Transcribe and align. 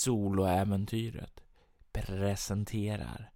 Soloäventyret 0.00 1.40
presenterar. 1.92 3.30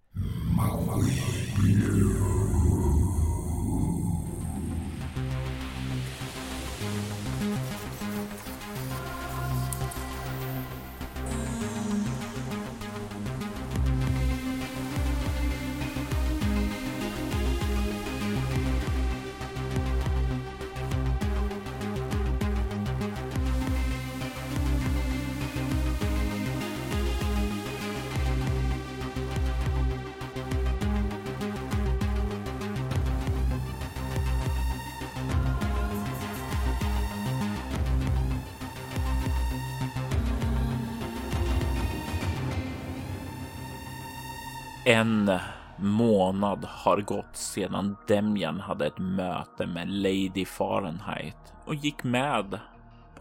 En 44.95 45.31
månad 45.77 46.65
har 46.65 47.01
gått 47.01 47.35
sedan 47.35 47.97
Demjan 48.07 48.59
hade 48.59 48.85
ett 48.85 48.97
möte 48.97 49.67
med 49.67 49.89
Lady 49.89 50.45
Fahrenheit 50.45 51.53
och 51.65 51.75
gick 51.75 52.03
med 52.03 52.59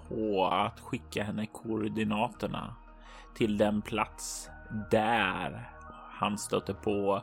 på 0.09 0.47
att 0.47 0.81
skicka 0.81 1.25
henne 1.25 1.47
koordinaterna 1.47 2.75
till 3.37 3.59
den 3.59 3.83
plats 3.83 4.51
där 4.91 5.71
han 6.11 6.39
stötte 6.39 6.75
på 6.75 7.23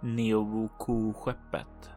Neovoku-skeppet. 0.00 1.90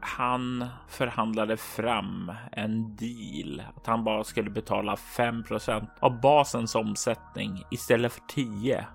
Han 0.00 0.66
förhandlade 0.88 1.56
fram 1.56 2.32
en 2.52 2.96
deal 2.96 3.62
att 3.76 3.86
han 3.86 4.04
bara 4.04 4.24
skulle 4.24 4.50
betala 4.50 4.94
5% 4.94 5.86
av 6.00 6.20
basens 6.20 6.74
omsättning 6.74 7.62
istället 7.70 8.12
för 8.12 8.22
10 8.28 8.86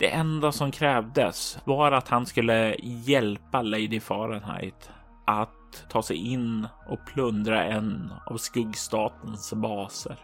det 0.00 0.08
enda 0.08 0.52
som 0.52 0.70
krävdes 0.70 1.58
var 1.64 1.92
att 1.92 2.08
han 2.08 2.26
skulle 2.26 2.76
hjälpa 2.80 3.62
Lady 3.62 4.00
Fahrenheit 4.00 4.90
att 5.24 5.84
ta 5.88 6.02
sig 6.02 6.16
in 6.16 6.66
och 6.88 7.06
plundra 7.06 7.64
en 7.64 8.12
av 8.26 8.36
skuggstatens 8.36 9.52
baser. 9.52 10.16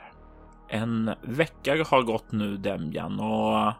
En 0.68 1.10
vecka 1.22 1.84
har 1.90 2.02
gått 2.02 2.32
nu 2.32 2.56
Demjan 2.56 3.20
och 3.20 3.72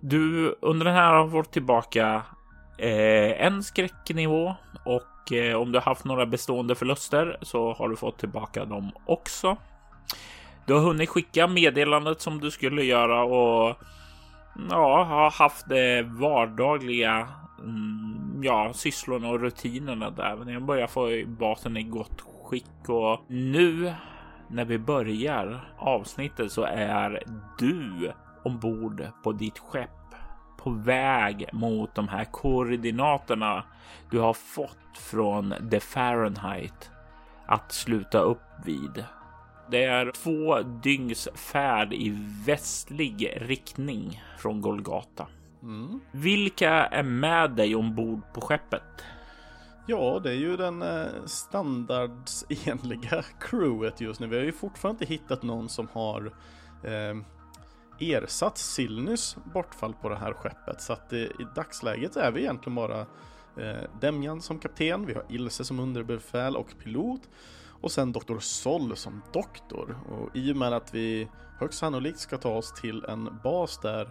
du 0.00 0.54
under 0.60 0.84
den 0.84 0.94
här 0.94 1.14
har 1.14 1.28
fått 1.28 1.52
tillbaka 1.52 2.22
eh, 2.78 3.46
en 3.46 3.62
skräcknivå 3.62 4.54
och 4.84 5.32
eh, 5.32 5.56
om 5.56 5.72
du 5.72 5.78
har 5.78 5.84
haft 5.84 6.04
några 6.04 6.26
bestående 6.26 6.74
förluster 6.74 7.38
så 7.42 7.72
har 7.72 7.88
du 7.88 7.96
fått 7.96 8.18
tillbaka 8.18 8.64
dem 8.64 8.90
också. 9.06 9.56
Du 10.66 10.74
har 10.74 10.80
hunnit 10.80 11.08
skicka 11.08 11.46
meddelandet 11.46 12.20
som 12.20 12.40
du 12.40 12.50
skulle 12.50 12.84
göra 12.84 13.24
och 13.24 13.76
ja, 14.70 15.04
har 15.04 15.30
haft 15.30 15.68
det 15.68 16.02
vardagliga 16.02 17.28
mm, 17.58 18.40
ja, 18.42 18.72
sysslorna 18.74 19.28
och 19.28 19.40
rutinerna 19.40 20.10
där. 20.10 20.36
Men 20.36 20.48
jag 20.48 20.62
börjar 20.62 20.86
få 20.86 21.08
basen 21.26 21.76
i 21.76 21.82
gott 21.82 22.20
skick 22.20 22.88
och 22.88 23.20
nu 23.26 23.94
när 24.48 24.64
vi 24.64 24.78
börjar 24.78 25.74
avsnittet 25.78 26.52
så 26.52 26.62
är 26.62 27.22
du 27.58 28.12
ombord 28.44 29.06
på 29.22 29.32
ditt 29.32 29.58
skepp 29.58 29.90
på 30.58 30.70
väg 30.70 31.48
mot 31.52 31.94
de 31.94 32.08
här 32.08 32.24
koordinaterna 32.24 33.64
du 34.10 34.18
har 34.18 34.34
fått 34.34 34.98
från 34.98 35.54
The 35.70 35.80
Fahrenheit 35.80 36.90
att 37.46 37.72
sluta 37.72 38.18
upp 38.18 38.42
vid. 38.64 39.04
Det 39.70 39.84
är 39.84 40.10
två 40.12 40.62
dygns 40.62 41.28
färd 41.34 41.92
i 41.92 42.16
västlig 42.46 43.32
riktning 43.36 44.22
från 44.38 44.60
Golgata. 44.60 45.26
Mm. 45.62 46.00
Vilka 46.12 46.70
är 46.70 47.02
med 47.02 47.50
dig 47.50 47.74
ombord 47.74 48.20
på 48.34 48.40
skeppet? 48.40 48.82
Ja, 49.86 50.20
det 50.22 50.30
är 50.30 50.34
ju 50.34 50.56
den 50.56 50.82
eh, 50.82 51.06
standardsenliga 51.26 53.24
crewet 53.40 54.00
just 54.00 54.20
nu. 54.20 54.26
Vi 54.26 54.36
har 54.36 54.44
ju 54.44 54.52
fortfarande 54.52 55.04
inte 55.04 55.14
hittat 55.14 55.42
någon 55.42 55.68
som 55.68 55.88
har 55.92 56.32
eh, 56.82 57.16
ersatt 57.98 58.58
Silnys 58.58 59.36
bortfall 59.54 59.94
på 59.94 60.08
det 60.08 60.16
här 60.16 60.32
skeppet. 60.32 60.80
Så 60.80 60.92
att 60.92 61.12
eh, 61.12 61.18
i 61.18 61.46
dagsläget 61.54 62.16
är 62.16 62.32
vi 62.32 62.40
egentligen 62.40 62.74
bara 62.74 63.00
eh, 63.56 63.90
Demjan 64.00 64.42
som 64.42 64.58
kapten, 64.58 65.06
vi 65.06 65.14
har 65.14 65.24
Ilse 65.28 65.64
som 65.64 65.80
underbefäl 65.80 66.56
och 66.56 66.68
pilot 66.84 67.28
och 67.86 67.92
sen 67.92 68.12
Dr. 68.12 68.38
Sol 68.38 68.96
som 68.96 69.22
doktor. 69.32 69.96
Och 70.08 70.36
i 70.36 70.52
och 70.52 70.56
med 70.56 70.72
att 70.72 70.94
vi 70.94 71.28
högst 71.58 71.78
sannolikt 71.78 72.18
ska 72.18 72.38
ta 72.38 72.56
oss 72.56 72.72
till 72.72 73.04
en 73.08 73.38
bas 73.44 73.78
där, 73.78 74.08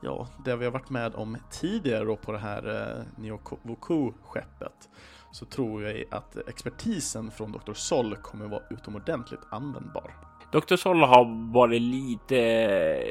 ja, 0.00 0.28
där 0.44 0.56
vi 0.56 0.64
har 0.64 0.72
varit 0.72 0.90
med 0.90 1.14
om 1.14 1.36
tidigare 1.50 2.04
då 2.04 2.16
på 2.16 2.32
det 2.32 2.38
här 2.38 2.96
eh, 2.98 3.22
Nyovoku-skeppet 3.22 4.88
så 5.32 5.44
tror 5.44 5.82
jag 5.82 6.04
att 6.10 6.36
expertisen 6.48 7.30
från 7.30 7.52
Dr. 7.52 7.72
Sol 7.72 8.16
kommer 8.16 8.46
vara 8.46 8.62
utomordentligt 8.70 9.42
användbar. 9.50 10.14
Dr. 10.52 10.76
Sol 10.76 11.02
har 11.02 11.52
varit 11.52 11.82
lite 11.82 13.04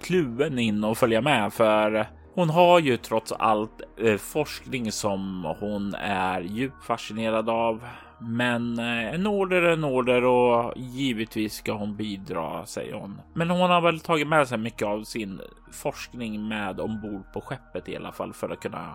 kluven 0.00 0.58
in 0.58 0.84
och 0.84 0.98
följa 0.98 1.20
med 1.20 1.52
för 1.52 2.06
hon 2.36 2.50
har 2.50 2.80
ju 2.80 2.96
trots 2.96 3.32
allt 3.32 3.80
eh, 3.96 4.16
forskning 4.16 4.92
som 4.92 5.54
hon 5.60 5.94
är 5.94 6.40
djupt 6.40 6.84
fascinerad 6.84 7.48
av. 7.50 7.84
Men 8.18 8.78
eh, 8.78 9.14
en 9.14 9.26
order 9.26 9.62
är 9.62 9.72
en 9.72 9.84
order 9.84 10.24
och 10.24 10.72
givetvis 10.76 11.54
ska 11.54 11.72
hon 11.72 11.96
bidra, 11.96 12.66
säger 12.66 12.94
hon. 12.94 13.20
Men 13.34 13.50
hon 13.50 13.70
har 13.70 13.80
väl 13.80 14.00
tagit 14.00 14.28
med 14.28 14.48
sig 14.48 14.58
mycket 14.58 14.88
av 14.88 15.02
sin 15.02 15.40
forskning 15.72 16.48
med 16.48 16.80
ombord 16.80 17.32
på 17.32 17.40
skeppet 17.40 17.88
i 17.88 17.96
alla 17.96 18.12
fall 18.12 18.32
för 18.32 18.50
att 18.50 18.60
kunna 18.60 18.94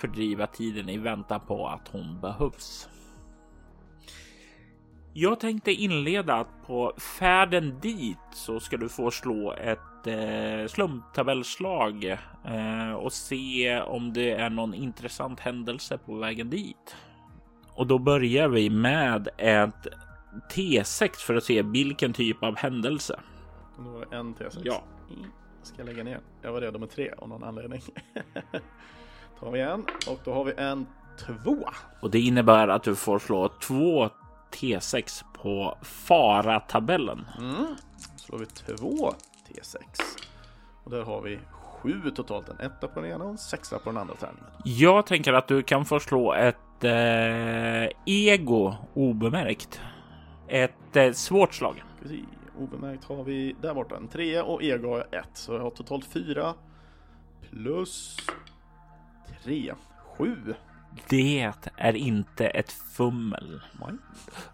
fördriva 0.00 0.46
tiden 0.46 0.88
i 0.88 0.98
väntan 0.98 1.40
på 1.46 1.68
att 1.68 1.88
hon 1.92 2.20
behövs. 2.20 2.88
Jag 5.22 5.40
tänkte 5.40 5.72
inleda 5.72 6.34
att 6.34 6.66
på 6.66 6.92
färden 7.18 7.80
dit 7.80 8.18
så 8.32 8.60
ska 8.60 8.76
du 8.76 8.88
få 8.88 9.10
slå 9.10 9.52
ett 9.52 10.06
eh, 10.06 10.66
slumptabellslag 10.68 12.04
eh, 12.44 12.92
och 12.92 13.12
se 13.12 13.80
om 13.80 14.12
det 14.12 14.30
är 14.30 14.50
någon 14.50 14.74
intressant 14.74 15.40
händelse 15.40 15.98
på 15.98 16.14
vägen 16.14 16.50
dit. 16.50 16.96
Och 17.74 17.86
då 17.86 17.98
börjar 17.98 18.48
vi 18.48 18.70
med 18.70 19.28
ett 19.36 19.86
T6 20.54 21.16
för 21.16 21.34
att 21.34 21.44
se 21.44 21.62
vilken 21.62 22.12
typ 22.12 22.42
av 22.42 22.56
händelse. 22.56 23.20
Det 23.76 23.82
var 23.82 24.14
en 24.14 24.34
T6? 24.34 24.60
Ja. 24.64 24.82
Ska 25.62 25.78
jag 25.78 25.86
lägga 25.86 26.04
ner? 26.04 26.20
Jag 26.42 26.52
var 26.52 26.60
redo 26.60 26.78
med 26.78 26.90
tre 26.90 27.10
av 27.18 27.28
någon 27.28 27.44
anledning. 27.44 27.82
tar 29.40 29.50
vi 29.50 29.60
en 29.60 29.84
och 30.08 30.20
då 30.24 30.32
har 30.32 30.44
vi 30.44 30.52
en 30.56 30.86
tvåa. 31.26 31.74
Och 32.00 32.10
det 32.10 32.20
innebär 32.20 32.68
att 32.68 32.82
du 32.82 32.96
får 32.96 33.18
slå 33.18 33.48
två 33.48 34.10
T6 34.50 35.24
på 35.42 35.78
fara-tabellen. 35.82 37.26
Mm. 37.38 37.66
Slår 38.16 38.38
vi 38.38 38.46
två 38.46 39.14
T6 39.48 39.76
och 40.84 40.90
där 40.90 41.02
har 41.02 41.22
vi 41.22 41.38
sju 41.82 42.10
totalt. 42.14 42.48
En 42.48 42.60
etta 42.60 42.88
på 42.88 43.00
den 43.00 43.10
ena 43.10 43.24
och 43.24 43.30
en 43.30 43.38
sexa 43.38 43.78
på 43.78 43.90
den 43.90 43.98
andra 43.98 44.14
tärningen. 44.14 44.44
Jag 44.64 45.06
tänker 45.06 45.32
att 45.32 45.48
du 45.48 45.62
kan 45.62 45.84
få 45.84 46.00
slå 46.00 46.34
ett 46.34 46.84
eh, 46.84 47.88
ego 48.06 48.74
obemärkt. 48.94 49.80
Ett 50.48 50.96
eh, 50.96 51.12
svårt 51.12 51.54
slag. 51.54 51.84
Obemärkt 52.58 53.04
har 53.04 53.24
vi 53.24 53.56
där 53.60 53.74
borta 53.74 53.96
en 53.96 54.08
trea 54.08 54.44
och 54.44 54.62
ego 54.62 54.88
har 54.88 55.06
jag 55.10 55.20
ett. 55.20 55.30
Så 55.32 55.52
jag 55.52 55.60
har 55.60 55.70
totalt 55.70 56.04
fyra 56.04 56.54
plus 57.50 58.16
tre, 59.42 59.74
sju. 60.18 60.54
Det 61.08 61.52
är 61.76 61.96
inte 61.96 62.46
ett 62.46 62.72
fummel. 62.72 63.60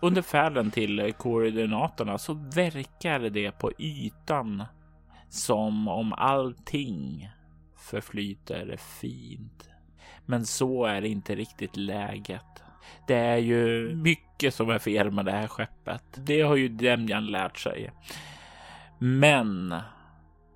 Under 0.00 0.23
färden 0.23 0.71
till 0.71 1.12
koordinaterna 1.19 2.19
så 2.19 2.35
verkar 2.35 3.19
det 3.19 3.50
på 3.50 3.73
ytan 3.79 4.65
som 5.29 5.88
om 5.88 6.12
allting 6.12 7.31
förflyter 7.77 8.77
fint. 9.00 9.69
Men 10.27 10.47
så 10.47 10.85
är 10.85 11.00
det 11.00 11.09
inte 11.09 11.35
riktigt 11.35 11.77
läget. 11.77 12.62
Det 13.06 13.15
är 13.15 13.37
ju 13.37 13.94
mycket 13.94 14.55
som 14.55 14.71
är 14.71 14.79
fel 14.79 15.11
med 15.11 15.25
det 15.25 15.32
här 15.32 15.47
skeppet. 15.47 16.05
Det 16.17 16.41
har 16.41 16.56
ju 16.56 16.69
Demjan 16.69 17.27
lärt 17.27 17.59
sig. 17.59 17.91
Men 18.99 19.75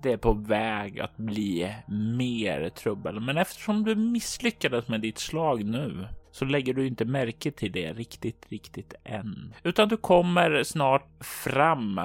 det 0.02 0.12
är 0.12 0.17
på 0.17 0.32
väg 0.32 1.00
att 1.00 1.17
bli 1.17 1.75
mer 1.88 2.69
trubbel. 2.69 3.20
Men 3.20 3.38
eftersom 3.38 3.85
du 3.85 3.94
misslyckades 3.94 4.88
med 4.88 5.00
ditt 5.00 5.19
slag 5.19 5.64
nu 5.64 6.08
så 6.31 6.44
lägger 6.44 6.75
du 6.75 6.87
inte 6.87 7.05
märke 7.05 7.50
till 7.50 7.73
det 7.73 7.93
riktigt, 7.93 8.47
riktigt 8.49 8.94
än. 9.05 9.55
Utan 9.62 9.88
du 9.88 9.97
kommer 9.97 10.62
snart 10.62 11.25
fram 11.25 12.00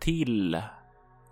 till 0.00 0.62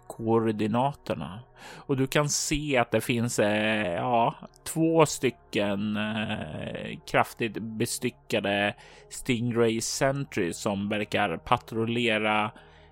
koordinaterna 0.06 1.40
och 1.76 1.96
du 1.96 2.06
kan 2.06 2.28
se 2.28 2.76
att 2.76 2.90
det 2.90 3.00
finns 3.00 3.38
eh, 3.38 3.94
ja, 3.94 4.34
två 4.64 5.06
stycken 5.06 5.96
eh, 5.96 6.99
kraftigt 7.10 7.58
bestyckade 7.58 8.75
Stingray 9.10 9.81
Sentry 9.81 10.52
som 10.52 10.88
verkar 10.88 11.37
patrullera 11.37 12.50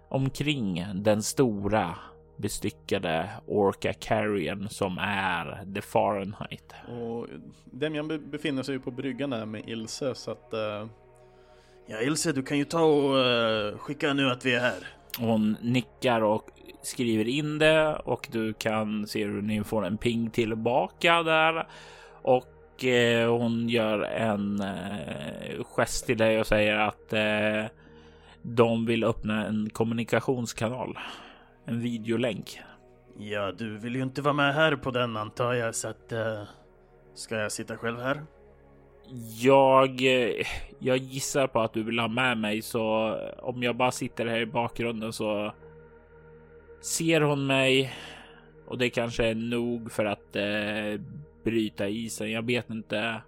omkring 0.09 0.87
den 0.95 1.23
stora 1.23 1.97
bestyckade 2.41 3.31
Orca 3.47 3.93
Carrion 3.93 4.69
som 4.69 4.99
är 4.99 5.75
The 5.75 5.81
Fahrenheit. 5.81 6.75
Och 6.89 7.27
Demian 7.65 8.31
befinner 8.31 8.63
sig 8.63 8.75
ju 8.75 8.81
på 8.81 8.91
bryggan 8.91 9.31
där 9.31 9.47
med 9.47 9.69
Ilse 9.69 10.15
så 10.15 10.31
att 10.31 10.51
uh... 10.55 10.89
Ja 11.87 12.01
Ilse, 12.01 12.33
du 12.33 12.43
kan 12.43 12.59
ju 12.59 12.65
ta 12.65 12.83
och 12.83 13.15
uh, 13.15 13.79
skicka 13.79 14.13
nu 14.13 14.31
att 14.31 14.47
vi 14.47 14.55
är 14.55 14.61
här. 14.61 14.89
Hon 15.19 15.57
nickar 15.61 16.21
och 16.21 16.51
skriver 16.83 17.29
in 17.29 17.59
det 17.59 17.95
och 18.05 18.29
du 18.33 18.53
kan 18.53 19.07
se 19.07 19.25
hur 19.25 19.43
ni 19.43 19.65
får 19.65 19.87
en 19.87 19.99
ping 19.99 20.31
tillbaka 20.31 21.23
där 21.23 21.67
och 22.23 22.85
eh, 22.85 23.31
hon 23.31 23.69
gör 23.69 24.01
en 24.03 24.65
gest 25.65 26.07
till 26.07 26.19
dig 26.19 26.41
och 26.41 26.47
säger 26.47 26.77
att 26.77 27.15
de 28.43 28.87
vill 28.87 29.05
öppna 29.05 29.47
en 29.47 29.71
kommunikationskanal, 29.71 30.99
en 31.71 31.81
videolänk. 31.81 32.61
Ja, 33.19 33.53
du 33.53 33.79
vill 33.79 33.95
ju 33.95 34.03
inte 34.03 34.23
vara 34.23 34.35
med 34.35 34.55
här 34.55 34.77
på 34.77 34.91
den 34.91 35.17
antar 35.17 35.53
jag 35.55 35.75
så 35.75 35.89
att 35.89 36.13
eh, 36.13 36.43
ska 37.15 37.37
jag 37.37 37.53
sitta 37.53 37.77
själv 37.77 37.99
här? 38.01 38.23
Jag, 39.41 39.89
eh, 40.03 40.47
jag 40.79 40.97
gissar 40.97 41.47
på 41.47 41.61
att 41.61 41.73
du 41.73 41.83
vill 41.83 41.99
ha 41.99 42.09
med 42.09 42.39
mig 42.39 42.63
så 42.63 43.17
om 43.39 43.63
jag 43.63 43.77
bara 43.77 43.91
sitter 43.91 44.27
här 44.27 44.41
i 44.41 44.47
bakgrunden 44.47 45.13
så 45.13 45.53
ser 46.81 47.21
hon 47.21 47.47
mig 47.47 47.93
och 48.67 48.79
det 48.79 48.91
kanske 48.91 49.27
är 49.27 49.35
nog 49.35 49.93
för 49.93 50.05
att 50.05 50.37
eh, 50.37 51.01
bryta 51.45 51.89
isen. 51.89 52.31
Jag 52.31 52.47
vet 52.47 52.71
inte. 52.71 53.21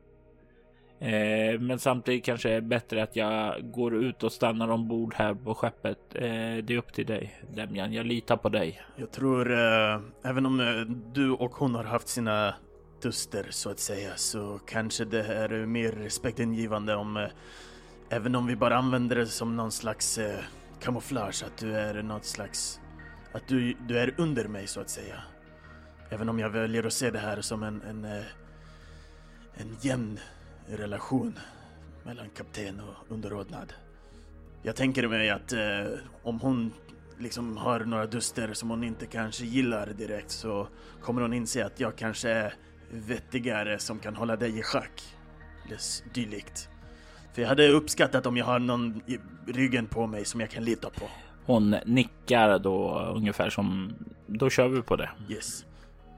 Eh, 1.02 1.60
men 1.60 1.78
samtidigt 1.78 2.24
kanske 2.24 2.48
det 2.48 2.54
är 2.54 2.60
bättre 2.60 3.02
att 3.02 3.16
jag 3.16 3.70
går 3.72 3.94
ut 3.94 4.22
och 4.22 4.32
stannar 4.32 4.68
ombord 4.68 5.14
här 5.14 5.34
på 5.34 5.54
skeppet. 5.54 5.98
Eh, 6.14 6.22
det 6.64 6.70
är 6.70 6.76
upp 6.76 6.92
till 6.92 7.06
dig, 7.06 7.42
Demjan. 7.54 7.92
Jag 7.92 8.06
litar 8.06 8.36
på 8.36 8.48
dig. 8.48 8.82
Jag 8.96 9.10
tror, 9.10 9.52
eh, 9.52 10.00
även 10.22 10.46
om 10.46 10.60
eh, 10.60 10.94
du 11.14 11.30
och 11.30 11.50
hon 11.50 11.74
har 11.74 11.84
haft 11.84 12.08
sina 12.08 12.54
duster 13.02 13.46
så 13.50 13.70
att 13.70 13.78
säga, 13.78 14.10
så 14.16 14.60
kanske 14.66 15.04
det 15.04 15.24
är 15.24 15.66
mer 15.66 15.92
respektingivande 15.92 16.94
om, 16.94 17.16
eh, 17.16 17.28
även 18.10 18.34
om 18.34 18.46
vi 18.46 18.56
bara 18.56 18.76
använder 18.76 19.16
det 19.16 19.26
som 19.26 19.56
någon 19.56 19.72
slags 19.72 20.18
eh, 20.18 20.38
kamouflage, 20.80 21.44
att 21.46 21.56
du 21.58 21.76
är 21.76 22.02
något 22.02 22.24
slags 22.24 22.80
att 23.32 23.48
du, 23.48 23.76
du 23.88 23.98
är 23.98 24.14
under 24.18 24.44
mig 24.44 24.66
så 24.66 24.80
att 24.80 24.90
säga. 24.90 25.22
Även 26.10 26.28
om 26.28 26.38
jag 26.38 26.50
väljer 26.50 26.86
att 26.86 26.92
se 26.92 27.10
det 27.10 27.18
här 27.18 27.40
som 27.40 27.62
en, 27.62 27.82
en, 27.82 28.04
en 29.54 29.76
jämn 29.80 30.18
relation 30.68 31.38
mellan 32.04 32.30
kapten 32.30 32.80
och 32.80 33.12
underordnad. 33.12 33.72
Jag 34.62 34.76
tänker 34.76 35.08
mig 35.08 35.30
att 35.30 35.52
eh, 35.52 35.58
om 36.22 36.40
hon 36.40 36.72
liksom 37.18 37.56
har 37.56 37.80
några 37.80 38.06
duster 38.06 38.52
som 38.52 38.70
hon 38.70 38.84
inte 38.84 39.06
kanske 39.06 39.44
gillar 39.44 39.86
direkt 39.86 40.30
så 40.30 40.68
kommer 41.00 41.22
hon 41.22 41.32
inse 41.32 41.66
att 41.66 41.80
jag 41.80 41.96
kanske 41.96 42.30
är 42.30 42.54
vettigare 42.90 43.78
som 43.78 43.98
kan 43.98 44.16
hålla 44.16 44.36
dig 44.36 44.58
i 44.58 44.62
schack. 44.62 45.02
Eller 45.66 45.78
dylikt. 46.14 46.68
För 47.32 47.42
jag 47.42 47.48
hade 47.48 47.68
uppskattat 47.68 48.26
om 48.26 48.36
jag 48.36 48.44
har 48.44 48.58
någon 48.58 49.02
i 49.06 49.18
ryggen 49.46 49.86
på 49.86 50.06
mig 50.06 50.24
som 50.24 50.40
jag 50.40 50.50
kan 50.50 50.64
lita 50.64 50.90
på. 50.90 51.04
Hon 51.46 51.70
nickar 51.70 52.58
då 52.58 53.00
ungefär 53.16 53.50
som 53.50 53.94
då 54.26 54.50
kör 54.50 54.68
vi 54.68 54.82
på 54.82 54.96
det. 54.96 55.10
Yes. 55.28 55.64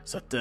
Så 0.04 0.18
att 0.18 0.34
uh, 0.34 0.40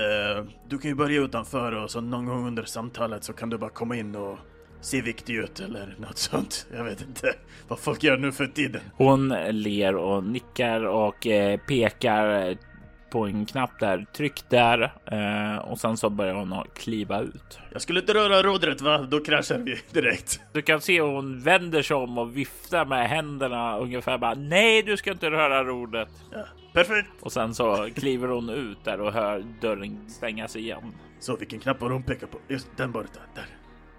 du 0.67 0.77
kan 0.77 0.89
ju 0.89 0.95
börja 0.95 1.21
utanför 1.21 1.71
och 1.71 1.91
så 1.91 2.01
någon 2.01 2.25
gång 2.25 2.47
under 2.47 2.63
samtalet 2.63 3.23
så 3.23 3.33
kan 3.33 3.49
du 3.49 3.57
bara 3.57 3.69
komma 3.69 3.95
in 3.95 4.15
och 4.15 4.37
se 4.81 5.01
viktig 5.01 5.35
ut 5.35 5.59
eller 5.59 5.95
något 5.97 6.17
sånt. 6.31 6.67
Jag 6.75 6.83
vet 6.83 7.01
inte 7.01 7.35
vad 7.67 7.79
folk 7.79 8.03
gör 8.03 8.17
nu 8.17 8.31
för 8.31 8.47
tiden. 8.47 8.81
Hon 8.93 9.29
ler 9.49 9.95
och 9.95 10.23
nickar 10.23 10.85
och 10.85 11.27
eh, 11.27 11.59
pekar 11.59 12.57
på 13.13 13.25
en 13.25 13.45
knapp 13.45 13.79
där. 13.79 14.05
Tryck 14.15 14.49
där 14.49 14.93
eh, 15.11 15.57
och 15.57 15.79
sen 15.79 15.97
så 15.97 16.09
börjar 16.09 16.33
hon 16.33 16.63
kliva 16.75 17.21
ut. 17.21 17.59
Jag 17.71 17.81
skulle 17.81 17.99
inte 17.99 18.13
röra 18.13 18.43
rodret 18.43 18.81
va? 18.81 18.97
Då 18.97 19.19
kraschar 19.19 19.57
vi 19.57 19.79
direkt. 19.91 20.41
Du 20.53 20.61
kan 20.61 20.81
se 20.81 21.01
hur 21.01 21.07
hon 21.07 21.39
vänder 21.39 21.81
sig 21.81 21.95
om 21.95 22.17
och 22.17 22.37
viftar 22.37 22.85
med 22.85 23.09
händerna 23.09 23.77
ungefär 23.77 24.17
bara 24.17 24.33
nej, 24.33 24.83
du 24.83 24.97
ska 24.97 25.11
inte 25.11 25.31
röra 25.31 25.63
rodret. 25.63 26.09
Ja, 26.31 26.45
perfekt. 26.73 27.09
Och 27.21 27.31
sen 27.31 27.53
så 27.53 27.89
kliver 27.95 28.27
hon 28.27 28.49
ut 28.49 28.83
där 28.83 29.01
och 29.01 29.13
hör 29.13 29.45
dörren 29.61 30.09
stängas 30.09 30.55
igen. 30.55 30.93
Så 31.19 31.35
vilken 31.35 31.59
knapp 31.59 31.81
var 31.81 31.89
hon 31.89 32.03
pekar 32.03 32.27
på? 32.27 32.37
Just 32.47 32.67
den 32.77 32.91
borta, 32.91 33.19
där. 33.35 33.47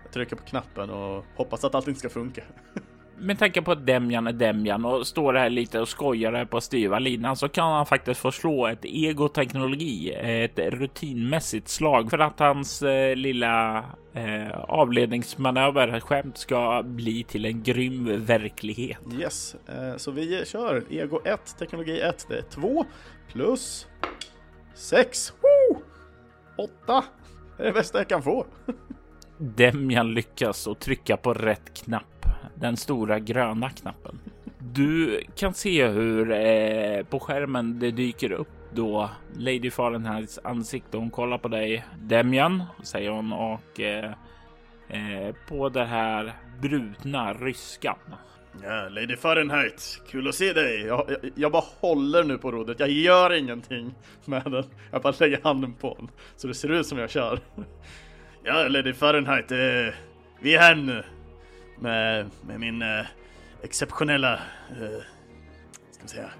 Jag 0.03 0.12
trycker 0.12 0.37
på 0.37 0.43
knappen 0.44 0.91
och 0.91 1.25
hoppas 1.37 1.65
att 1.65 1.75
allting 1.75 1.94
ska 1.94 2.09
funka. 2.09 2.43
med 3.19 3.38
tanke 3.38 3.62
på 3.62 3.72
att 3.72 3.87
Demjan 3.87 4.26
är 4.26 4.32
Demjan 4.32 4.84
och 4.84 5.06
står 5.06 5.34
här 5.34 5.50
lite 5.50 5.81
och 5.81 5.88
skojar 5.88 6.32
här 6.32 6.44
på 6.44 6.61
styva 6.61 6.99
linan 6.99 7.37
så 7.37 7.49
kan 7.49 7.72
han 7.72 7.87
faktiskt 7.87 8.20
få 8.20 8.32
slå 8.32 8.66
ett 8.66 8.84
egoteknologi, 8.84 10.12
ett 10.12 10.58
rutinmässigt 10.58 11.69
slag 11.69 12.11
för 12.11 12.19
att 12.19 12.38
hans 12.38 12.82
eh, 12.82 13.16
lilla 13.16 13.84
eh, 14.12 14.61
avledningsmanöver 14.69 16.00
skämt 16.00 16.38
ska 16.38 16.82
bli 16.82 17.25
till 17.25 17.44
en 17.44 17.62
grym 17.62 18.25
verklighet. 18.25 19.00
Yes, 19.19 19.56
eh, 19.69 19.96
så 19.96 20.11
vi 20.11 20.44
kör 20.46 20.84
ego 20.90 21.20
1, 21.25 21.56
teknologi 21.58 22.00
1. 22.00 22.26
Det 22.28 22.38
är 22.38 22.43
2 22.43 22.84
plus 23.32 23.87
6. 24.75 25.32
8. 26.56 27.05
Det 27.56 27.62
är 27.62 27.66
det 27.66 27.72
bästa 27.72 27.99
jag 27.99 28.08
kan 28.08 28.22
få. 28.22 28.46
Demjan 29.38 30.14
lyckas 30.14 30.66
och 30.66 30.78
trycka 30.78 31.16
på 31.16 31.34
rätt 31.34 31.75
knapp 31.75 32.26
den 32.55 32.77
stora 32.77 33.19
gröna 33.19 33.71
knappen. 33.71 34.21
Du 34.59 35.21
kan 35.37 35.55
se 35.55 35.89
hur 35.89 36.33
eh, 36.33 37.05
på 37.05 37.21
skärmen 37.21 37.79
det 37.79 37.91
dyker 37.91 38.33
upp 38.33 38.49
då 38.75 39.11
Lady 39.37 39.71
Fahrenheits 39.71 40.39
ansikte. 40.45 40.97
Hon 40.97 41.11
kollar 41.11 41.39
på 41.39 41.49
dig. 41.49 41.85
Demjan, 41.99 42.62
säger 42.83 43.11
hon 43.11 43.33
och 43.33 43.81
eh, 43.81 44.12
eh, 44.89 45.35
på 45.49 45.69
det 45.69 45.85
här 45.85 46.33
brutna 46.61 47.33
ryskan. 47.33 47.97
Ja, 48.62 48.89
Lady 48.89 49.17
Fahrenheit, 49.17 50.00
kul 50.11 50.29
att 50.29 50.35
se 50.35 50.53
dig. 50.53 50.81
Jag, 50.81 51.05
jag, 51.09 51.33
jag, 51.35 51.53
bara 51.53 51.65
håller 51.81 52.25
nu 52.25 52.39
på 52.39 52.50
rodret. 52.50 52.81
Jag 52.81 52.91
gör 52.91 53.33
ingenting 53.33 53.95
med 54.25 54.43
den. 54.45 54.65
Jag 54.91 55.03
bara 55.03 55.15
lägger 55.21 55.41
handen 55.43 55.75
på 55.75 55.95
den 55.99 56.09
så 56.37 56.47
det 56.47 56.55
ser 56.55 56.71
ut 56.71 56.87
som 56.87 56.99
jag 56.99 57.11
kör. 57.11 57.38
Ja, 58.45 58.69
Lady 58.69 58.93
Fahrenheit, 58.93 59.52
eh, 59.52 59.95
vi 60.40 60.55
är 60.55 60.59
här 60.59 60.75
nu 60.75 61.05
med, 61.78 62.31
med 62.47 62.61
min 62.61 62.83
eh, 62.83 63.07
exceptionella, 63.62 64.33
eh, 64.33 65.02
ska 65.90 66.02
man 66.02 66.09
säga, 66.09 66.31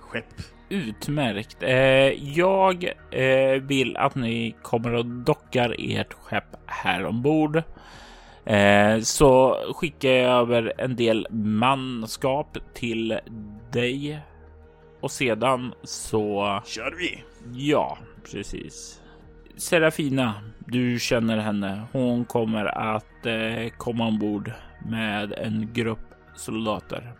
skepp. 0.00 0.34
Utmärkt. 0.68 1.62
Eh, 1.62 2.36
jag 2.38 2.84
eh, 3.10 3.62
vill 3.62 3.96
att 3.96 4.14
ni 4.14 4.56
kommer 4.62 4.94
och 4.94 5.06
dockar 5.06 5.76
ert 5.78 6.12
skepp 6.12 6.56
här 6.66 7.04
ombord. 7.04 7.62
Eh, 8.44 9.00
så 9.00 9.58
skickar 9.74 10.10
jag 10.10 10.40
över 10.40 10.72
en 10.78 10.96
del 10.96 11.26
manskap 11.30 12.58
till 12.74 13.18
dig 13.72 14.20
och 15.00 15.10
sedan 15.10 15.74
så 15.82 16.60
kör 16.66 16.94
vi. 16.98 17.22
Ja, 17.54 17.98
precis. 18.32 19.00
Serafina, 19.56 20.34
du 20.58 20.98
känner 20.98 21.38
henne. 21.38 21.82
Hon 21.92 22.24
kommer 22.24 22.64
att 22.64 23.26
eh, 23.26 23.68
komma 23.76 24.06
ombord 24.06 24.52
med 24.84 25.32
en 25.32 25.70
grupp 25.72 26.14
soldater. 26.36 27.12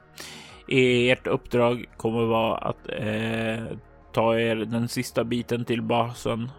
Ert 0.69 1.27
uppdrag 1.27 1.85
kommer 1.97 2.25
vara 2.25 2.57
att 2.57 2.89
eh, 2.89 3.77
ta 4.13 4.39
er 4.39 4.57
den 4.57 4.89
sista 4.89 5.25
biten 5.25 5.65
till 5.65 5.83
basen, 5.83 6.51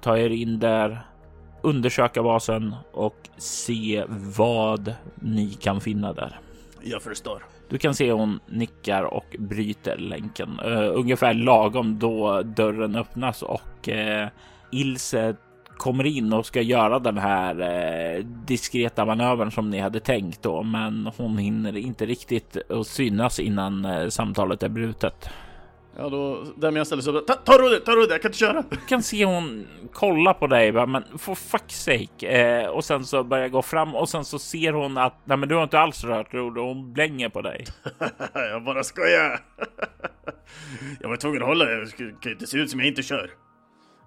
ta 0.00 0.18
er 0.18 0.30
in 0.30 0.58
där, 0.58 1.06
undersöka 1.62 2.22
basen 2.22 2.74
och 2.92 3.28
se 3.36 4.04
vad 4.36 4.94
ni 5.14 5.52
kan 5.52 5.80
finna 5.80 6.12
där. 6.12 6.40
Jag 6.82 7.02
förstår. 7.02 7.42
Du 7.68 7.78
kan 7.78 7.94
se 7.94 8.12
hon 8.12 8.40
nickar 8.46 9.02
och 9.02 9.36
bryter 9.38 9.96
länken 9.96 10.60
uh, 10.66 10.90
ungefär 10.94 11.34
lagom 11.34 11.98
då 11.98 12.42
dörren 12.42 12.96
öppnas 12.96 13.42
och 13.42 13.88
uh, 13.88 14.28
Ilse 14.72 15.36
kommer 15.76 16.06
in 16.06 16.32
och 16.32 16.46
ska 16.46 16.60
göra 16.60 16.98
den 16.98 17.18
här 17.18 17.60
eh, 17.60 18.24
diskreta 18.24 19.04
manövern 19.04 19.50
som 19.50 19.70
ni 19.70 19.78
hade 19.78 20.00
tänkt 20.00 20.42
då, 20.42 20.62
men 20.62 21.10
hon 21.16 21.38
hinner 21.38 21.76
inte 21.76 22.06
riktigt 22.06 22.70
att 22.70 22.86
synas 22.86 23.40
innan 23.40 23.84
eh, 23.84 24.08
samtalet 24.08 24.62
är 24.62 24.68
brutet. 24.68 25.28
Ja, 25.98 26.08
då 26.08 26.44
Demian 26.56 26.86
ställer 26.86 27.02
sig 27.02 27.12
upp. 27.12 27.26
Ta, 27.26 27.34
ta 27.34 27.52
rodret, 27.52 27.84
ta 27.84 27.92
rodret, 27.92 28.10
jag 28.10 28.22
kan 28.22 28.28
inte 28.28 28.38
köra. 28.38 28.64
Du 28.70 28.76
kan 28.76 29.02
se 29.02 29.24
hon 29.24 29.66
kolla 29.92 30.34
på 30.34 30.46
dig, 30.46 30.72
bara, 30.72 30.86
men 30.86 31.04
for 31.18 31.34
fuck's 31.34 31.68
sake. 31.68 32.26
Eh, 32.26 32.68
och 32.68 32.84
sen 32.84 33.04
så 33.04 33.24
börjar 33.24 33.48
gå 33.48 33.62
fram 33.62 33.94
och 33.94 34.08
sen 34.08 34.24
så 34.24 34.38
ser 34.38 34.72
hon 34.72 34.98
att 34.98 35.14
nej, 35.24 35.36
men 35.36 35.48
du 35.48 35.54
har 35.54 35.62
inte 35.62 35.78
alls 35.78 36.04
rört 36.04 36.34
rodret 36.34 36.62
och 36.62 36.68
hon 36.68 36.92
blänger 36.92 37.28
på 37.28 37.42
dig. 37.42 37.64
jag 38.34 38.64
bara 38.64 38.84
skojar. 38.84 39.40
Jag 41.00 41.08
var 41.08 41.16
tvungen 41.16 41.42
att 41.42 41.48
hålla, 41.48 41.70
jag 41.70 41.88
kan 42.20 42.32
inte 42.32 42.46
se 42.46 42.58
ut 42.58 42.70
som 42.70 42.80
jag 42.80 42.88
inte 42.88 43.02
kör. 43.02 43.30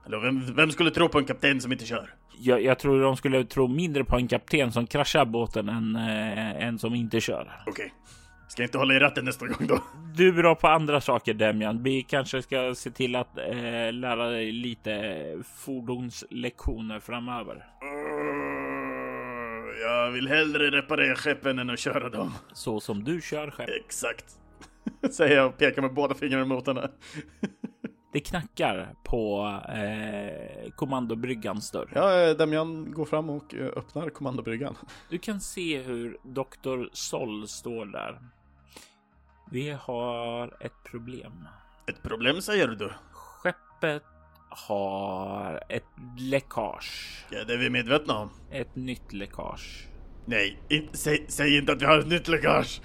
Eller 0.05 0.19
vem, 0.19 0.55
vem 0.55 0.71
skulle 0.71 0.91
tro 0.91 1.09
på 1.09 1.19
en 1.19 1.25
kapten 1.25 1.61
som 1.61 1.71
inte 1.71 1.85
kör? 1.85 2.13
Jag, 2.41 2.63
jag 2.63 2.79
tror 2.79 3.01
de 3.01 3.17
skulle 3.17 3.45
tro 3.45 3.67
mindre 3.67 4.03
på 4.03 4.15
en 4.15 4.27
kapten 4.27 4.71
som 4.71 4.87
kraschar 4.87 5.25
båten 5.25 5.69
än 5.69 5.95
eh, 5.95 6.67
en 6.67 6.79
som 6.79 6.95
inte 6.95 7.21
kör. 7.21 7.63
Okej. 7.67 7.93
Ska 8.49 8.61
jag 8.61 8.67
inte 8.67 8.77
hålla 8.77 8.93
i 8.93 8.99
ratten 8.99 9.25
nästa 9.25 9.47
gång 9.47 9.67
då? 9.67 9.83
Du 10.15 10.27
är 10.27 10.31
bra 10.31 10.55
på 10.55 10.67
andra 10.67 11.01
saker 11.01 11.33
Demian. 11.33 11.83
Vi 11.83 12.03
kanske 12.03 12.41
ska 12.41 12.75
se 12.75 12.91
till 12.91 13.15
att 13.15 13.37
eh, 13.37 13.93
lära 13.93 14.29
dig 14.29 14.51
lite 14.51 15.43
fordonslektioner 15.55 16.99
framöver. 16.99 17.55
Uh, 17.55 17.61
jag 19.81 20.11
vill 20.11 20.27
hellre 20.27 20.71
reparera 20.71 21.15
skeppen 21.15 21.59
än 21.59 21.69
att 21.69 21.79
köra 21.79 22.09
dem. 22.09 22.33
Så 22.53 22.79
som 22.79 23.03
du 23.03 23.21
kör 23.21 23.51
skepp. 23.51 23.69
Exakt. 23.85 24.25
Säger 25.11 25.35
jag 25.35 25.47
och 25.47 25.57
pekar 25.57 25.81
med 25.81 25.93
båda 25.93 26.15
fingrarna 26.15 26.45
mot 26.45 26.67
henne. 26.67 26.89
Det 28.11 28.19
knackar 28.19 28.93
på 29.03 29.47
eh, 29.69 30.71
kommandobryggans 30.75 31.71
dörr. 31.71 31.91
Ja, 31.95 32.21
eh, 32.21 32.35
Damian 32.35 32.91
går 32.91 33.05
fram 33.05 33.29
och 33.29 33.55
eh, 33.55 33.65
öppnar 33.65 34.09
kommandobryggan. 34.09 34.75
Du 35.09 35.17
kan 35.17 35.41
se 35.41 35.81
hur 35.81 36.17
Dr. 36.23 36.89
Sol 36.93 37.47
står 37.47 37.85
där. 37.85 38.19
Vi 39.51 39.71
har 39.81 40.57
ett 40.59 40.83
problem. 40.83 41.47
Ett 41.87 42.03
problem 42.03 42.41
säger 42.41 42.67
du? 42.67 42.91
Skeppet 43.11 44.03
har 44.49 45.63
ett 45.69 45.85
läckage. 46.19 47.25
Ja, 47.29 47.43
det 47.43 47.53
är 47.53 47.57
vi 47.57 47.69
medvetna 47.69 48.17
om. 48.17 48.29
Ett 48.51 48.75
nytt 48.75 49.13
läckage. 49.13 49.87
Nej, 50.25 50.59
inte, 50.69 50.97
säg, 50.97 51.25
säg 51.27 51.57
inte 51.57 51.71
att 51.71 51.81
vi 51.81 51.85
har 51.85 51.99
ett 51.99 52.07
nytt 52.07 52.27
läckage. 52.27 52.81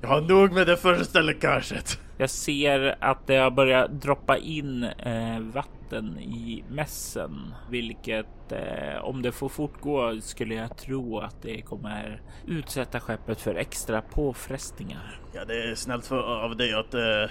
Jag 0.00 0.08
har 0.08 0.20
nog 0.20 0.52
med 0.52 0.66
det 0.66 0.76
första 0.76 1.20
läckaget. 1.20 1.98
Jag 2.18 2.30
ser 2.30 2.96
att 3.00 3.26
det 3.26 3.36
har 3.36 3.50
börjat 3.50 3.90
droppa 3.90 4.36
in 4.36 4.82
eh, 4.82 5.40
vatten 5.40 6.18
i 6.18 6.64
mässen, 6.68 7.54
vilket 7.70 8.52
eh, 8.52 9.04
om 9.04 9.22
det 9.22 9.32
får 9.32 9.48
fortgå 9.48 10.20
skulle 10.20 10.54
jag 10.54 10.76
tro 10.76 11.18
att 11.18 11.42
det 11.42 11.62
kommer 11.62 12.20
utsätta 12.46 13.00
skeppet 13.00 13.40
för 13.40 13.54
extra 13.54 14.02
påfrestningar. 14.02 15.20
Ja, 15.32 15.44
det 15.44 15.62
är 15.62 15.74
snällt 15.74 16.06
för, 16.06 16.44
av 16.44 16.56
dig 16.56 16.74
att 16.74 16.94
eh, 16.94 17.30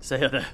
säga 0.00 0.28
det. 0.28 0.44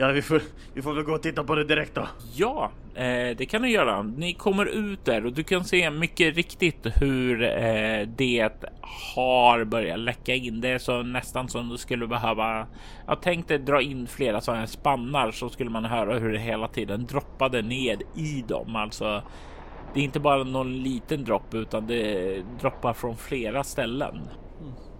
Ja, 0.00 0.12
vi 0.12 0.22
får, 0.22 0.42
vi 0.74 0.82
får 0.82 0.94
väl 0.94 1.04
gå 1.04 1.12
och 1.12 1.22
titta 1.22 1.44
på 1.44 1.54
det 1.54 1.64
direkt 1.64 1.94
då. 1.94 2.06
Ja, 2.34 2.70
eh, 2.94 3.36
det 3.36 3.46
kan 3.50 3.62
du 3.62 3.70
göra. 3.70 4.02
Ni 4.02 4.34
kommer 4.34 4.66
ut 4.66 5.04
där 5.04 5.26
och 5.26 5.32
du 5.32 5.42
kan 5.42 5.64
se 5.64 5.90
mycket 5.90 6.36
riktigt 6.36 6.86
hur 7.02 7.42
eh, 7.42 8.08
det 8.16 8.50
har 8.80 9.64
börjat 9.64 9.98
läcka 9.98 10.34
in. 10.34 10.60
Det 10.60 10.68
är 10.68 10.78
så 10.78 11.02
nästan 11.02 11.48
som 11.48 11.68
du 11.68 11.78
skulle 11.78 12.06
behöva. 12.06 12.66
Jag 13.06 13.22
tänkte 13.22 13.58
dra 13.58 13.82
in 13.82 14.06
flera 14.06 14.40
sådana 14.40 14.66
spannar 14.66 15.30
så 15.30 15.48
skulle 15.48 15.70
man 15.70 15.84
höra 15.84 16.18
hur 16.18 16.32
det 16.32 16.38
hela 16.38 16.68
tiden 16.68 17.06
droppade 17.06 17.62
ned 17.62 18.02
i 18.16 18.44
dem. 18.48 18.76
Alltså, 18.76 19.22
det 19.94 20.00
är 20.00 20.04
inte 20.04 20.20
bara 20.20 20.44
någon 20.44 20.82
liten 20.82 21.24
dropp 21.24 21.54
utan 21.54 21.86
det 21.86 22.42
droppar 22.60 22.92
från 22.92 23.16
flera 23.16 23.64
ställen. 23.64 24.20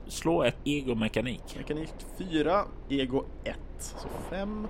Slå 0.06 0.42
ett 0.42 0.58
egomekanik. 0.64 1.42
Mekanik 1.56 1.90
4, 2.18 2.64
ego 2.88 3.24
1. 3.44 3.56
Så 3.78 4.08
5 4.30 4.66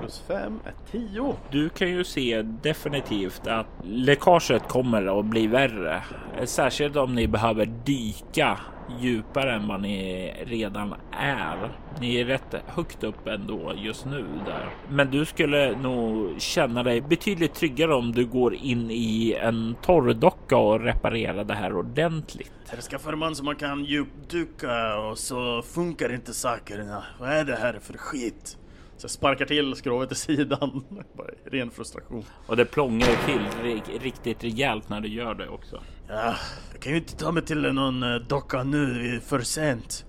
plus 0.00 0.22
5 0.28 0.60
är 0.64 0.74
10. 0.90 1.36
Du 1.50 1.68
kan 1.68 1.88
ju 1.88 2.04
se 2.04 2.42
definitivt 2.42 3.46
att 3.46 3.66
läckaget 3.84 4.68
kommer 4.68 5.18
att 5.20 5.26
bli 5.26 5.46
värre. 5.46 6.02
Särskilt 6.44 6.96
om 6.96 7.14
ni 7.14 7.28
behöver 7.28 7.66
dyka 7.66 8.58
djupare 9.00 9.52
än 9.52 9.68
vad 9.68 9.80
ni 9.80 10.32
redan 10.46 10.94
är. 11.12 11.70
Ni 12.00 12.16
är 12.16 12.24
rätt 12.24 12.54
högt 12.66 13.04
upp 13.04 13.26
ändå 13.26 13.72
just 13.76 14.06
nu 14.06 14.24
där. 14.46 14.68
Men 14.88 15.10
du 15.10 15.24
skulle 15.24 15.78
nog 15.78 16.40
känna 16.40 16.82
dig 16.82 17.00
betydligt 17.00 17.54
tryggare 17.54 17.94
om 17.94 18.12
du 18.12 18.26
går 18.26 18.54
in 18.54 18.90
i 18.90 19.38
en 19.40 19.76
torrdocka 19.82 20.56
och 20.56 20.80
reparerar 20.80 21.44
det 21.44 21.54
här 21.54 21.76
ordentligt. 21.76 22.52
Här 22.68 22.80
skaffar 22.80 23.12
man 23.12 23.36
så 23.36 23.44
man 23.44 23.56
kan 23.56 23.84
djupdyka 23.84 24.98
och 24.98 25.18
så 25.18 25.62
funkar 25.62 26.14
inte 26.14 26.34
sakerna. 26.34 27.04
Vad 27.20 27.28
är 27.28 27.44
det 27.44 27.56
här 27.56 27.78
för 27.82 27.98
skit? 27.98 28.58
Så 28.98 29.08
sparkar 29.08 29.46
till 29.46 29.74
skrovet 29.74 30.12
i 30.12 30.14
sidan. 30.14 30.84
Bara 31.16 31.28
ren 31.44 31.70
frustration. 31.70 32.24
Och 32.46 32.56
det 32.56 32.64
plångar 32.64 33.06
till 33.26 33.40
ri- 33.70 33.98
riktigt 34.02 34.44
rejält 34.44 34.88
när 34.88 35.00
du 35.00 35.08
gör 35.08 35.34
det 35.34 35.48
också. 35.48 35.80
Ja, 36.08 36.34
jag 36.72 36.82
kan 36.82 36.92
ju 36.92 36.98
inte 36.98 37.16
ta 37.16 37.32
mig 37.32 37.42
till 37.42 37.72
någon 37.72 38.02
eh, 38.02 38.14
docka 38.14 38.62
nu, 38.62 38.86
det 38.94 39.16
är 39.16 39.20
för 39.20 39.40
sent. 39.40 40.04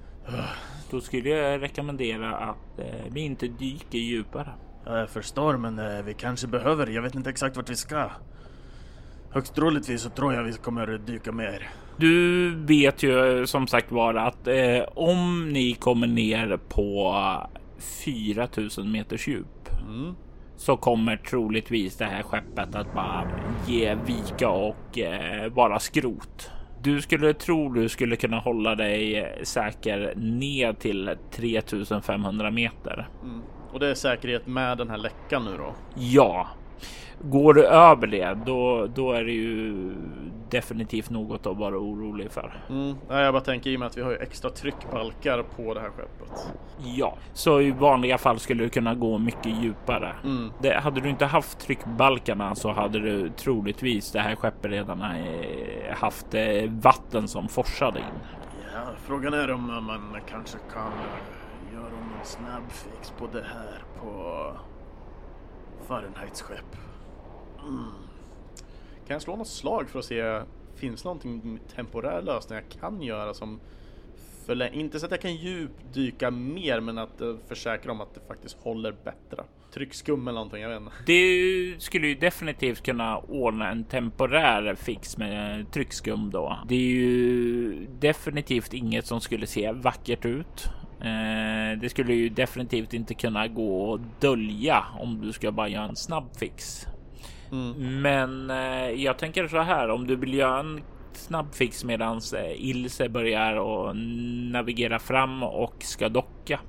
Då 0.91 1.01
skulle 1.01 1.29
jag 1.29 1.61
rekommendera 1.61 2.35
att 2.35 2.79
eh, 2.79 2.85
vi 3.11 3.21
inte 3.21 3.47
dyker 3.47 3.97
djupare. 3.97 4.49
Ja, 4.85 4.97
jag 4.99 5.09
förstår, 5.09 5.57
men 5.57 5.79
eh, 5.79 6.01
vi 6.05 6.13
kanske 6.13 6.47
behöver. 6.47 6.87
Jag 6.87 7.01
vet 7.01 7.15
inte 7.15 7.29
exakt 7.29 7.57
vart 7.57 7.69
vi 7.69 7.75
ska. 7.75 8.09
Högst 9.31 9.55
troligtvis 9.55 10.01
så 10.01 10.09
tror 10.09 10.33
jag 10.33 10.43
vi 10.43 10.53
kommer 10.53 10.97
dyka 10.97 11.31
mer. 11.31 11.69
Du 11.97 12.49
vet 12.55 13.03
ju 13.03 13.47
som 13.47 13.67
sagt 13.67 13.91
var 13.91 14.13
att 14.13 14.47
eh, 14.47 14.83
om 14.95 15.49
ni 15.49 15.73
kommer 15.73 16.07
ner 16.07 16.59
på 16.69 17.13
4000 17.79 18.91
meters 18.91 19.27
djup 19.27 19.69
Mm. 19.87 20.15
så 20.55 20.77
kommer 20.77 21.17
troligtvis 21.17 21.97
det 21.97 22.05
här 22.05 22.23
skeppet 22.23 22.75
att 22.75 22.93
bara 22.93 23.27
ge 23.67 23.95
vika 24.05 24.49
och 24.49 24.99
eh, 24.99 25.51
vara 25.51 25.79
skrot. 25.79 26.51
Du 26.81 27.01
skulle 27.01 27.33
tro 27.33 27.69
du 27.69 27.89
skulle 27.89 28.15
kunna 28.15 28.39
hålla 28.39 28.75
dig 28.75 29.15
eh, 29.17 29.43
säker 29.43 30.13
ner 30.15 30.73
till 30.73 31.15
3500 31.31 32.51
meter. 32.51 33.07
Mm. 33.23 33.41
Och 33.73 33.79
det 33.79 33.87
är 33.89 33.93
säkerhet 33.95 34.47
med 34.47 34.77
den 34.77 34.89
här 34.89 34.97
läckan 34.97 35.45
nu 35.45 35.57
då. 35.57 35.73
Ja, 35.95 36.47
går 37.21 37.53
du 37.53 37.65
över 37.65 38.07
det, 38.07 38.37
då, 38.45 38.87
då 38.95 39.11
är 39.11 39.23
det 39.23 39.31
ju 39.31 39.93
definitivt 40.49 41.09
något 41.09 41.47
att 41.47 41.57
vara 41.57 41.77
orolig 41.77 42.31
för. 42.31 42.53
Mm. 42.69 42.95
Nej, 43.09 43.23
jag 43.23 43.33
bara 43.33 43.43
tänker 43.43 43.69
i 43.69 43.75
och 43.75 43.79
med 43.79 43.87
att 43.87 43.97
vi 43.97 44.01
har 44.01 44.11
ju 44.11 44.17
extra 44.17 44.49
tryckbalkar 44.49 45.43
på 45.55 45.73
det 45.73 45.79
här 45.79 45.89
skeppet. 45.89 46.53
Ja, 46.83 47.17
så 47.33 47.61
i 47.61 47.71
vanliga 47.71 48.17
fall 48.17 48.39
skulle 48.39 48.63
du 48.63 48.69
kunna 48.69 48.95
gå 48.95 49.17
mycket 49.17 49.63
djupare. 49.63 50.15
Mm. 50.23 50.51
Det, 50.61 50.79
hade 50.79 51.01
du 51.01 51.09
inte 51.09 51.25
haft 51.25 51.59
tryckbalkarna 51.59 52.55
så 52.55 52.71
hade 52.71 52.99
du 52.99 53.29
troligtvis 53.29 54.11
det 54.11 54.19
här 54.19 54.35
skeppet 54.35 54.71
redan 54.71 55.01
eh, 55.01 55.95
haft 55.95 56.33
eh, 56.33 56.69
vatten 56.69 57.27
som 57.27 57.47
forsade 57.47 57.99
in. 57.99 58.05
Ja, 58.73 58.81
frågan 59.07 59.33
är 59.33 59.51
om 59.51 59.67
man 59.67 60.17
kanske 60.29 60.57
kan 60.73 60.91
göra 61.73 61.89
någon 61.89 62.25
snabbfix 62.25 63.13
på 63.17 63.27
det 63.31 63.43
här 63.43 63.83
på 64.01 64.43
Fahrenheits 65.87 66.41
skepp. 66.41 66.88
Mm. 67.67 67.83
Kan 69.07 69.13
jag 69.15 69.21
slå 69.21 69.35
något 69.35 69.47
slag 69.47 69.89
för 69.89 69.99
att 69.99 70.05
se 70.05 70.41
Finns 70.79 71.01
det 71.01 71.07
någonting 71.07 71.59
temporär 71.75 72.21
lösning 72.21 72.59
jag 72.59 72.81
kan 72.81 73.01
göra 73.01 73.33
som 73.33 73.59
förläng... 74.45 74.73
Inte 74.73 74.99
så 74.99 75.05
att 75.05 75.11
jag 75.11 75.21
kan 75.21 75.35
djupdyka 75.35 76.31
mer 76.31 76.79
men 76.79 76.97
att 76.97 77.21
eh, 77.21 77.35
försäkra 77.47 77.91
om 77.91 78.01
att 78.01 78.13
det 78.13 78.19
faktiskt 78.27 78.57
håller 78.59 78.91
bättre. 78.91 79.43
Tryckskum 79.73 80.27
eller 80.27 80.35
någonting, 80.35 80.61
jag 80.61 80.69
vet 80.69 80.81
inte. 80.81 80.93
Det 81.05 81.75
skulle 81.81 82.07
ju 82.07 82.15
definitivt 82.15 82.83
kunna 82.83 83.17
ordna 83.17 83.71
en 83.71 83.83
temporär 83.83 84.75
fix 84.75 85.17
med 85.17 85.71
tryckskum 85.71 86.29
då. 86.29 86.57
Det 86.67 86.75
är 86.75 86.79
ju 86.79 87.87
definitivt 87.99 88.73
inget 88.73 89.05
som 89.05 89.21
skulle 89.21 89.47
se 89.47 89.71
vackert 89.71 90.25
ut. 90.25 90.65
Eh, 91.01 91.79
det 91.81 91.89
skulle 91.89 92.13
ju 92.13 92.29
definitivt 92.29 92.93
inte 92.93 93.13
kunna 93.13 93.47
gå 93.47 93.93
att 93.93 94.21
dölja 94.21 94.85
om 94.99 95.21
du 95.21 95.33
ska 95.33 95.51
bara 95.51 95.69
göra 95.69 95.85
en 95.85 95.95
snabb 95.95 96.29
fix. 96.39 96.87
Mm. 97.51 98.01
Men 98.01 98.49
eh, 98.49 99.03
jag 99.03 99.17
tänker 99.17 99.47
så 99.47 99.59
här 99.61 99.89
om 99.89 100.07
du 100.07 100.15
vill 100.15 100.33
göra 100.33 100.59
en 100.59 100.81
snabb 101.13 101.53
fix 101.53 101.83
medans 101.83 102.33
eh, 102.33 102.69
Ilse 102.69 103.09
börjar 103.09 103.55
och 103.55 103.95
navigera 104.51 104.99
fram 104.99 105.43
och 105.43 105.75
ska 105.79 106.09
docka. 106.09 106.59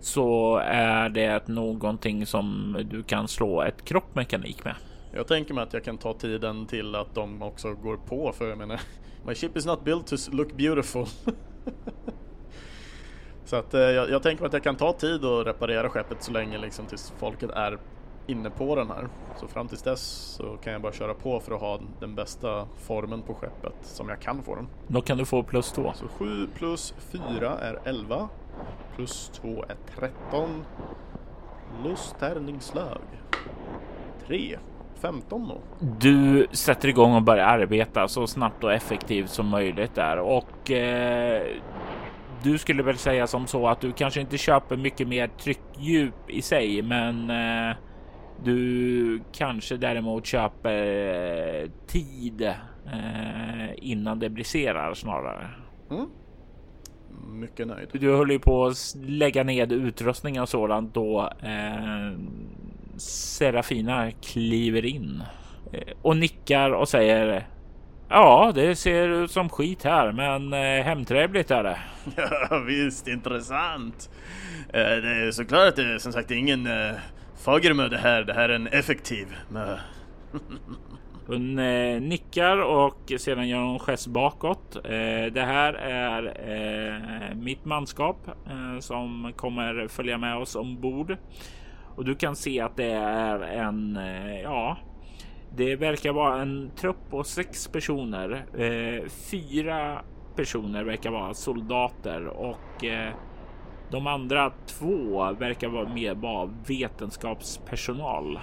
Så 0.00 0.56
är 0.64 1.08
det 1.08 1.48
någonting 1.48 2.26
som 2.26 2.76
du 2.90 3.02
kan 3.02 3.28
slå 3.28 3.62
ett 3.62 3.84
kroppmekanik 3.84 4.64
med. 4.64 4.74
Jag 5.12 5.26
tänker 5.26 5.54
mig 5.54 5.64
att 5.64 5.72
jag 5.72 5.84
kan 5.84 5.98
ta 5.98 6.14
tiden 6.14 6.66
till 6.66 6.94
att 6.94 7.14
de 7.14 7.42
också 7.42 7.74
går 7.74 7.96
på 7.96 8.32
för 8.32 8.48
jag 8.48 8.58
menar 8.58 8.80
My 9.26 9.34
ship 9.34 9.56
is 9.56 9.66
not 9.66 9.84
built 9.84 10.06
to 10.06 10.16
look 10.30 10.52
beautiful. 10.52 11.06
så 13.44 13.56
att 13.56 13.74
eh, 13.74 13.80
jag, 13.80 14.10
jag 14.10 14.22
tänker 14.22 14.42
mig 14.42 14.46
att 14.46 14.52
jag 14.52 14.62
kan 14.62 14.76
ta 14.76 14.92
tid 14.92 15.24
och 15.24 15.44
reparera 15.44 15.88
skeppet 15.88 16.22
så 16.22 16.32
länge 16.32 16.58
liksom 16.58 16.86
tills 16.86 17.12
folket 17.18 17.50
är 17.50 17.78
inne 18.30 18.50
på 18.50 18.76
den 18.76 18.88
här. 18.88 19.08
Så 19.36 19.48
fram 19.48 19.68
tills 19.68 19.82
dess 19.82 20.00
så 20.36 20.56
kan 20.56 20.72
jag 20.72 20.82
bara 20.82 20.92
köra 20.92 21.14
på 21.14 21.40
för 21.40 21.54
att 21.54 21.60
ha 21.60 21.80
den 22.00 22.14
bästa 22.14 22.66
formen 22.76 23.22
på 23.22 23.34
skeppet 23.34 23.74
som 23.82 24.08
jag 24.08 24.20
kan 24.20 24.42
få 24.42 24.54
den. 24.54 24.68
Då 24.86 25.00
kan 25.00 25.18
du 25.18 25.24
få 25.24 25.42
plus 25.42 25.72
två. 25.72 25.92
Så 25.94 26.08
7 26.08 26.46
plus 26.54 26.94
4 26.98 27.58
är 27.58 27.78
11. 27.84 28.28
Plus 28.96 29.30
2 29.34 29.64
är 29.68 29.76
13. 29.98 30.64
Plus 31.82 32.14
tärningsslag. 32.18 33.00
3. 34.26 34.58
15 35.00 35.48
då. 35.48 35.86
Du 36.00 36.46
sätter 36.52 36.88
igång 36.88 37.14
och 37.14 37.22
börjar 37.22 37.46
arbeta 37.46 38.08
så 38.08 38.26
snabbt 38.26 38.64
och 38.64 38.72
effektivt 38.72 39.30
som 39.30 39.46
möjligt 39.48 39.94
där 39.94 40.18
och 40.18 40.70
eh, 40.70 41.42
du 42.42 42.58
skulle 42.58 42.82
väl 42.82 42.98
säga 42.98 43.26
som 43.26 43.46
så 43.46 43.68
att 43.68 43.80
du 43.80 43.92
kanske 43.92 44.20
inte 44.20 44.38
köper 44.38 44.76
mycket 44.76 45.08
mer 45.08 45.28
tryckdjup 45.28 46.30
i 46.30 46.42
sig, 46.42 46.82
men 46.82 47.30
eh, 47.30 47.76
du 48.44 49.20
kanske 49.32 49.76
däremot 49.76 50.26
köper 50.26 51.62
eh, 51.62 51.70
tid 51.86 52.42
eh, 52.42 53.70
innan 53.76 54.18
det 54.18 54.30
briserar 54.30 54.94
snarare. 54.94 55.50
Mm. 55.90 56.06
Mycket 57.28 57.66
nöjd. 57.66 57.88
Du 57.92 58.16
höll 58.16 58.30
ju 58.30 58.38
på 58.38 58.66
att 58.66 58.94
lägga 59.02 59.42
ned 59.42 59.72
utrustning 59.72 60.40
och 60.40 60.48
sådant 60.48 60.94
då 60.94 61.32
eh, 61.42 62.18
Serafina 62.98 64.10
kliver 64.10 64.84
in 64.84 65.22
eh, 65.72 65.94
och 66.02 66.16
nickar 66.16 66.70
och 66.70 66.88
säger 66.88 67.46
Ja, 68.08 68.52
det 68.54 68.76
ser 68.76 69.08
ut 69.08 69.30
som 69.30 69.48
skit 69.48 69.84
här, 69.84 70.12
men 70.12 70.52
hemtrevligt 70.84 71.50
är 71.50 71.62
det. 71.62 71.78
Ja, 72.16 72.58
visst, 72.66 73.08
intressant. 73.08 74.10
Det 74.72 74.78
är 75.26 75.30
såklart 75.30 75.76
det 75.76 75.82
är 75.82 75.98
som 75.98 76.12
sagt 76.12 76.30
ingen 76.30 76.68
Fagermö 77.40 77.88
det 77.88 77.98
här. 77.98 78.22
Det 78.22 78.32
här 78.32 78.48
är 78.48 78.54
en 78.54 78.66
effektiv 78.66 79.26
mö. 79.48 79.78
Hon 81.26 81.58
eh, 81.58 82.00
nickar 82.00 82.58
och 82.62 83.12
sedan 83.18 83.48
gör 83.48 83.62
hon 83.62 83.78
gest 83.78 84.06
bakåt. 84.06 84.76
Eh, 84.76 85.32
det 85.32 85.44
här 85.46 85.74
är 85.74 86.22
eh, 86.50 87.34
mitt 87.36 87.64
manskap 87.64 88.16
eh, 88.28 88.80
som 88.80 89.32
kommer 89.36 89.88
följa 89.88 90.18
med 90.18 90.36
oss 90.36 90.56
ombord. 90.56 91.16
Och 91.96 92.04
du 92.04 92.14
kan 92.14 92.36
se 92.36 92.60
att 92.60 92.76
det 92.76 92.92
är 92.92 93.40
en, 93.40 93.96
eh, 93.96 94.40
ja, 94.40 94.76
det 95.56 95.76
verkar 95.76 96.12
vara 96.12 96.42
en 96.42 96.70
trupp 96.76 97.10
på 97.10 97.24
sex 97.24 97.68
personer. 97.68 98.44
Eh, 98.58 99.08
fyra 99.30 100.02
personer 100.36 100.84
verkar 100.84 101.10
vara 101.10 101.34
soldater 101.34 102.26
och 102.26 102.84
eh, 102.84 103.14
de 103.90 104.06
andra 104.06 104.52
två 104.66 105.32
verkar 105.38 105.68
vara 105.68 105.88
mer 105.88 106.14
vara 106.14 106.50
vetenskapspersonal. 106.66 108.38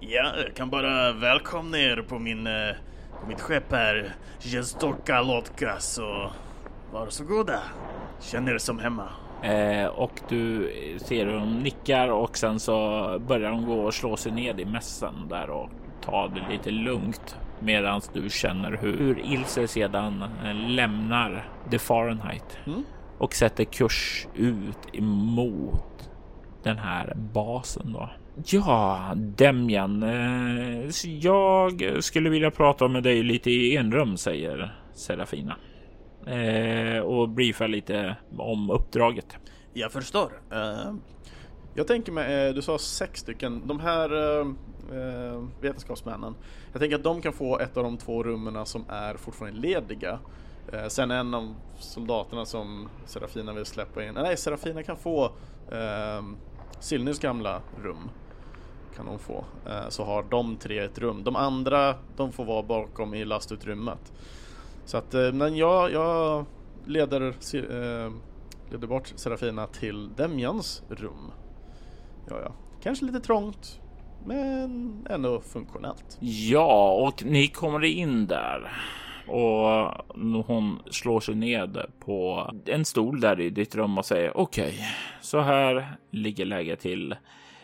Ja, 0.00 0.32
jag 0.44 0.54
kan 0.56 0.70
bara 0.70 1.12
välkomna 1.12 1.78
er 1.78 2.04
på 2.08 2.18
min, 2.18 2.46
eh, 2.46 2.74
på 3.20 3.26
mitt 3.28 3.40
skepp 3.40 3.72
här. 3.72 4.12
Jestoka 4.40 5.22
Lotka, 5.22 5.76
så 5.78 6.30
varsågoda. 6.92 7.58
Känn 8.20 8.48
er 8.48 8.58
som 8.58 8.78
hemma. 8.78 9.08
Eh, 9.42 9.86
och 9.86 10.20
du 10.28 10.72
ser 10.98 11.26
hur 11.26 11.32
de 11.32 11.58
nickar 11.58 12.08
och 12.08 12.36
sen 12.36 12.60
så 12.60 12.74
börjar 13.28 13.50
de 13.50 13.66
gå 13.66 13.80
och 13.80 13.94
slå 13.94 14.16
sig 14.16 14.32
ned 14.32 14.60
i 14.60 14.64
mässen 14.64 15.14
där 15.28 15.50
och 15.50 15.70
ta 16.04 16.28
det 16.28 16.52
lite 16.52 16.70
lugnt 16.70 17.36
medan 17.58 18.00
du 18.12 18.30
känner 18.30 18.78
hur, 18.80 18.98
hur 18.98 19.18
Ilse 19.18 19.68
sedan 19.68 20.24
eh, 20.44 20.54
lämnar 20.54 21.48
The 21.70 21.78
Fahrenheit 21.78 22.58
Mm. 22.66 22.84
Och 23.20 23.34
sätter 23.34 23.64
kurs 23.64 24.26
ut 24.34 24.94
emot 24.94 26.10
den 26.62 26.78
här 26.78 27.14
basen 27.16 27.92
då. 27.92 28.10
Ja, 28.44 29.12
Demjan, 29.16 30.02
eh, 30.02 30.90
jag 31.04 31.82
skulle 32.04 32.30
vilja 32.30 32.50
prata 32.50 32.88
med 32.88 33.02
dig 33.02 33.22
lite 33.22 33.50
i 33.50 33.76
enrum, 33.76 34.16
säger 34.16 34.74
Serafina. 34.94 35.56
Eh, 36.26 36.98
och 36.98 37.28
briefa 37.28 37.66
lite 37.66 38.16
om 38.38 38.70
uppdraget. 38.70 39.36
Jag 39.72 39.92
förstår. 39.92 40.32
Eh, 40.52 40.94
jag 41.74 41.86
tänker 41.86 42.12
mig, 42.12 42.52
du 42.52 42.62
sa 42.62 42.78
sex 42.78 43.20
stycken, 43.20 43.62
de 43.66 43.80
här 43.80 44.10
vetenskapsmännen. 45.60 46.34
Jag 46.72 46.80
tänker 46.80 46.96
att 46.96 47.04
de 47.04 47.22
kan 47.22 47.32
få 47.32 47.58
ett 47.58 47.76
av 47.76 47.84
de 47.84 47.98
två 47.98 48.22
rummen 48.22 48.66
som 48.66 48.84
är 48.88 49.14
fortfarande 49.14 49.60
lediga. 49.60 50.18
Eh, 50.72 50.86
sen 50.86 51.10
en 51.10 51.34
av 51.34 51.54
soldaterna 51.78 52.46
som 52.46 52.88
Serafina 53.06 53.52
vill 53.52 53.64
släppa 53.64 54.04
in. 54.04 54.14
Nej, 54.14 54.36
Serafina 54.36 54.82
kan 54.82 54.96
få 54.96 55.24
eh, 55.70 56.22
Silnys 56.80 57.18
gamla 57.18 57.62
rum. 57.82 58.10
Kan 58.96 59.06
hon 59.06 59.18
få. 59.18 59.44
Eh, 59.66 59.88
så 59.88 60.04
har 60.04 60.22
de 60.22 60.56
tre 60.56 60.78
ett 60.78 60.98
rum. 60.98 61.24
De 61.24 61.36
andra, 61.36 61.94
de 62.16 62.32
får 62.32 62.44
vara 62.44 62.62
bakom 62.62 63.14
i 63.14 63.24
lastutrymmet. 63.24 64.12
Så 64.84 64.96
att, 64.96 65.14
eh, 65.14 65.32
men 65.32 65.56
jag, 65.56 65.92
jag 65.92 66.44
leder, 66.86 67.20
eh, 67.54 68.12
leder 68.70 68.86
bort 68.86 69.12
Serafina 69.16 69.66
till 69.66 70.14
Demjans 70.16 70.82
rum. 70.88 71.32
Ja, 72.28 72.40
ja. 72.44 72.52
Kanske 72.82 73.04
lite 73.04 73.20
trångt, 73.20 73.80
men 74.26 75.06
ändå 75.10 75.40
funktionellt. 75.40 76.18
Ja, 76.20 76.92
och 76.92 77.24
ni 77.24 77.48
kommer 77.48 77.84
in 77.84 78.26
där 78.26 78.72
och 79.30 79.94
hon 80.46 80.78
slår 80.90 81.20
sig 81.20 81.34
ned 81.34 81.78
på 82.04 82.50
en 82.66 82.84
stol 82.84 83.20
där 83.20 83.40
i 83.40 83.50
ditt 83.50 83.74
rum 83.74 83.98
och 83.98 84.04
säger 84.04 84.36
okej, 84.36 84.74
så 85.20 85.40
här 85.40 85.96
ligger 86.10 86.44
läget 86.44 86.80
till. 86.80 87.14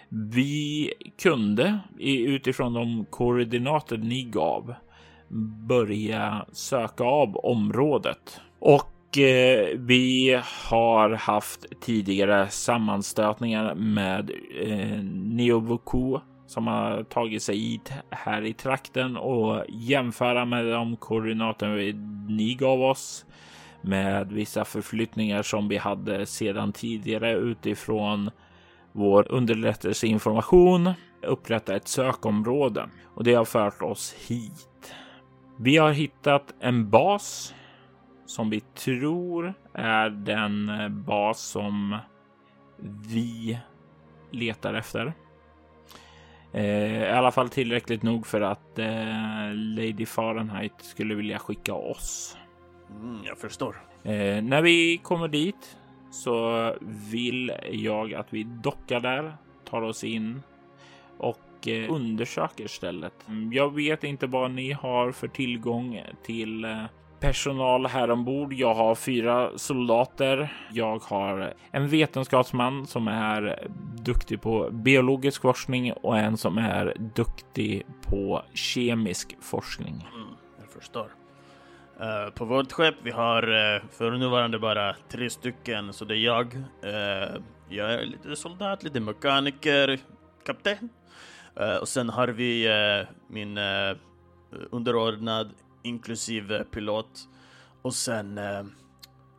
Vi 0.09 0.93
kunde 1.23 1.79
utifrån 1.99 2.73
de 2.73 3.07
koordinater 3.11 3.97
ni 3.97 4.23
gav 4.23 4.75
börja 5.69 6.47
söka 6.53 7.05
av 7.05 7.37
området 7.37 8.41
och 8.59 9.19
eh, 9.19 9.79
vi 9.79 10.41
har 10.71 11.11
haft 11.11 11.81
tidigare 11.81 12.49
sammanstötningar 12.49 13.75
med 13.75 14.31
eh, 14.61 15.03
Neovoku 15.13 16.19
som 16.47 16.67
har 16.67 17.03
tagit 17.03 17.43
sig 17.43 17.57
hit 17.57 17.93
här 18.11 18.43
i 18.43 18.53
trakten 18.53 19.17
och 19.17 19.65
jämföra 19.69 20.45
med 20.45 20.67
de 20.67 20.97
koordinater 20.97 21.93
ni 22.29 22.55
gav 22.55 22.83
oss 22.83 23.27
med 23.81 24.33
vissa 24.33 24.65
förflyttningar 24.65 25.43
som 25.43 25.69
vi 25.69 25.77
hade 25.77 26.27
sedan 26.27 26.73
tidigare 26.73 27.33
utifrån 27.33 28.31
vår 28.93 29.33
underrättelseinformation 29.33 30.93
upprätta 31.23 31.77
ett 31.77 31.89
sökområde 31.89 32.89
och 33.15 33.25
det 33.25 33.35
har 33.35 33.45
fört 33.45 33.83
oss 33.83 34.15
hit. 34.29 34.95
Vi 35.59 35.77
har 35.77 35.93
hittat 35.93 36.55
en 36.61 36.91
bas 36.91 37.55
som 38.27 38.51
vi 38.51 38.61
tror 38.61 39.55
är 39.75 40.11
den 40.11 40.71
bas 41.07 41.41
som 41.41 41.99
vi 43.09 43.59
letar 44.31 44.75
efter. 44.75 45.13
Eh, 46.57 47.03
I 47.03 47.11
alla 47.11 47.31
fall 47.31 47.49
tillräckligt 47.49 48.03
nog 48.03 48.27
för 48.27 48.41
att 48.41 48.79
eh, 48.79 48.87
Lady 49.55 50.07
Fahrenheit 50.07 50.73
skulle 50.79 51.15
vilja 51.15 51.39
skicka 51.39 51.75
oss. 51.75 52.37
Mm, 52.91 53.19
jag 53.25 53.39
förstår. 53.39 53.77
Eh, 54.05 54.43
när 54.43 54.63
vi 54.63 54.99
kommer 55.03 55.29
dit 55.29 55.77
så 56.11 56.73
vill 57.11 57.53
jag 57.71 58.15
att 58.15 58.27
vi 58.31 58.43
dockar 58.45 59.01
där, 59.01 59.37
tar 59.71 59.83
oss 59.83 60.05
in 60.05 60.43
och 61.19 61.69
eh, 61.69 61.93
undersöker 61.93 62.69
stället. 62.69 63.15
Mm, 63.29 63.53
Jag 63.53 63.75
vet 63.75 64.05
inte 64.05 64.27
vad 64.27 64.51
ni 64.51 64.73
har 64.73 65.13
för 65.13 65.29
tillgång 65.29 66.03
till 66.25 66.65
eh, 66.65 66.83
personal 67.21 67.87
här 67.87 68.11
ombord. 68.11 68.53
Jag 68.53 68.75
har 68.75 68.95
fyra 68.95 69.59
soldater. 69.59 70.53
Jag 70.73 70.99
har 70.99 71.55
en 71.71 71.89
vetenskapsman 71.89 72.87
som 72.87 73.09
är 73.09 73.69
duktig 74.07 74.41
på 74.41 74.71
biologisk 74.71 75.43
forskning 75.43 75.93
och 75.93 76.19
en 76.19 76.37
som 76.37 76.59
är 76.59 76.97
duktig 77.15 77.87
på 78.03 78.43
kemisk 78.55 79.37
forskning. 79.41 80.09
Mm, 80.15 80.29
jag 80.61 80.71
förstår. 80.71 81.11
Uh, 82.01 82.31
på 82.35 82.45
vårt 82.45 82.73
skepp 82.73 82.95
vi 83.03 83.11
har 83.11 83.43
uh, 83.43 83.83
för 83.91 84.11
nuvarande 84.11 84.59
bara 84.59 84.97
tre 85.09 85.31
stycken, 85.31 85.93
så 85.93 86.05
det 86.05 86.15
är 86.15 86.25
jag. 86.25 86.55
Uh, 86.55 87.43
jag 87.69 87.95
är 87.95 88.07
lite 88.07 88.37
soldat, 88.37 88.83
lite 88.83 89.01
mekaniker, 89.01 90.01
kapten. 90.45 90.89
Och 91.81 91.89
sen 91.89 92.09
har 92.09 92.29
vi 92.29 92.69
min 93.29 93.59
eh, 93.59 93.97
underordnad, 94.71 95.55
inklusive 95.83 96.65
pilot. 96.65 97.29
Och 97.83 97.95
sen 97.95 98.39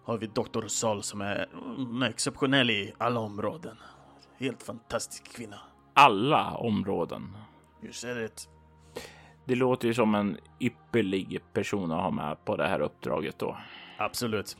har 0.03 0.17
vi 0.17 0.27
Dr. 0.27 0.67
Sol 0.67 1.03
som 1.03 1.21
är 1.21 1.47
mm, 1.77 2.03
exceptionell 2.03 2.69
i 2.69 2.93
alla 2.97 3.19
områden. 3.19 3.77
Helt 4.37 4.63
fantastisk 4.63 5.35
kvinna. 5.35 5.59
Alla 5.93 6.57
områden. 6.57 7.37
Said 7.91 8.25
it. 8.25 8.49
Det 9.45 9.55
låter 9.55 9.87
ju 9.87 9.93
som 9.93 10.15
en 10.15 10.37
ypperlig 10.59 11.41
person 11.53 11.91
att 11.91 12.01
ha 12.01 12.11
med 12.11 12.45
på 12.45 12.55
det 12.55 12.67
här 12.67 12.79
uppdraget 12.79 13.39
då. 13.39 13.57
Absolut. 13.97 14.57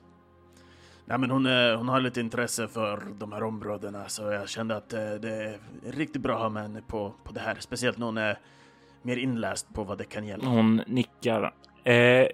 Nej, 1.06 1.18
men 1.18 1.32
hon, 1.32 1.46
eh, 1.46 1.78
hon 1.78 1.90
har 1.90 2.00
lite 2.00 2.20
intresse 2.20 2.68
för 2.68 3.04
de 3.20 3.32
här 3.32 3.44
områdena 3.44 4.08
så 4.08 4.24
jag 4.32 4.50
kände 4.50 4.76
att 4.76 4.94
eh, 4.94 5.00
det 5.00 5.30
är 5.30 5.60
riktigt 5.84 6.22
bra 6.22 6.36
att 6.36 6.42
ha 6.42 6.50
med 6.50 6.64
henne 6.64 6.82
på, 6.88 7.14
på 7.24 7.34
det 7.34 7.40
här. 7.40 7.56
Speciellt 7.60 7.98
när 7.98 8.06
hon 8.06 8.18
är 8.18 8.40
mer 9.02 9.18
inläst 9.18 9.74
på 9.74 9.84
vad 9.84 9.98
det 9.98 10.04
kan 10.04 10.26
gälla. 10.26 10.50
Hon 10.50 10.82
nickar. 10.88 11.54
Eh, 11.84 12.28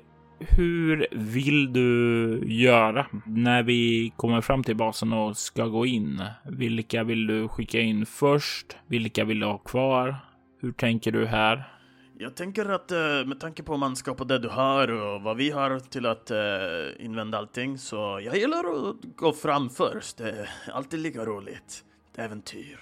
hur 0.50 1.08
vill 1.12 1.74
du 1.74 2.40
göra 2.46 3.06
när 3.26 3.64
vi 3.64 4.14
kommer 4.16 4.42
fram 4.42 4.64
till 4.64 4.76
basen 4.76 5.14
och 5.14 5.38
ska 5.38 5.66
gå 5.66 5.86
in? 5.86 6.24
Vilka 6.46 7.04
vill 7.04 7.28
du 7.28 7.48
skicka 7.48 7.80
in 7.80 8.06
först? 8.06 8.78
Vilka 8.88 9.24
vill 9.24 9.40
du 9.40 9.46
ha 9.46 9.58
kvar? 9.58 10.16
Hur 10.62 10.72
tänker 10.72 11.12
du 11.12 11.26
här? 11.26 11.74
Jag 12.18 12.36
tänker 12.36 12.70
att 12.70 12.92
eh, 12.92 13.26
med 13.26 13.40
tanke 13.40 13.64
på 13.64 13.78
manskap 13.78 14.22
och 14.22 14.28
det 14.28 14.40
du 14.40 14.50
har 14.50 14.92
och 14.92 15.22
vad 15.22 15.38
vi 15.38 15.52
har 15.52 15.80
till 15.80 16.06
att 16.06 16.32
eh, 16.32 17.06
invända 17.06 17.38
allting 17.38 17.78
så 17.78 18.20
jag 18.24 18.38
gillar 18.38 18.90
att 18.90 18.96
gå 19.16 19.34
fram 19.34 19.70
först. 19.70 20.18
Det 20.18 20.30
är 20.30 20.50
alltid 20.74 21.00
lika 21.00 21.26
roligt. 21.26 21.84
Ett 22.12 22.20
äventyr. 22.20 22.80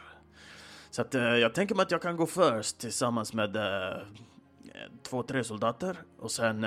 Så 0.89 1.02
att 1.02 1.15
eh, 1.15 1.24
jag 1.24 1.54
tänker 1.54 1.76
mig 1.76 1.84
att 1.84 1.91
jag 1.91 2.02
kan 2.02 2.17
gå 2.17 2.26
först 2.26 2.80
tillsammans 2.80 3.34
med 3.34 3.58
två, 5.10 5.24
tre 5.24 5.43
soldater 5.43 5.97
och 6.19 6.32
sen 6.32 6.65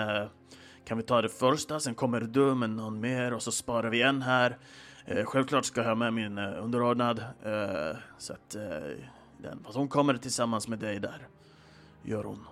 kan 0.85 0.97
vi 0.97 1.03
ta 1.03 1.23
det 1.23 1.29
första, 1.29 1.81
sen 1.81 1.95
kommer 1.95 2.21
du 2.21 2.55
med 2.55 2.71
någon 2.71 3.01
mer 3.01 3.33
och 3.33 3.43
så 3.43 3.53
sparar 3.53 3.91
vi 3.91 4.03
en 4.03 4.23
här. 4.23 4.59
Eh, 5.05 5.25
självklart 5.25 5.65
ska 5.65 5.81
jag 5.81 5.89
ha 5.89 5.95
med 5.95 6.13
min 6.13 6.39
eh, 6.39 6.65
underordnad 6.65 7.19
eh, 7.19 7.97
så 8.19 8.33
att 8.33 8.51
den, 9.39 9.59
fast 9.65 9.77
hon 9.77 9.89
kommer 9.89 10.17
tillsammans 10.17 10.69
med 10.69 10.79
dig 10.79 11.01
där. 11.01 11.29
Gör 12.03 12.25
hon. 12.25 12.47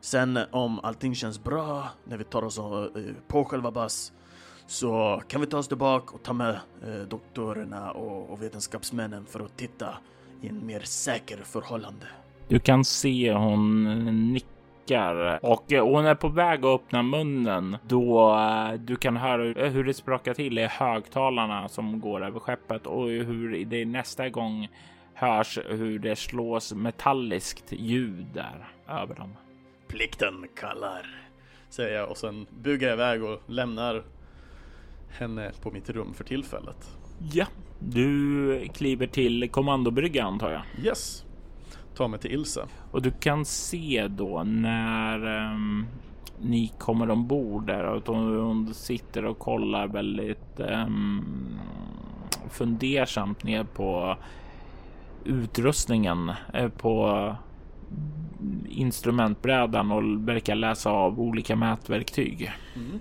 Sen 0.00 0.38
om 0.50 0.80
allting 0.82 1.14
känns 1.14 1.44
bra 1.44 1.88
när 2.04 2.16
vi 2.16 2.24
tar 2.24 2.44
oss 2.44 2.60
på 3.28 3.44
själva 3.44 3.70
bass 3.70 4.12
så 4.66 5.22
kan 5.28 5.40
vi 5.40 5.46
ta 5.46 5.58
oss 5.58 5.68
tillbaka 5.68 6.14
och 6.14 6.22
ta 6.22 6.32
med 6.32 6.60
eh, 6.86 7.08
doktorerna 7.08 7.90
och, 7.90 8.30
och 8.30 8.42
vetenskapsmännen 8.42 9.26
för 9.26 9.40
att 9.40 9.56
titta 9.56 9.88
i 10.40 10.48
en 10.48 10.66
mer 10.66 10.80
säker 10.80 11.36
förhållande. 11.44 12.06
Du 12.48 12.58
kan 12.58 12.84
se 12.84 13.32
hon 13.32 13.84
nickar 14.32 14.53
och 15.40 15.72
hon 15.72 16.06
är 16.06 16.14
på 16.14 16.28
väg 16.28 16.64
att 16.64 16.80
öppna 16.80 17.02
munnen 17.02 17.76
då 17.88 18.34
eh, 18.34 18.72
du 18.72 18.96
kan 18.96 19.16
höra 19.16 19.68
hur 19.68 19.84
det 19.84 19.94
sprakar 19.94 20.34
till 20.34 20.58
i 20.58 20.66
högtalarna 20.66 21.68
som 21.68 22.00
går 22.00 22.24
över 22.24 22.40
skeppet 22.40 22.86
och 22.86 23.08
hur 23.08 23.64
det 23.64 23.84
nästa 23.84 24.28
gång 24.28 24.68
hörs 25.14 25.58
hur 25.68 25.98
det 25.98 26.16
slås 26.16 26.74
metalliskt 26.74 27.72
ljud 27.72 28.26
där 28.34 28.68
över 28.88 29.14
dem. 29.14 29.36
Plikten 29.88 30.46
kallar. 30.56 31.24
Säger 31.68 31.96
jag 31.96 32.10
och 32.10 32.16
sen 32.16 32.46
bugar 32.50 32.88
jag 32.88 32.94
iväg 32.94 33.24
och 33.24 33.40
lämnar 33.46 34.04
henne 35.18 35.52
på 35.62 35.70
mitt 35.70 35.90
rum 35.90 36.14
för 36.14 36.24
tillfället. 36.24 36.90
Ja, 37.32 37.46
du 37.78 38.68
kliver 38.74 39.06
till 39.06 39.48
kommandobrygga 39.50 40.24
antar 40.24 40.50
jag. 40.50 40.86
Yes. 40.86 41.23
Ta 41.96 42.08
mig 42.08 42.20
till 42.20 42.32
Ilse. 42.32 42.60
Och 42.90 43.02
du 43.02 43.10
kan 43.10 43.44
se 43.44 44.08
då 44.08 44.42
när 44.42 45.48
um, 45.52 45.86
ni 46.40 46.72
kommer 46.78 47.10
ombord 47.10 47.66
där 47.66 47.84
och 47.84 48.16
hon 48.16 48.74
sitter 48.74 49.24
och 49.24 49.38
kollar 49.38 49.86
väldigt 49.86 50.60
um, 50.60 51.24
fundersamt 52.50 53.44
ner 53.44 53.64
på 53.64 54.16
utrustningen 55.24 56.32
eh, 56.54 56.68
på 56.68 57.36
instrumentbrädan 58.68 59.92
och 59.92 60.28
verkar 60.28 60.54
läsa 60.54 60.90
av 60.90 61.20
olika 61.20 61.56
mätverktyg. 61.56 62.52
Mm. 62.76 63.00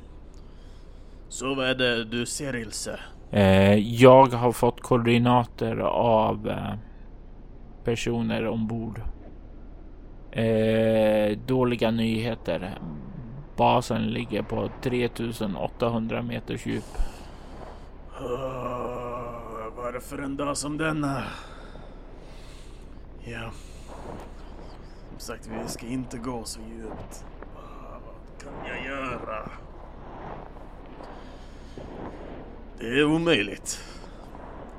Så 1.29 1.55
vad 1.55 1.69
är 1.69 1.75
det 1.75 2.05
du 2.05 2.25
ser 2.25 2.55
Ilse? 2.55 2.99
Eh, 3.31 3.75
jag 3.75 4.27
har 4.27 4.51
fått 4.51 4.81
koordinater 4.81 5.77
av 5.77 6.49
eh, 6.49 6.73
personer 7.83 8.47
ombord. 8.47 9.01
Eh, 10.31 11.37
dåliga 11.37 11.91
nyheter. 11.91 12.79
Basen 13.55 14.07
ligger 14.07 14.43
på 14.43 14.69
3800 14.81 16.21
meters 16.21 16.65
djup. 16.65 16.83
Ah, 18.17 18.23
oh, 18.23 19.73
varför 19.75 20.17
en 20.17 20.37
dag 20.37 20.57
som 20.57 20.77
denna? 20.77 21.23
Ja. 23.23 23.51
Som 25.09 25.19
sagt, 25.19 25.47
vi 25.47 25.69
ska 25.69 25.85
inte 25.85 26.17
gå 26.17 26.43
så 26.43 26.59
djupt. 26.59 27.25
Ah, 27.55 27.99
vad 28.05 28.43
kan 28.43 28.67
jag 28.67 28.85
göra? 28.85 29.49
Det 32.79 32.85
är 32.87 33.05
omöjligt. 33.05 33.83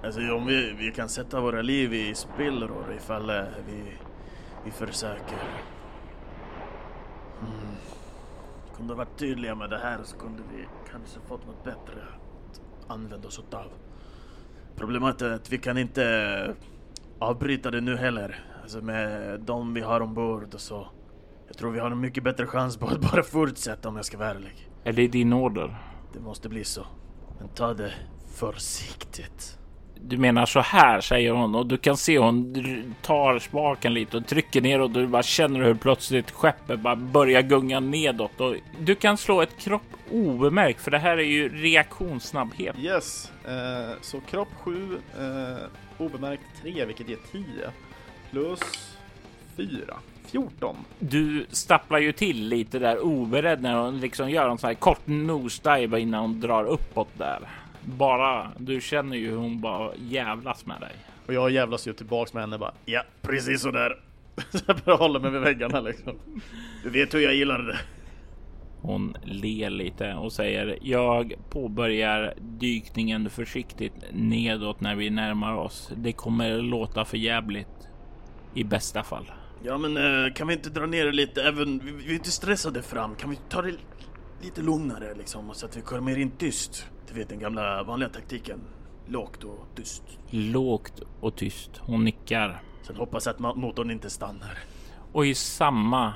Alltså 0.04 0.34
om 0.34 0.46
vi, 0.46 0.72
vi 0.78 0.92
kan 0.92 1.08
sätta 1.08 1.40
våra 1.40 1.62
liv 1.62 1.94
i 1.94 2.14
spillror 2.14 2.94
ifall 2.96 3.30
eh, 3.30 3.42
vi, 3.66 3.82
vi 4.64 4.70
försöker. 4.70 5.38
Mm. 7.40 7.76
Kunde 8.76 8.94
varit 8.94 9.18
tydliga 9.18 9.54
med 9.54 9.70
det 9.70 9.78
här 9.78 9.98
så 10.04 10.16
kunde 10.16 10.42
vi 10.56 10.64
kanske 10.90 11.20
fått 11.28 11.46
något 11.46 11.64
bättre 11.64 12.02
att 12.50 12.90
använda 12.90 13.28
oss 13.28 13.38
av. 13.38 13.72
Problemet 14.76 15.22
är 15.22 15.30
att 15.30 15.52
vi 15.52 15.58
kan 15.58 15.78
inte 15.78 16.54
avbryta 17.18 17.70
det 17.70 17.80
nu 17.80 17.96
heller. 17.96 18.44
Alltså 18.62 18.80
med 18.80 19.40
de 19.40 19.74
vi 19.74 19.80
har 19.80 20.00
ombord 20.00 20.54
och 20.54 20.60
så. 20.60 20.88
Jag 21.46 21.56
tror 21.56 21.70
vi 21.70 21.78
har 21.78 21.90
en 21.90 22.00
mycket 22.00 22.24
bättre 22.24 22.46
chans 22.46 22.76
på 22.76 22.86
att 22.86 23.12
bara 23.12 23.22
fortsätta 23.22 23.88
om 23.88 23.96
jag 23.96 24.04
ska 24.04 24.18
vara 24.18 24.30
ärlig. 24.30 24.68
Är 24.84 24.92
det 24.92 25.08
din 25.08 25.32
order? 25.32 25.76
Det 26.12 26.20
måste 26.20 26.48
bli 26.48 26.64
så. 26.64 26.86
Men 27.38 27.48
ta 27.48 27.74
det 27.74 27.92
försiktigt. 28.28 29.58
Du 30.06 30.18
menar 30.18 30.46
så 30.46 30.60
här 30.60 31.00
säger 31.00 31.30
hon 31.30 31.54
och 31.54 31.66
du 31.66 31.76
kan 31.76 31.96
se 31.96 32.18
hon 32.18 32.54
tar 33.02 33.38
spaken 33.38 33.94
lite 33.94 34.16
och 34.16 34.26
trycker 34.26 34.60
ner 34.60 34.80
och 34.80 34.90
du 34.90 35.06
bara 35.06 35.22
känner 35.22 35.60
hur 35.60 35.74
plötsligt 35.74 36.30
skeppet 36.30 36.80
bara 36.80 36.96
börjar 36.96 37.42
gunga 37.42 37.80
nedåt 37.80 38.40
och 38.40 38.54
du 38.80 38.94
kan 38.94 39.16
slå 39.16 39.42
ett 39.42 39.58
kropp 39.58 39.82
obemärkt 40.10 40.80
för 40.80 40.90
det 40.90 40.98
här 40.98 41.16
är 41.16 41.22
ju 41.22 41.48
reaktionssnabbhet. 41.48 42.76
Yes, 42.78 43.32
eh, 43.44 43.96
så 44.00 44.20
kropp 44.20 44.48
7, 44.62 44.98
eh, 45.18 45.56
obemärkt 45.98 46.42
3 46.62 46.84
vilket 46.84 47.08
ger 47.08 47.18
10 47.32 47.44
plus 48.30 48.60
4. 49.56 49.94
14. 50.26 50.76
Du 50.98 51.46
stapplar 51.50 51.98
ju 51.98 52.12
till 52.12 52.48
lite 52.48 52.78
där 52.78 53.00
oberedd 53.00 53.62
när 53.62 53.74
hon 53.74 54.00
liksom 54.00 54.30
gör 54.30 54.48
en 54.48 54.58
sån 54.58 54.68
här 54.68 54.74
kort 54.74 55.06
nosedive 55.06 56.00
innan 56.00 56.20
hon 56.20 56.40
drar 56.40 56.64
uppåt 56.64 57.08
där. 57.18 57.48
Bara 57.84 58.52
du 58.58 58.80
känner 58.80 59.16
ju 59.16 59.30
hur 59.30 59.36
hon 59.36 59.60
bara 59.60 59.92
jävlas 59.96 60.66
med 60.66 60.80
dig. 60.80 60.92
Och 61.26 61.34
jag 61.34 61.50
jävlas 61.50 61.88
ju 61.88 61.92
tillbaks 61.92 62.34
med 62.34 62.42
henne 62.42 62.58
bara. 62.58 62.72
Ja, 62.84 63.02
precis 63.22 63.62
så 63.62 63.70
där. 63.70 64.00
så 64.50 64.74
jag 64.84 64.96
hålla 64.96 65.18
mig 65.18 65.30
vid 65.30 65.40
väggarna 65.40 65.80
liksom. 65.80 66.18
Du 66.82 66.90
vet 66.90 67.14
hur 67.14 67.20
jag 67.20 67.34
gillar 67.34 67.58
det. 67.58 67.78
Hon 68.80 69.16
ler 69.24 69.70
lite 69.70 70.14
och 70.14 70.32
säger 70.32 70.78
jag 70.82 71.34
påbörjar 71.50 72.34
dykningen 72.40 73.30
försiktigt 73.30 73.94
nedåt 74.12 74.80
när 74.80 74.94
vi 74.94 75.10
närmar 75.10 75.54
oss. 75.54 75.92
Det 75.96 76.12
kommer 76.12 76.58
låta 76.58 77.04
för 77.04 77.16
jävligt 77.16 77.88
i 78.54 78.64
bästa 78.64 79.02
fall. 79.02 79.32
Ja, 79.62 79.78
men 79.78 79.96
uh, 79.96 80.32
kan 80.32 80.48
vi 80.48 80.54
inte 80.54 80.70
dra 80.70 80.86
ner 80.86 81.04
det 81.04 81.12
lite? 81.12 81.42
Även 81.42 81.78
vi, 81.78 81.92
vi 81.92 82.10
är 82.10 82.14
inte 82.14 82.30
stressade 82.30 82.82
fram. 82.82 83.14
Kan 83.14 83.30
vi 83.30 83.38
ta 83.48 83.62
det 83.62 83.74
lite 84.42 84.62
lugnare 84.62 85.14
liksom 85.14 85.50
så 85.54 85.66
att 85.66 85.76
vi 85.76 85.80
kommer 85.80 86.18
in 86.18 86.30
tyst? 86.30 86.88
Du 87.08 87.14
vet 87.14 87.28
den 87.28 87.38
gamla 87.38 87.82
vanliga 87.82 88.08
taktiken. 88.08 88.60
Lågt 89.06 89.44
och 89.44 89.66
tyst. 89.74 90.02
Lågt 90.30 91.00
och 91.20 91.36
tyst. 91.36 91.70
Hon 91.80 92.04
nickar. 92.04 92.62
Sen 92.82 92.96
hoppas 92.96 93.26
att 93.26 93.38
motorn 93.38 93.90
inte 93.90 94.10
stannar. 94.10 94.58
Och 95.12 95.26
i 95.26 95.34
samma 95.34 96.12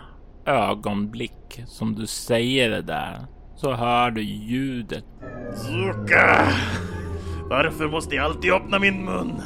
ögonblick 0.47 1.63
som 1.67 1.95
du 1.95 2.07
säger 2.07 2.71
det 2.71 2.83
där 2.83 3.27
så 3.57 3.73
hör 3.73 4.11
du 4.11 4.23
ljudet. 4.23 5.05
Zuka! 5.55 6.49
Varför 7.51 7.89
måste 7.89 8.15
jag 8.15 8.25
alltid 8.25 8.53
öppna 8.53 8.79
min 8.79 9.05
mun? 9.05 9.43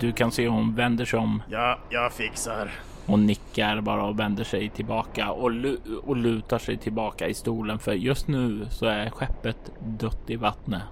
Du 0.00 0.12
kan 0.12 0.30
se 0.30 0.48
hon 0.48 0.74
vänder 0.74 1.04
sig 1.04 1.18
om. 1.18 1.42
Ja, 1.50 1.78
jag 1.90 2.12
fixar. 2.12 2.70
Hon 3.06 3.26
nickar 3.26 3.80
bara 3.80 4.04
och 4.04 4.18
vänder 4.18 4.44
sig 4.44 4.68
tillbaka 4.68 5.30
och, 5.30 5.50
lu 5.50 5.78
och 6.04 6.16
lutar 6.16 6.58
sig 6.58 6.76
tillbaka 6.76 7.28
i 7.28 7.34
stolen 7.34 7.78
för 7.78 7.92
just 7.92 8.28
nu 8.28 8.66
så 8.70 8.86
är 8.86 9.10
skeppet 9.10 9.72
dött 9.80 10.30
i 10.30 10.36
vattnet. 10.36 10.82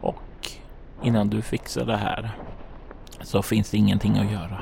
Och 0.00 0.50
innan 1.02 1.28
du 1.28 1.42
fixar 1.42 1.84
det 1.84 1.96
här 1.96 2.30
så 3.22 3.42
finns 3.42 3.70
det 3.70 3.76
ingenting 3.76 4.18
att 4.18 4.32
göra. 4.32 4.60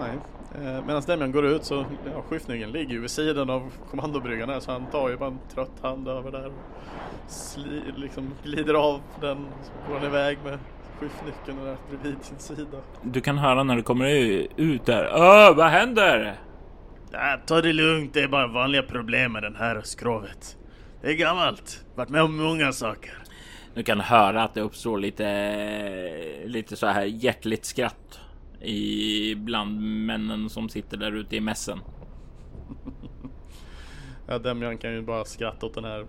Nej, 0.00 0.12
Eh, 0.54 0.84
Medan 0.86 1.02
Demian 1.06 1.32
går 1.32 1.46
ut 1.46 1.64
så, 1.64 1.84
ja, 2.04 2.22
skiftnyckeln 2.28 2.72
ligger 2.72 2.92
ju 2.92 3.00
vid 3.00 3.10
sidan 3.10 3.50
av 3.50 3.72
kommandobryggan 3.90 4.48
här 4.48 4.60
så 4.60 4.72
han 4.72 4.86
tar 4.86 5.08
ju 5.08 5.16
bara 5.16 5.28
en 5.28 5.38
trött 5.54 5.82
hand 5.82 6.08
över 6.08 6.30
där 6.30 6.46
och 6.46 6.52
sli, 7.30 7.82
liksom 7.96 8.30
glider 8.44 8.74
av 8.74 9.00
den 9.20 9.46
så 9.62 9.88
går 9.88 9.98
han 9.98 10.06
iväg 10.06 10.38
med 10.44 10.58
skiftnyckeln 11.00 11.64
där 11.64 11.76
bredvid 11.88 12.24
sin 12.24 12.38
sida. 12.38 12.78
Du 13.02 13.20
kan 13.20 13.38
höra 13.38 13.62
när 13.62 13.76
du 13.76 13.82
kommer 13.82 14.06
ut 14.56 14.86
där. 14.86 15.04
Öh, 15.04 15.56
vad 15.56 15.66
händer? 15.66 16.38
Ja, 17.12 17.40
ta 17.46 17.60
det 17.60 17.72
lugnt, 17.72 18.14
det 18.14 18.22
är 18.22 18.28
bara 18.28 18.46
vanliga 18.46 18.82
problem 18.82 19.32
med 19.32 19.42
den 19.42 19.56
här 19.56 19.80
skrovet. 19.84 20.56
Det 21.02 21.08
är 21.10 21.14
gammalt, 21.14 21.84
varit 21.94 22.08
med 22.08 22.22
om 22.22 22.36
många 22.36 22.72
saker. 22.72 23.12
Du 23.74 23.82
kan 23.82 24.00
höra 24.00 24.42
att 24.42 24.54
det 24.54 24.60
uppstår 24.60 24.98
lite, 24.98 26.42
lite 26.44 26.76
så 26.76 26.86
här 26.86 27.04
hjärtligt 27.04 27.64
skratt 27.64 28.20
i 28.60 29.34
bland 29.34 29.80
männen 30.06 30.50
som 30.50 30.68
sitter 30.68 30.96
där 30.96 31.12
ute 31.12 31.36
i 31.36 31.40
mässen. 31.40 31.80
ja, 34.26 34.38
Demian 34.38 34.78
kan 34.78 34.92
ju 34.92 35.02
bara 35.02 35.24
skratta 35.24 35.66
åt 35.66 35.74
den 35.74 35.84
här 35.84 36.06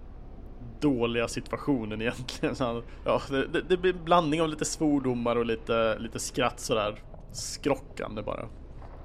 dåliga 0.82 1.28
situationen 1.28 2.02
egentligen. 2.02 2.56
Så 2.56 2.64
han, 2.64 2.84
ja, 3.06 3.22
det, 3.30 3.62
det, 3.62 3.78
blir 3.78 3.94
en 3.94 4.04
blandning 4.04 4.42
av 4.42 4.50
lite 4.50 4.66
svordomar 4.66 5.36
och 5.36 5.46
lite, 5.46 6.00
lite 6.00 6.20
skratt 6.20 6.60
sådär 6.60 7.00
skrockande 7.32 8.22
bara. 8.22 8.48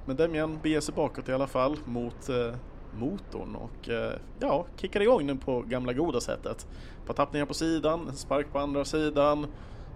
men 0.05 0.15
Demian 0.15 0.59
beger 0.63 0.81
sig 0.81 0.95
bakåt 0.95 1.29
i 1.29 1.33
alla 1.33 1.47
fall 1.47 1.77
mot 1.85 2.29
eh, 2.29 2.53
motorn 2.99 3.55
och 3.55 3.89
eh, 3.89 4.13
ja, 4.39 4.65
kickar 4.75 5.01
igång 5.01 5.27
den 5.27 5.37
på 5.37 5.61
gamla 5.61 5.93
goda 5.93 6.21
sättet. 6.21 6.67
På 7.05 7.13
tappningar 7.13 7.45
på 7.45 7.53
sidan, 7.53 8.15
spark 8.15 8.51
på 8.51 8.59
andra 8.59 8.85
sidan, 8.85 9.47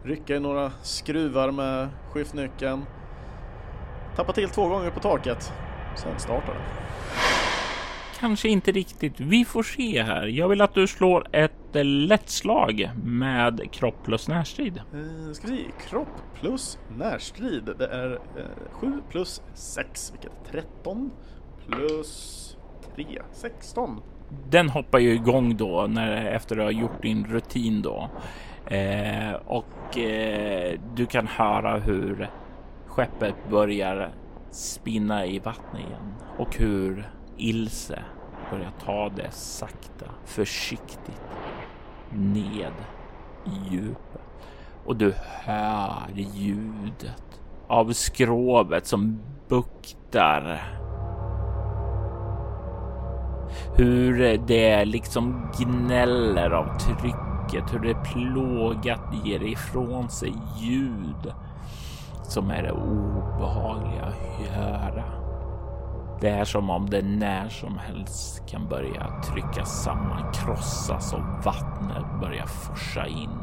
rycka 0.03 0.35
i 0.35 0.39
några 0.39 0.71
skruvar 0.81 1.51
med 1.51 1.89
skiftnyckeln. 2.11 2.85
Tappa 4.15 4.33
till 4.33 4.49
två 4.49 4.67
gånger 4.67 4.89
på 4.89 4.99
taket, 4.99 5.53
sen 5.95 6.19
startar 6.19 6.53
den. 6.53 7.40
Kanske 8.21 8.49
inte 8.49 8.71
riktigt. 8.71 9.19
Vi 9.19 9.45
får 9.45 9.63
se 9.63 10.03
här. 10.03 10.27
Jag 10.27 10.47
vill 10.47 10.61
att 10.61 10.73
du 10.73 10.87
slår 10.87 11.27
ett 11.31 11.51
lätt 11.85 12.29
slag 12.29 12.89
med 13.03 13.71
kropp 13.71 14.03
plus 14.03 14.27
närstrid. 14.27 14.77
Eh, 14.77 15.33
ska 15.33 15.47
vi 15.47 15.67
kropp 15.89 16.21
plus 16.39 16.79
närstrid. 16.97 17.69
Det 17.79 17.85
är 17.85 18.11
eh, 18.11 18.71
7 18.71 19.01
plus 19.09 19.41
6, 19.53 20.11
vilket 20.11 20.31
är 20.31 20.51
13 20.51 21.11
plus 21.67 22.57
3, 22.95 23.05
16. 23.31 24.01
Den 24.49 24.69
hoppar 24.69 24.99
ju 24.99 25.13
igång 25.13 25.57
då 25.57 25.87
när 25.89 26.25
efter 26.25 26.55
du 26.55 26.61
har 26.61 26.71
gjort 26.71 27.01
din 27.01 27.25
rutin 27.25 27.81
då. 27.81 28.09
Eh, 28.65 29.33
och 29.45 29.97
eh, 29.97 30.79
du 30.95 31.05
kan 31.05 31.27
höra 31.27 31.77
hur 31.79 32.29
skeppet 32.87 33.35
börjar 33.49 34.11
spinna 34.51 35.25
i 35.25 35.39
vattnet 35.39 35.81
igen 35.81 36.13
och 36.37 36.55
hur 36.55 37.11
Ilse 37.37 38.03
börjar 38.51 38.71
ta 38.85 39.09
det 39.09 39.31
sakta, 39.31 40.05
försiktigt 40.25 41.21
ned 42.09 42.73
i 43.45 43.69
djupet. 43.71 44.21
Och 44.85 44.95
du 44.95 45.13
hör 45.45 46.09
ljudet 46.15 47.41
av 47.67 47.93
skrovet 47.93 48.87
som 48.87 49.19
buktar. 49.47 50.63
Hur 53.75 54.37
det 54.47 54.85
liksom 54.85 55.51
gnäller 55.59 56.51
av 56.51 56.77
trycket, 56.77 57.73
hur 57.73 57.79
det 57.79 58.03
plågat 58.03 59.25
ger 59.25 59.43
ifrån 59.43 60.09
sig 60.09 60.33
ljud 60.59 61.33
som 62.23 62.49
är 62.49 62.63
det 62.63 62.71
obehagliga 62.71 64.03
att 64.03 64.47
höra. 64.47 65.20
Det 66.21 66.29
är 66.29 66.45
som 66.45 66.69
om 66.69 66.89
det 66.89 67.01
när 67.01 67.49
som 67.49 67.77
helst 67.77 68.47
kan 68.47 68.67
börja 68.69 69.21
trycka 69.21 69.65
samman, 69.65 70.33
krossas 70.33 71.13
och 71.13 71.45
vattnet 71.45 72.21
börjar 72.21 72.45
forsa 72.45 73.07
in. 73.07 73.39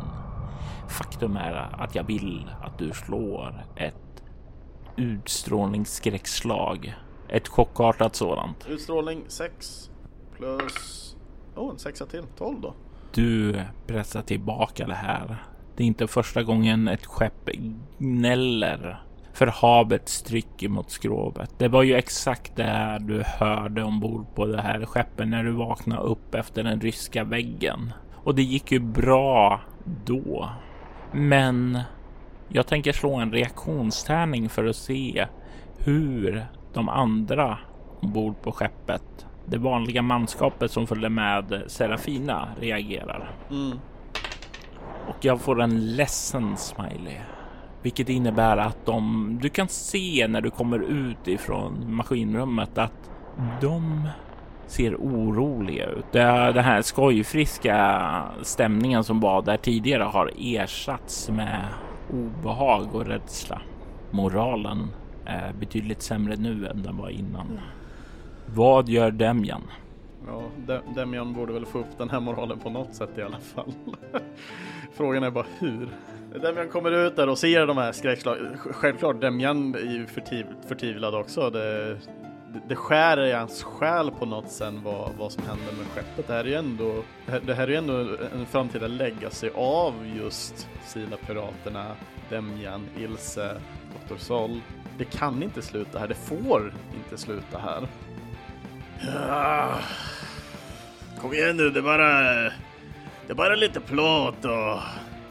Faktum 0.88 1.36
är 1.36 1.82
att 1.82 1.94
jag 1.94 2.04
vill 2.04 2.50
att 2.62 2.78
du 2.78 2.92
slår 2.92 3.64
ett 3.76 4.22
utstrålningsskräckslag. 4.96 6.94
Ett 7.28 7.48
chockartat 7.48 8.16
sådant. 8.16 8.66
Utstrålning 8.68 9.24
6 9.28 9.90
plus... 10.36 11.16
Oh, 11.56 11.70
en 11.70 11.78
sexa 11.78 12.06
till. 12.06 12.24
12 12.38 12.60
då. 12.60 12.74
Du 13.14 13.62
pressar 13.86 14.22
tillbaka 14.22 14.86
det 14.86 14.94
här. 14.94 15.36
Det 15.76 15.82
är 15.82 15.86
inte 15.86 16.06
första 16.06 16.42
gången 16.42 16.88
ett 16.88 17.06
skepp 17.06 17.50
gnäller 17.98 19.07
för 19.38 19.46
havets 19.46 20.22
tryck 20.22 20.62
mot 20.68 20.90
skrovet. 20.90 21.50
Det 21.58 21.68
var 21.68 21.82
ju 21.82 21.94
exakt 21.94 22.56
det 22.56 22.64
här 22.64 22.98
du 22.98 23.22
hörde 23.26 23.82
ombord 23.82 24.26
på 24.34 24.46
det 24.46 24.60
här 24.60 24.84
skeppet 24.84 25.28
när 25.28 25.44
du 25.44 25.50
vaknade 25.50 26.02
upp 26.02 26.34
efter 26.34 26.62
den 26.62 26.80
ryska 26.80 27.24
väggen. 27.24 27.92
Och 28.14 28.34
det 28.34 28.42
gick 28.42 28.72
ju 28.72 28.78
bra 28.78 29.60
då. 30.04 30.50
Men 31.12 31.78
jag 32.48 32.66
tänker 32.66 32.92
slå 32.92 33.14
en 33.14 33.32
reaktionstärning 33.32 34.48
för 34.48 34.64
att 34.64 34.76
se 34.76 35.26
hur 35.78 36.46
de 36.72 36.88
andra 36.88 37.58
ombord 38.00 38.42
på 38.42 38.52
skeppet, 38.52 39.26
det 39.46 39.58
vanliga 39.58 40.02
manskapet 40.02 40.70
som 40.70 40.86
följde 40.86 41.08
med 41.08 41.62
Serafina, 41.66 42.48
reagerar. 42.60 43.30
Mm. 43.50 43.78
Och 45.08 45.24
jag 45.24 45.40
får 45.40 45.62
en 45.62 45.96
ledsen 45.96 46.56
smiley. 46.56 47.18
Vilket 47.82 48.08
innebär 48.08 48.56
att 48.56 48.86
de, 48.86 49.38
du 49.42 49.48
kan 49.48 49.68
se 49.68 50.26
när 50.28 50.40
du 50.40 50.50
kommer 50.50 50.78
ut 50.78 51.28
ifrån 51.28 51.94
maskinrummet 51.94 52.78
att 52.78 53.10
de 53.60 54.08
ser 54.66 54.94
oroliga 54.94 55.86
ut. 55.86 56.12
Den 56.12 56.64
här 56.64 56.82
skojfriska 56.82 58.22
stämningen 58.42 59.04
som 59.04 59.20
var 59.20 59.42
där 59.42 59.56
tidigare 59.56 60.02
har 60.02 60.30
ersatts 60.38 61.28
med 61.28 61.64
obehag 62.12 62.94
och 62.94 63.06
rädsla. 63.06 63.60
Moralen 64.10 64.90
är 65.24 65.52
betydligt 65.52 66.02
sämre 66.02 66.36
nu 66.36 66.66
än 66.66 66.82
den 66.82 66.96
var 66.96 67.08
innan. 67.08 67.60
Vad 68.46 68.88
gör 68.88 69.10
Demjan? 69.10 69.62
Ja, 70.26 70.42
Demian 70.94 71.32
borde 71.32 71.52
väl 71.52 71.66
få 71.66 71.78
upp 71.78 71.98
den 71.98 72.10
här 72.10 72.20
moralen 72.20 72.58
på 72.58 72.70
något 72.70 72.94
sätt 72.94 73.18
i 73.18 73.22
alla 73.22 73.38
fall. 73.40 73.72
Frågan 74.92 75.22
är 75.22 75.30
bara 75.30 75.46
hur. 75.58 75.88
Demian 76.42 76.68
kommer 76.68 76.90
ut 76.92 77.16
där 77.16 77.28
och 77.28 77.38
ser 77.38 77.66
de 77.66 77.76
här 77.78 77.92
skräckslagen. 77.92 78.58
Självklart, 78.58 79.20
Demian 79.20 79.74
är 79.74 79.78
ju 79.92 80.06
förtiv 80.06 80.46
förtvivlad 80.68 81.14
också. 81.14 81.50
Det, 81.50 81.88
det, 82.52 82.60
det 82.68 82.76
skär 82.76 83.24
i 83.24 83.32
hans 83.32 83.62
själ 83.62 84.10
på 84.10 84.26
något 84.26 84.50
sätt 84.50 84.74
vad, 84.84 85.10
vad 85.18 85.32
som 85.32 85.42
händer 85.46 85.72
med 85.78 85.86
skeppet. 85.86 86.26
Det 86.26 86.32
här 86.32 86.40
är 86.44 86.48
ju 86.48 86.54
ändå, 86.54 87.02
det 87.46 87.54
här- 87.54 87.68
är 87.70 87.76
ändå 87.78 87.94
en 88.34 88.46
framtida 88.46 88.86
legacy 88.86 89.50
av 89.54 89.94
just 90.16 90.68
Sila 90.84 91.16
Piraterna, 91.26 91.86
Demjan, 92.30 92.86
Ilse, 92.98 93.54
Dr. 94.08 94.16
Sol. 94.16 94.60
Det 94.98 95.04
kan 95.04 95.42
inte 95.42 95.62
sluta 95.62 95.98
här, 95.98 96.08
det 96.08 96.14
får 96.14 96.72
inte 96.96 97.18
sluta 97.18 97.58
här. 97.58 97.88
Ja. 99.06 99.78
Kom 101.20 101.32
igen 101.32 101.56
nu, 101.56 101.70
det 101.70 101.80
är 101.80 101.82
bara... 101.82 102.32
Det 103.26 103.32
är 103.32 103.34
bara 103.34 103.54
lite 103.54 103.80
plåt 103.80 104.44
och, 104.44 104.78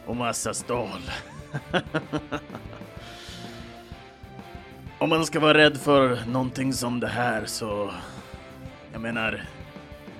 och 0.06 0.16
massa 0.16 0.54
stål. 0.54 1.02
Om 5.00 5.10
man 5.10 5.26
ska 5.26 5.40
vara 5.40 5.58
rädd 5.58 5.78
för 5.78 6.26
någonting 6.28 6.74
som 6.74 7.00
det 7.00 7.08
här 7.08 7.46
så... 7.46 7.92
Jag 8.92 9.02
menar... 9.02 9.44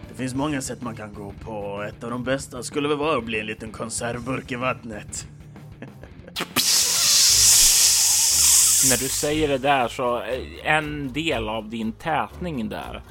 Det 0.10 0.16
finns 0.16 0.36
många 0.36 0.62
sätt 0.62 0.82
man 0.82 0.96
kan 0.96 1.14
gå 1.14 1.34
på. 1.44 1.86
Ett 1.90 2.04
av 2.04 2.10
de 2.10 2.24
bästa 2.24 2.64
skulle 2.64 2.88
väl 2.88 2.98
vara 2.98 3.18
att 3.18 3.24
bli 3.24 3.40
en 3.40 3.46
liten 3.46 3.72
konservburk 3.72 4.52
i 4.52 4.56
vattnet. 4.56 5.28
När 8.90 8.98
du 8.98 9.10
säger 9.10 9.48
det 9.48 9.58
där 9.58 9.88
så 9.88 10.18
eh, 10.22 10.76
en 10.76 11.14
del 11.14 11.50
av 11.50 11.70
din 11.70 11.92
tätning 11.92 12.70
där 12.70 13.02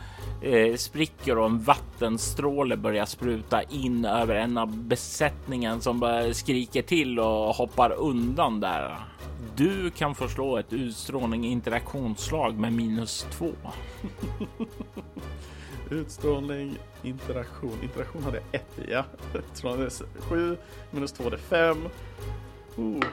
eh, 0.40 0.76
spricker 0.76 1.38
och 1.38 1.46
en 1.46 1.62
vattenstråle 1.62 2.76
börjar 2.76 3.06
spruta 3.06 3.62
in 3.62 4.04
över 4.04 4.34
en 4.34 4.58
av 4.58 4.76
besättningen 4.76 5.80
som 5.80 6.00
bara 6.00 6.34
skriker 6.34 6.82
till 6.82 7.18
och 7.18 7.54
hoppar 7.54 7.92
undan 7.92 8.60
där. 8.60 8.96
Du 9.56 9.90
kan 9.90 10.14
få 10.14 10.28
slå 10.28 10.56
ett 10.56 10.72
utstrålning 10.72 11.44
interaktionsslag 11.46 12.58
med 12.58 12.72
minus 12.72 13.26
två. 13.30 13.52
Utstrålning, 15.90 16.78
interaktion. 17.02 17.78
Interaktion 17.82 18.24
hade 18.24 18.36
jag 18.36 18.60
ett 18.60 18.78
i, 18.78 18.92
ja. 18.92 19.04
Utstrålning 19.34 19.88
sju, 20.18 20.56
minus 20.90 21.12
två 21.12 21.30
det 21.30 21.36
är 21.36 21.38
fem. 21.38 21.88
Oh. 22.76 23.04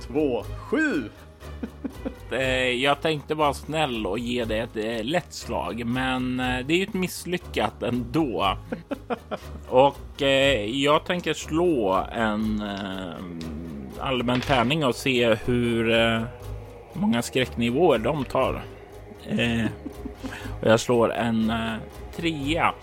2, 0.00 0.44
7! 0.70 1.10
Eh, 2.30 2.68
jag 2.68 3.00
tänkte 3.00 3.34
vara 3.34 3.54
snäll 3.54 4.06
och 4.06 4.18
ge 4.18 4.44
dig 4.44 4.58
ett 4.58 4.76
eh, 4.76 5.04
lätt 5.04 5.32
slag, 5.32 5.84
men 5.86 6.40
eh, 6.40 6.66
det 6.66 6.74
är 6.74 6.78
ju 6.78 6.82
ett 6.82 6.94
misslyckat 6.94 7.82
ändå. 7.82 8.56
och 9.68 10.22
jag 10.66 11.04
tänker 11.04 11.34
slå 11.34 12.06
en 12.12 12.62
allmän 14.00 14.40
tärning 14.40 14.84
och 14.84 14.94
se 14.94 15.34
hur 15.34 16.24
många 16.92 17.22
skräcknivåer 17.22 17.98
de 17.98 18.24
tar. 18.24 18.62
Och 20.60 20.68
jag 20.68 20.80
slår 20.80 21.12
en 21.12 21.52
trea. 22.16 22.74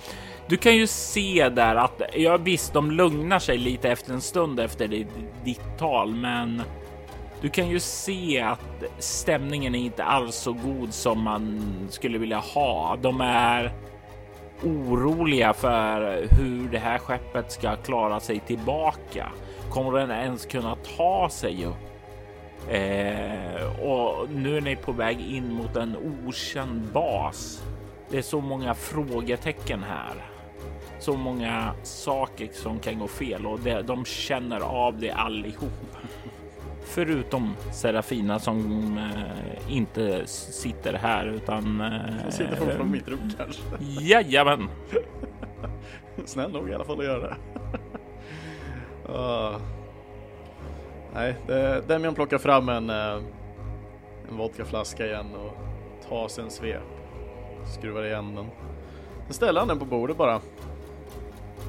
Du 0.48 0.58
kan 0.58 0.76
ju 0.76 0.88
se 0.88 1.50
där 1.50 1.76
att 1.76 2.02
ja, 2.13 2.38
visst, 2.38 2.74
de 2.74 2.91
lugnar 2.91 3.39
sig 3.39 3.58
lite 3.58 3.89
efter 3.89 4.13
en 4.13 4.22
stund 4.22 4.60
efter 4.60 5.06
ditt 5.44 5.78
tal, 5.78 6.15
men 6.15 6.62
du 7.45 7.49
kan 7.51 7.69
ju 7.69 7.79
se 7.79 8.41
att 8.41 8.84
stämningen 8.99 9.75
är 9.75 9.79
inte 9.79 10.03
alls 10.03 10.36
så 10.36 10.53
god 10.53 10.93
som 10.93 11.23
man 11.23 11.62
skulle 11.89 12.17
vilja 12.17 12.38
ha. 12.38 12.97
De 13.01 13.21
är 13.21 13.73
oroliga 14.63 15.53
för 15.53 16.27
hur 16.31 16.69
det 16.69 16.77
här 16.77 16.97
skeppet 16.97 17.51
ska 17.51 17.75
klara 17.75 18.19
sig 18.19 18.39
tillbaka. 18.39 19.31
Kommer 19.69 19.99
den 19.99 20.12
ens 20.12 20.45
kunna 20.45 20.75
ta 20.97 21.29
sig 21.31 21.65
upp? 21.65 21.75
Eh, 22.69 23.81
och 23.81 24.29
nu 24.29 24.58
är 24.58 24.62
ni 24.62 24.75
på 24.75 24.91
väg 24.91 25.19
in 25.19 25.53
mot 25.53 25.75
en 25.75 25.97
okänd 26.27 26.81
bas. 26.93 27.63
Det 28.10 28.17
är 28.17 28.21
så 28.21 28.41
många 28.41 28.73
frågetecken 28.73 29.84
här. 29.84 30.15
Så 30.99 31.13
många 31.13 31.73
saker 31.84 32.49
som 32.53 32.79
kan 32.79 32.99
gå 32.99 33.08
fel 33.08 33.45
och 33.45 33.60
det, 33.60 33.81
de 33.81 34.05
känner 34.05 34.60
av 34.60 34.99
det 34.99 35.12
allihop. 35.12 35.97
Förutom 36.86 37.56
Serafina 37.71 38.39
som 38.39 38.58
eh, 38.98 39.74
inte 39.76 40.28
sitter 40.28 40.93
här 40.93 41.26
utan... 41.26 41.82
Eh, 41.82 41.93
Jag 42.24 42.34
sitter 42.34 42.56
fortfarande 42.56 42.84
i 42.84 43.00
mitt 43.00 43.08
rum 43.08 43.32
kanske. 43.38 43.62
Jajamän! 44.02 44.69
Snäll 46.26 46.52
nog 46.52 46.69
i 46.69 46.74
alla 46.74 46.86
fall 46.86 47.00
att 47.00 47.06
göra 47.06 47.19
det. 47.19 47.36
Ah. 49.10 49.52
Nej, 51.13 51.36
det, 51.48 51.82
Demian 51.88 52.15
plockar 52.15 52.38
fram 52.38 52.69
en, 52.69 52.89
eh, 52.89 53.19
en 54.30 54.38
vodkaflaska 54.38 55.06
igen 55.06 55.36
och 55.36 55.58
tar 56.10 56.28
sig 56.28 56.43
en 56.43 56.50
svep. 56.52 56.82
Skruvar 57.78 58.04
igen 58.04 58.36
den. 58.36 58.45
Sen 59.26 59.34
ställer 59.34 59.60
han 59.60 59.67
den 59.67 59.80
på 59.80 59.86
bordet 59.86 60.17
bara. 60.17 60.41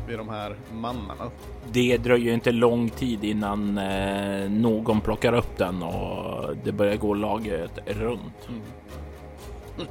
Vid 0.06 0.18
de 0.18 0.28
här 0.28 0.56
mannarna. 0.72 1.30
Det 1.72 1.96
dröjer 1.96 2.34
inte 2.34 2.52
lång 2.52 2.90
tid 2.90 3.24
innan 3.24 3.78
eh, 3.78 4.50
någon 4.50 5.00
plockar 5.00 5.32
upp 5.32 5.56
den 5.58 5.82
och 5.82 6.56
det 6.64 6.72
börjar 6.72 6.96
gå 6.96 7.14
laget 7.14 7.78
runt. 7.86 8.48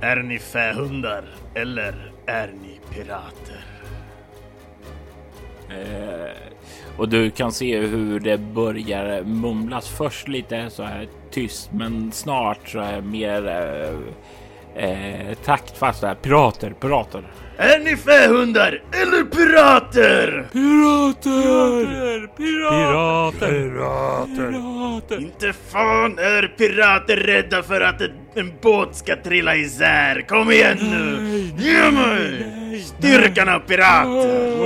Är 0.00 0.16
ni 0.16 0.38
fähundar 0.38 1.24
eller 1.54 2.12
är 2.26 2.52
ni 2.62 2.80
pirater? 2.94 3.64
Eh, 5.70 6.30
och 6.96 7.08
du 7.08 7.30
kan 7.30 7.52
se 7.52 7.78
hur 7.78 8.20
det 8.20 8.38
börjar 8.38 9.22
mumlas. 9.22 9.88
Först 9.88 10.28
lite 10.28 10.70
så 10.70 10.82
här 10.82 11.08
tyst, 11.30 11.72
men 11.72 12.12
snart 12.12 12.68
så 12.68 12.78
är 12.78 13.00
mer 13.00 13.48
eh, 14.76 14.90
eh, 14.90 15.34
taktfast. 15.34 16.04
Pirater, 16.22 16.70
pirater. 16.70 17.24
Är 17.62 17.78
ni 17.78 17.96
fähundar 17.96 18.82
eller 18.92 19.24
pirater? 19.24 20.48
Pirater! 20.52 22.26
Pirater! 22.36 23.48
Pirater. 23.48 24.50
Pirater! 24.50 25.20
Inte 25.20 25.52
fan 25.72 26.18
är 26.18 26.54
pirater 26.58 27.16
rädda 27.16 27.62
för 27.62 27.80
att 27.80 28.00
en, 28.00 28.10
en 28.34 28.52
båt 28.62 28.96
ska 28.96 29.16
trilla 29.16 29.56
isär. 29.56 30.28
Kom 30.28 30.50
igen 30.50 30.78
nu! 30.80 31.64
Ge 31.64 31.90
mig! 31.90 32.59
Styrkan 32.84 33.48
av 33.48 33.60
pirater! 33.60 34.60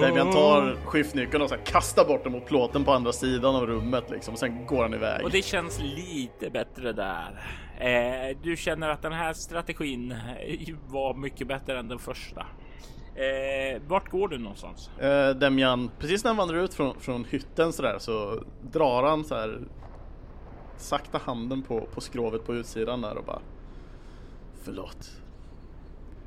Demian 0.00 0.32
tar 0.32 0.76
skiftnyckeln 0.84 1.42
och 1.42 1.48
så 1.48 1.54
här 1.54 1.64
kastar 1.64 2.04
bort 2.04 2.24
den 2.24 2.32
mot 2.32 2.46
plåten 2.46 2.84
på 2.84 2.92
andra 2.92 3.12
sidan 3.12 3.56
av 3.56 3.66
rummet 3.66 4.10
liksom. 4.10 4.34
Och 4.34 4.40
sen 4.40 4.66
går 4.66 4.82
han 4.82 4.94
iväg. 4.94 5.24
Och 5.24 5.30
det 5.30 5.44
känns 5.44 5.80
lite 5.80 6.50
bättre 6.50 6.92
där. 6.92 7.46
Eh, 7.80 8.36
du 8.42 8.56
känner 8.56 8.88
att 8.88 9.02
den 9.02 9.12
här 9.12 9.32
strategin 9.32 10.14
var 10.86 11.14
mycket 11.14 11.48
bättre 11.48 11.78
än 11.78 11.88
den 11.88 11.98
första. 11.98 12.46
Eh, 13.14 13.82
vart 13.86 14.10
går 14.10 14.28
du 14.28 14.38
någonstans? 14.38 14.90
Eh, 14.98 15.30
Demian, 15.30 15.90
precis 15.98 16.24
när 16.24 16.28
han 16.28 16.36
vandrar 16.36 16.58
ut 16.58 16.74
från, 16.74 17.00
från 17.00 17.24
hytten 17.24 17.72
så 17.72 17.82
där 17.82 17.98
så 17.98 18.42
drar 18.72 19.02
han 19.02 19.24
så 19.24 19.34
här 19.34 19.58
sakta 20.76 21.20
handen 21.24 21.62
på, 21.62 21.80
på 21.94 22.00
skrovet 22.00 22.46
på 22.46 22.54
utsidan 22.54 23.00
där 23.00 23.16
och 23.16 23.24
bara 23.24 23.40
Förlåt. 24.64 25.10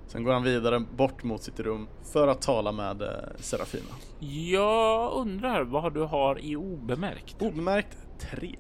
Sen 0.09 0.23
går 0.23 0.33
han 0.33 0.43
vidare 0.43 0.79
bort 0.79 1.23
mot 1.23 1.43
sitt 1.43 1.59
rum 1.59 1.87
för 2.13 2.27
att 2.27 2.41
tala 2.41 2.71
med 2.71 3.01
eh, 3.01 3.07
Serafina. 3.35 3.89
Jag 4.19 5.13
undrar 5.13 5.63
vad 5.63 5.93
du 5.93 6.01
har 6.01 6.39
i 6.45 6.55
obemärkt. 6.55 7.41
Obemärkt 7.41 7.97
3. 8.19 8.55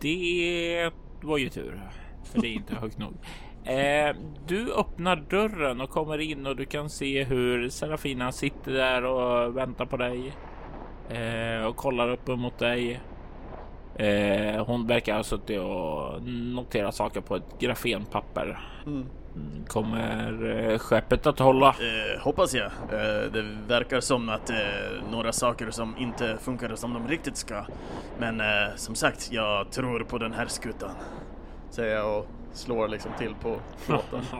Det 0.00 0.90
var 1.22 1.38
ju 1.38 1.48
tur, 1.48 1.90
för 2.24 2.40
det 2.40 2.48
är 2.48 2.52
inte 2.52 2.74
högt 2.74 2.98
nog. 2.98 3.14
Eh, 3.64 4.16
du 4.46 4.72
öppnar 4.72 5.16
dörren 5.16 5.80
och 5.80 5.90
kommer 5.90 6.18
in 6.18 6.46
och 6.46 6.56
du 6.56 6.64
kan 6.64 6.90
se 6.90 7.24
hur 7.24 7.68
Serafina 7.68 8.32
sitter 8.32 8.72
där 8.72 9.04
och 9.04 9.56
väntar 9.56 9.86
på 9.86 9.96
dig 9.96 10.32
eh, 11.10 11.66
och 11.66 11.76
kollar 11.76 12.08
upp 12.08 12.26
mot 12.26 12.58
dig. 12.58 13.00
Eh, 13.96 14.66
hon 14.66 14.86
verkar 14.86 15.16
ha 15.16 15.22
suttit 15.22 15.60
och 15.60 16.22
noterat 16.28 16.94
saker 16.94 17.20
på 17.20 17.36
ett 17.36 17.58
grafenpapper. 17.58 18.60
Mm. 18.86 19.06
Mm, 19.36 19.64
Kommer 19.66 20.44
eh, 20.72 20.78
skeppet 20.78 21.26
att 21.26 21.38
hålla? 21.38 21.68
Eh, 21.68 22.20
hoppas 22.20 22.54
jag. 22.54 22.66
Eh, 22.66 23.32
det 23.32 23.42
verkar 23.68 24.00
som 24.00 24.28
att 24.28 24.50
eh, 24.50 24.56
några 25.10 25.32
saker 25.32 25.70
som 25.70 25.96
inte 25.98 26.38
funkar 26.42 26.74
som 26.74 26.94
de 26.94 27.08
riktigt 27.08 27.36
ska. 27.36 27.64
Men 28.18 28.40
eh, 28.40 28.46
som 28.76 28.94
sagt, 28.94 29.28
jag 29.32 29.70
tror 29.70 30.00
på 30.00 30.18
den 30.18 30.32
här 30.32 30.46
skutan. 30.46 30.90
Säger 31.70 31.96
jag 31.96 32.18
och 32.18 32.26
slår 32.52 32.88
liksom 32.88 33.10
till 33.18 33.34
på 33.34 33.56
plåten. 33.86 34.20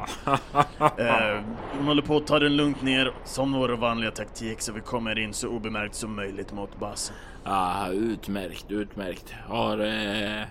Eh, 0.98 1.40
hon 1.76 1.86
håller 1.86 2.02
på 2.02 2.16
att 2.16 2.26
ta 2.26 2.38
den 2.38 2.56
lugnt 2.56 2.82
ner 2.82 3.12
som 3.24 3.52
vår 3.52 3.68
vanliga 3.68 4.10
taktik 4.10 4.60
så 4.60 4.72
vi 4.72 4.80
kommer 4.80 5.18
in 5.18 5.32
så 5.34 5.48
obemärkt 5.48 5.94
som 5.94 6.16
möjligt 6.16 6.52
mot 6.52 6.78
basen. 6.78 7.16
Ah, 7.44 7.88
utmärkt, 7.88 8.70
utmärkt. 8.70 9.34
Har, 9.48 9.78
eh, 9.78 10.42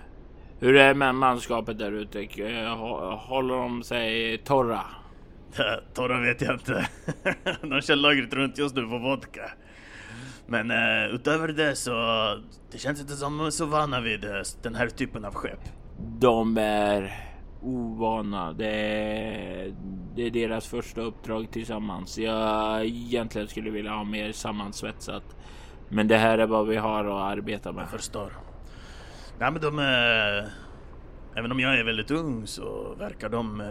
hur 0.62 0.76
är 0.76 0.88
det 0.88 0.94
med 0.94 1.14
manskapet 1.14 1.78
där 1.78 1.92
ute? 1.92 2.20
Eh, 2.20 2.26
hå- 2.76 3.16
Håller 3.16 3.54
de 3.54 3.82
sig 3.82 4.38
torra? 4.38 4.80
Torra 5.94 6.20
vet 6.20 6.40
jag 6.40 6.54
inte. 6.54 6.86
De 7.62 7.80
kör 7.80 7.96
lagret 7.96 8.34
runt 8.34 8.58
just 8.58 8.76
nu 8.76 8.82
på 8.82 8.98
vodka. 8.98 9.50
Men 10.46 10.70
eh, 10.70 11.14
utöver 11.14 11.48
det 11.48 11.76
så 11.76 11.92
det 12.72 12.78
känns 12.78 13.00
inte 13.00 13.12
som 13.12 13.38
de 13.38 13.46
är 13.46 13.50
så 13.50 13.66
vana 13.66 14.00
vid 14.00 14.24
eh, 14.24 14.30
den 14.62 14.74
här 14.74 14.88
typen 14.88 15.24
av 15.24 15.34
skepp. 15.34 15.60
De 16.18 16.58
är 16.58 17.12
ovana. 17.62 18.52
Det 18.52 18.66
är, 18.74 19.74
det 20.16 20.22
är 20.26 20.30
deras 20.30 20.66
första 20.66 21.00
uppdrag 21.00 21.50
tillsammans. 21.52 22.18
Jag 22.18 22.84
egentligen 22.84 23.48
skulle 23.48 23.70
vilja 23.70 23.90
ha 23.90 24.04
mer 24.04 24.32
sammansvetsat. 24.32 25.36
Men 25.88 26.08
det 26.08 26.16
här 26.16 26.38
är 26.38 26.46
vad 26.46 26.66
vi 26.66 26.76
har 26.76 27.04
att 27.04 27.32
arbeta 27.38 27.72
med. 27.72 27.82
Jag 27.82 27.90
förstår. 27.90 28.32
Nej 29.42 29.50
men 29.50 29.62
de 29.62 29.78
är... 29.78 30.48
Även 31.34 31.52
om 31.52 31.60
jag 31.60 31.78
är 31.78 31.84
väldigt 31.84 32.10
ung 32.10 32.46
så 32.46 32.94
verkar 32.98 33.28
de 33.28 33.60
eh, 33.60 33.66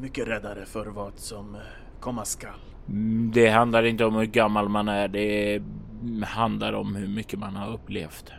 mycket 0.00 0.28
räddare 0.28 0.64
för 0.64 0.86
vad 0.86 1.18
som 1.18 1.54
eh, 1.54 1.60
komma 2.00 2.24
skall. 2.24 2.50
Mm, 2.88 3.30
Det 3.34 3.48
handlar 3.48 3.82
inte 3.82 4.04
om 4.04 4.14
hur 4.14 4.24
gammal 4.24 4.68
man 4.68 4.88
är. 4.88 5.08
Det 5.08 5.62
handlar 6.26 6.72
om 6.72 6.96
hur 6.96 7.08
mycket 7.08 7.38
man 7.38 7.56
har 7.56 7.72
upplevt. 7.72 8.32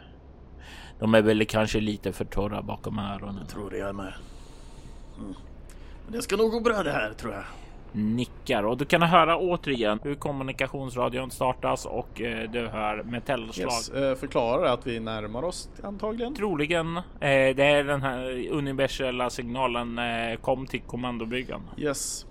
De 0.99 1.13
är 1.15 1.21
väl 1.21 1.45
kanske 1.45 1.79
lite 1.79 2.11
för 2.11 2.25
torra 2.25 2.61
bakom 2.61 2.99
öronen. 2.99 3.47
Tror 3.47 3.75
jag 3.75 3.95
med. 3.95 4.13
Mm. 5.17 5.33
Men 6.05 6.13
det 6.13 6.21
ska 6.21 6.35
nog 6.35 6.51
gå 6.51 6.59
bra 6.59 6.83
det 6.83 6.91
här 6.91 7.13
tror 7.13 7.33
jag. 7.33 7.43
Nickar 7.95 8.63
och 8.63 8.77
du 8.77 8.85
kan 8.85 9.01
höra 9.01 9.37
återigen 9.37 9.99
hur 10.03 10.15
kommunikationsradion 10.15 11.31
startas 11.31 11.85
och 11.85 12.21
eh, 12.21 12.51
du 12.51 12.67
hör 12.67 13.03
metallslag. 13.03 13.71
Yes, 13.71 13.89
eh, 13.89 14.15
förklarar 14.15 14.73
att 14.73 14.87
vi 14.87 14.99
närmar 14.99 15.43
oss 15.43 15.69
antagligen. 15.83 16.35
Troligen. 16.35 16.97
Eh, 16.97 17.01
det 17.55 17.63
är 17.63 17.83
den 17.83 18.01
här 18.01 18.49
universella 18.51 19.29
signalen 19.29 19.99
eh, 19.99 20.35
kom 20.41 20.67
till 20.67 20.81
kommandobryggan. 20.81 21.61
Yes. 21.77 22.25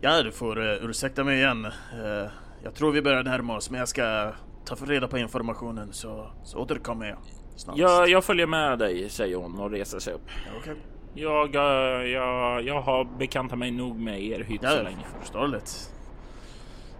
Ja, 0.00 0.22
du 0.22 0.32
får 0.32 0.58
uh, 0.58 0.90
ursäkta 0.90 1.24
mig 1.24 1.38
igen. 1.38 1.64
Eh, 1.64 2.30
jag 2.62 2.74
tror 2.74 2.92
vi 2.92 3.02
börjar 3.02 3.22
närma 3.22 3.56
oss 3.56 3.70
men 3.70 3.78
jag 3.78 3.88
ska 3.88 4.32
ta 4.64 4.76
för 4.76 4.86
reda 4.86 5.08
på 5.08 5.18
informationen 5.18 5.92
så, 5.92 6.30
så 6.44 6.58
återkommer 6.58 7.06
jag 7.06 7.18
snart. 7.56 7.78
Jag, 7.78 8.08
jag 8.08 8.24
följer 8.24 8.46
med 8.46 8.78
dig, 8.78 9.10
säger 9.10 9.36
hon 9.36 9.58
och 9.58 9.70
reser 9.70 9.98
sig 9.98 10.14
upp. 10.14 10.28
Okej. 10.60 10.74
Jag, 11.14 11.54
eh, 11.54 11.62
jag, 12.10 12.62
jag 12.62 12.80
har 12.80 13.04
bekantat 13.18 13.58
mig 13.58 13.70
nog 13.70 13.96
med 13.98 14.22
er 14.22 14.40
hytt 14.44 14.60
så 14.60 14.66
Ja, 14.66 14.82
länge. 14.82 15.04
förståeligt. 15.20 15.90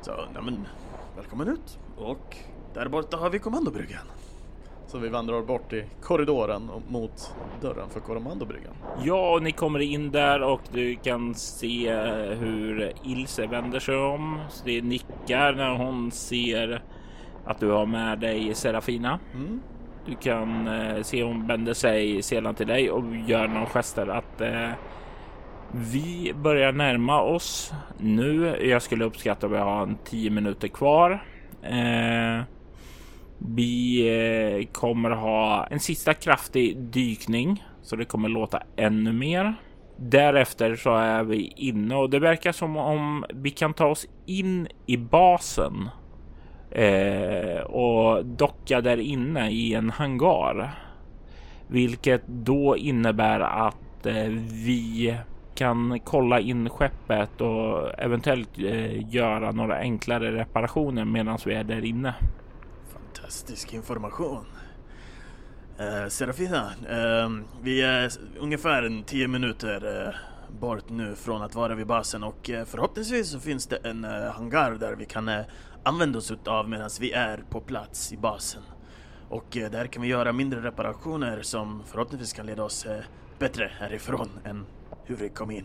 Så, 0.01 0.13
nej 0.35 0.43
men, 0.43 0.67
välkommen 1.17 1.49
ut. 1.49 1.79
Och 1.97 2.37
där 2.75 2.89
borta 2.89 3.17
har 3.17 3.31
vi 3.31 3.39
kommandobryggan. 3.39 4.07
Så 4.87 4.99
vi 4.99 5.09
vandrar 5.09 5.43
bort 5.43 5.73
i 5.73 5.85
korridoren 6.03 6.71
mot 6.89 7.35
dörren 7.61 7.89
för 7.91 8.01
kommandobryggan. 8.01 8.73
Ja, 9.05 9.35
och 9.35 9.43
ni 9.43 9.53
kommer 9.53 9.79
in 9.81 10.11
där 10.11 10.43
och 10.43 10.61
du 10.73 10.97
kan 10.97 11.35
se 11.35 11.89
eh, 11.89 12.39
hur 12.39 12.93
Ilse 13.05 13.47
vänder 13.47 13.81
sig 13.81 13.97
om. 13.97 14.41
Så 14.51 14.65
det 14.65 14.83
nickar 14.83 15.53
när 15.53 15.77
hon 15.77 16.11
ser 16.11 16.83
att 17.45 17.61
du 17.61 17.71
har 17.71 17.87
med 17.87 18.19
dig 18.19 18.55
Serafina. 18.55 19.19
Mm. 19.35 19.61
Du 20.07 20.15
kan 20.15 20.69
eh, 20.69 21.03
se 21.03 21.23
hon 21.23 21.47
vänder 21.47 21.75
sig 21.75 22.23
sedan 22.23 22.55
till 22.55 22.67
dig 22.67 22.91
och 22.91 23.17
gör 23.27 23.49
några 23.49 23.67
gester 23.67 24.07
att 24.07 24.41
eh, 24.41 24.71
vi 25.71 26.33
börjar 26.35 26.73
närma 26.73 27.21
oss 27.21 27.73
nu. 27.99 28.59
Jag 28.63 28.83
skulle 28.83 29.05
uppskatta 29.05 29.47
att 29.47 29.53
vi 29.53 29.57
har 29.57 29.83
en 29.83 29.99
10 30.05 30.31
minuter 30.31 30.69
kvar. 30.69 31.25
Eh, 31.63 32.43
vi 33.39 34.07
eh, 34.09 34.67
kommer 34.73 35.11
ha 35.11 35.67
en 35.67 35.81
sista 35.81 36.15
kraftig 36.15 36.79
dykning 36.79 37.65
så 37.83 37.97
det 37.97 38.05
kommer 38.05 38.29
låta 38.29 38.63
ännu 38.77 39.13
mer. 39.13 39.55
Därefter 39.97 40.77
så 40.77 40.97
är 40.97 41.25
vi 41.25 41.53
inne 41.57 41.97
och 41.97 42.11
det 42.11 42.19
verkar 42.19 42.53
som 42.53 42.77
om 42.77 43.25
vi 43.35 43.51
kan 43.51 43.75
ta 43.75 43.87
oss 43.87 44.07
in 44.27 44.69
i 44.87 44.97
basen 44.97 45.89
eh, 46.75 47.61
och 47.61 48.27
docka 48.27 48.81
där 48.81 48.97
inne 48.97 49.51
i 49.51 49.75
en 49.75 49.91
hangar. 49.91 50.79
Vilket 51.67 52.27
då 52.27 52.77
innebär 52.77 53.41
att 53.41 54.07
eh, 54.07 54.29
vi 54.67 55.17
kan 55.55 56.01
kolla 56.05 56.41
in 56.41 56.71
skeppet 56.71 57.41
och 57.41 57.99
eventuellt 57.99 58.59
eh, 58.59 59.15
göra 59.15 59.53
några 59.53 59.79
enklare 59.79 60.33
reparationer 60.33 61.05
medan 61.05 61.39
vi 61.47 61.55
är 61.55 61.65
där 61.65 61.85
inne. 61.85 62.15
Fantastisk 62.93 63.75
information. 63.75 64.45
Eh, 65.79 66.09
Serafina, 66.09 66.71
eh, 66.91 67.31
vi 67.63 67.83
är 67.83 68.13
ungefär 68.39 68.83
en 68.83 69.03
tio 69.03 69.29
minuter 69.29 70.07
eh, 70.07 70.15
bort 70.61 70.91
nu 70.91 71.15
från 71.15 71.43
att 71.43 71.55
vara 71.55 71.75
vid 71.75 71.87
basen 71.87 72.25
och 72.25 72.51
eh, 72.51 72.65
förhoppningsvis 72.65 73.31
så 73.31 73.41
finns 73.41 73.67
det 73.67 73.77
en 73.77 74.05
eh, 74.05 74.33
hangar 74.33 74.71
där 74.71 74.95
vi 74.95 75.05
kan 75.05 75.29
eh, 75.29 75.41
använda 75.85 76.19
oss 76.19 76.33
av 76.47 76.69
medan 76.69 76.91
vi 77.01 77.13
är 77.13 77.45
på 77.51 77.61
plats 77.61 78.13
i 78.13 78.17
basen. 78.17 78.63
Och 79.29 79.47
där 79.51 79.87
kan 79.87 80.03
vi 80.03 80.09
göra 80.09 80.33
mindre 80.33 80.61
reparationer 80.61 81.43
som 81.43 81.83
förhoppningsvis 81.87 82.33
kan 82.33 82.47
leda 82.47 82.65
oss 82.65 82.87
bättre 83.39 83.71
härifrån 83.79 84.29
än 84.45 84.67
hur 85.05 85.17
vi 85.17 85.29
kom 85.29 85.51
in. 85.51 85.65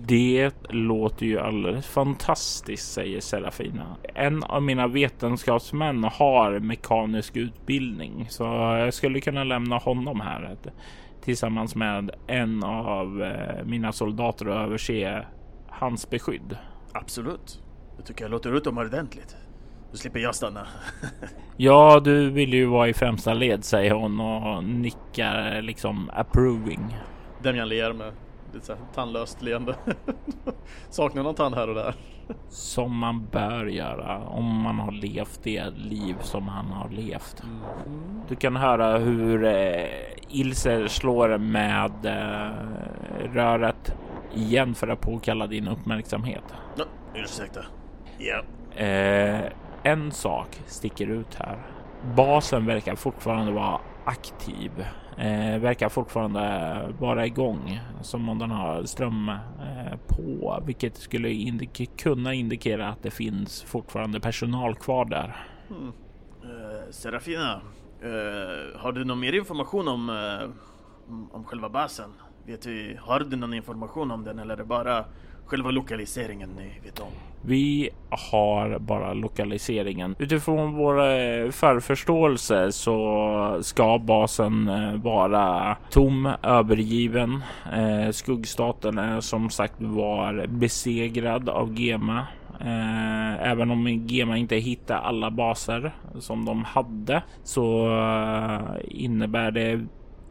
Det 0.00 0.52
låter 0.68 1.26
ju 1.26 1.38
alldeles 1.38 1.86
fantastiskt, 1.86 2.92
säger 2.92 3.20
Serafina. 3.20 3.96
En 4.14 4.42
av 4.42 4.62
mina 4.62 4.86
vetenskapsmän 4.86 6.04
har 6.04 6.58
mekanisk 6.58 7.36
utbildning, 7.36 8.26
så 8.30 8.44
jag 8.44 8.94
skulle 8.94 9.20
kunna 9.20 9.44
lämna 9.44 9.78
honom 9.78 10.20
här 10.20 10.56
tillsammans 11.22 11.74
med 11.74 12.10
en 12.26 12.64
av 12.64 13.22
eh, 13.22 13.64
mina 13.64 13.92
soldater 13.92 14.48
och 14.48 14.56
överse 14.56 15.26
hans 15.68 16.10
beskydd. 16.10 16.58
Absolut. 16.92 17.62
Det 17.96 18.02
tycker 18.02 18.24
jag 18.24 18.30
låter 18.30 18.56
utomordentligt. 18.56 19.36
Då 19.94 19.98
slipper 19.98 20.20
jag 20.20 20.34
stanna. 20.34 20.66
ja, 21.56 22.00
du 22.04 22.30
vill 22.30 22.54
ju 22.54 22.66
vara 22.66 22.88
i 22.88 22.94
främsta 22.94 23.34
led, 23.34 23.64
säger 23.64 23.90
hon 23.90 24.20
och 24.20 24.64
nickar 24.64 25.62
liksom 25.62 26.10
approving. 26.14 26.96
Demian 27.42 27.68
ler 27.68 27.92
med 27.92 28.12
lite 28.54 28.66
såhär 28.66 28.80
tandlöst 28.94 29.42
leende. 29.42 29.74
Saknar 30.90 31.22
någon 31.22 31.34
tand 31.34 31.54
här 31.54 31.68
och 31.68 31.74
där. 31.74 31.94
Som 32.48 32.96
man 32.96 33.26
bör 33.32 33.66
göra 33.66 34.18
om 34.18 34.44
man 34.44 34.78
har 34.78 34.92
levt 34.92 35.40
det 35.42 35.70
liv 35.70 36.16
som 36.20 36.48
han 36.48 36.66
har 36.66 36.88
levt. 36.88 37.42
Mm. 37.42 38.20
Du 38.28 38.36
kan 38.36 38.56
höra 38.56 38.98
hur 38.98 39.44
eh, 39.44 39.84
Ilse 40.28 40.88
slår 40.88 41.38
med 41.38 42.06
eh, 42.06 42.52
röret 43.32 43.94
igen 44.34 44.74
för 44.74 44.88
att 44.88 45.00
påkalla 45.00 45.46
din 45.46 45.68
uppmärksamhet. 45.68 46.44
Ja, 46.76 46.84
ursäkta. 47.14 47.60
Ja. 48.18 48.42
Eh, 48.84 49.40
en 49.84 50.12
sak 50.12 50.62
sticker 50.66 51.06
ut 51.06 51.34
här. 51.34 51.58
Basen 52.16 52.66
verkar 52.66 52.94
fortfarande 52.94 53.52
vara 53.52 53.80
aktiv 54.04 54.70
eh, 55.18 55.58
verkar 55.58 55.88
fortfarande 55.88 56.94
vara 56.98 57.26
igång 57.26 57.80
som 58.02 58.28
om 58.28 58.38
den 58.38 58.50
har 58.50 58.84
ström 58.84 59.28
eh, 59.28 59.96
på, 60.06 60.62
vilket 60.66 60.96
skulle 60.96 61.30
indik 61.30 61.96
kunna 61.96 62.34
indikera 62.34 62.88
att 62.88 63.02
det 63.02 63.10
finns 63.10 63.62
fortfarande 63.62 64.20
personal 64.20 64.74
kvar 64.74 65.04
där. 65.04 65.36
Mm. 65.70 65.92
Eh, 66.42 66.90
Serafina, 66.90 67.60
eh, 68.00 68.80
har 68.80 68.92
du 68.92 69.04
någon 69.04 69.20
mer 69.20 69.32
information 69.32 69.88
om, 69.88 70.10
eh, 70.10 70.50
om 71.32 71.44
själva 71.44 71.68
basen? 71.68 72.10
Vet 72.46 72.62
du, 72.62 72.98
har 73.00 73.20
du 73.20 73.36
någon 73.36 73.54
information 73.54 74.10
om 74.10 74.24
den 74.24 74.38
eller 74.38 74.54
är 74.54 74.58
det 74.58 74.64
bara 74.64 75.04
själva 75.46 75.70
lokaliseringen 75.70 76.50
ni 76.56 76.80
vet 76.84 77.00
om? 77.00 77.12
Vi 77.46 77.90
har 78.10 78.78
bara 78.78 79.14
lokaliseringen. 79.14 80.16
Utifrån 80.18 80.72
vår 80.72 80.98
eh, 81.00 81.50
förförståelse 81.50 82.72
så 82.72 83.58
ska 83.62 83.98
basen 83.98 84.68
eh, 84.68 84.94
vara 84.94 85.76
tom, 85.90 86.28
övergiven. 86.42 87.42
Eh, 87.72 88.10
skuggstaten 88.10 88.98
är 88.98 89.20
som 89.20 89.50
sagt 89.50 89.74
var 89.78 90.46
besegrad 90.46 91.48
av 91.48 91.80
Gema. 91.80 92.26
även 93.40 93.70
om 93.70 93.88
Gema 93.88 94.36
inte 94.36 94.56
hittade 94.56 95.00
alla 95.00 95.30
baser 95.30 95.92
som 96.18 96.44
de 96.44 96.64
hade 96.64 97.22
så 97.42 97.88
innebär 98.84 99.50
det 99.50 99.86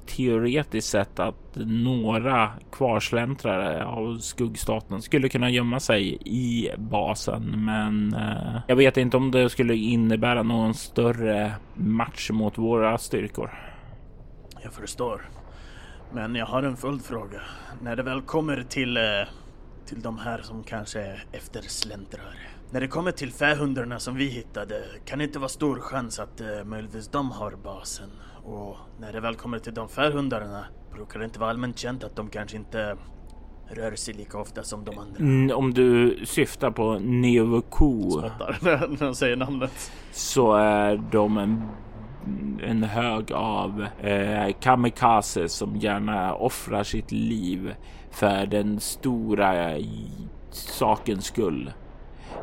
teoretiskt 0.06 0.90
sett 0.90 1.20
att 1.20 1.56
några 1.66 2.52
kvarsläntrare 2.72 3.86
av 3.86 4.18
skuggstaten 4.18 5.02
skulle 5.02 5.30
kunna 5.30 5.50
gömma 5.50 5.80
sig 5.80 6.18
i 6.26 6.70
basen. 6.78 7.66
Men 7.66 8.14
eh, 8.14 8.62
jag 8.68 8.76
vet 8.76 8.98
inte 8.98 9.18
om 9.18 9.32
det 9.32 9.50
skulle 9.50 9.76
innebära 9.76 10.44
någon 10.44 10.74
större 10.74 11.54
match 11.76 12.30
mot 12.32 12.58
våra 12.58 12.98
styrkor. 12.98 13.52
Jag 14.64 14.74
förstår. 14.74 15.30
Men 16.14 16.36
jag 16.36 16.46
har 16.46 16.64
en 16.64 16.78
följdfråga. 16.78 17.42
När 17.82 17.96
det 17.96 18.04
väl 18.04 18.22
kommer 18.22 18.64
till, 18.70 18.98
eh, 18.98 19.04
till 19.86 20.02
de 20.02 20.18
här 20.18 20.42
som 20.42 20.64
kanske 20.64 21.02
är 21.02 21.26
eftersläntrare. 21.32 22.38
När 22.72 22.82
det 22.82 22.88
kommer 22.88 23.12
till 23.12 23.32
fähundarna 23.32 24.00
som 24.00 24.16
vi 24.16 24.26
hittade 24.26 24.84
kan 25.06 25.20
det 25.20 25.26
inte 25.26 25.40
vara 25.40 25.50
stor 25.50 25.80
chans 25.80 26.20
att 26.20 26.42
eh, 26.42 26.64
möjligtvis 26.66 27.08
de 27.08 27.32
har 27.32 27.52
basen. 27.64 28.10
Och 28.44 28.78
när 29.00 29.14
det 29.14 29.20
väl 29.20 29.36
kommer 29.36 29.60
till 29.60 29.74
de 29.74 29.90
färhundarna 29.90 30.66
brukar 30.94 31.20
det 31.20 31.26
inte 31.26 31.40
vara 31.40 31.50
allmänt 31.50 31.78
känt 31.78 32.04
att 32.04 32.16
de 32.16 32.30
kanske 32.30 32.58
inte 32.58 32.98
rör 33.68 33.96
sig 33.96 34.14
lika 34.14 34.38
ofta 34.38 34.64
som 34.64 34.86
de 34.86 34.98
andra. 34.98 35.20
Mm, 35.20 35.58
om 35.58 35.74
du 35.74 36.20
syftar 36.26 36.72
på 36.72 37.00
Neovoku. 37.00 38.10
Spottar 38.12 38.58
när 38.62 39.06
de 39.06 39.16
säger 39.16 39.36
namnet. 39.36 39.92
Så 40.12 40.54
är 40.54 40.98
de 41.12 41.38
en, 41.38 41.70
en 42.64 42.84
hög 42.84 43.32
av 43.32 43.88
eh, 44.02 44.54
kamikaze 44.60 45.50
som 45.50 45.76
gärna 45.76 46.36
offrar 46.36 46.84
sitt 46.84 47.12
liv 47.12 47.76
för 48.12 48.46
den 48.46 48.80
stora 48.80 49.78
sakens 50.50 51.26
skull. 51.26 51.72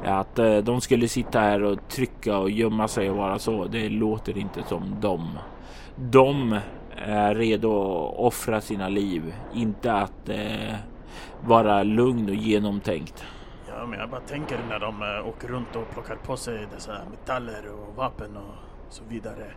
Att 0.05 0.39
eh, 0.39 0.57
de 0.57 0.81
skulle 0.81 1.09
sitta 1.09 1.41
här 1.41 1.63
och 1.63 1.89
trycka 1.89 2.39
och 2.39 2.51
gömma 2.51 2.89
sig 2.89 3.11
och 3.11 3.17
vara 3.17 3.39
så. 3.39 3.65
Det 3.65 3.89
låter 3.89 4.39
inte 4.39 4.63
som 4.63 5.01
dem 5.01 5.29
de 6.01 6.59
är 6.97 7.35
redo 7.35 7.71
att 7.73 8.19
offra 8.19 8.61
sina 8.61 8.89
liv, 8.89 9.35
inte 9.55 9.93
att 9.93 10.29
eh, 10.29 10.75
vara 11.41 11.83
lugn 11.83 12.29
och 12.29 12.35
genomtänkt. 12.35 13.25
Ja, 13.69 13.87
men 13.87 13.99
jag 13.99 14.11
bara 14.11 14.21
tänker 14.21 14.59
när 14.69 14.79
de 14.79 15.03
eh, 15.03 15.29
åker 15.29 15.49
runt 15.49 15.77
och 15.77 15.91
plockar 15.91 16.17
på 16.17 16.37
sig 16.37 16.67
dessa 16.75 16.93
metaller 17.11 17.73
och 17.73 17.97
vapen 17.97 18.37
och 18.37 18.55
så 18.89 19.05
vidare. 19.09 19.53